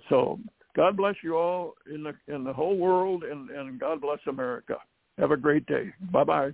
So 0.10 0.40
God 0.76 0.98
bless 0.98 1.15
you 1.23 1.38
all 1.38 1.73
in 1.94 2.03
the 2.03 2.14
in 2.34 2.44
the 2.44 2.53
whole 2.53 2.77
world, 2.77 3.23
and, 3.23 3.49
and 3.49 3.80
God 3.80 4.02
bless 4.02 4.19
America. 4.27 4.77
Have 5.18 5.31
a 5.31 5.38
great 5.38 5.65
day. 5.65 5.91
Bye 6.11 6.23
bye. 6.23 6.48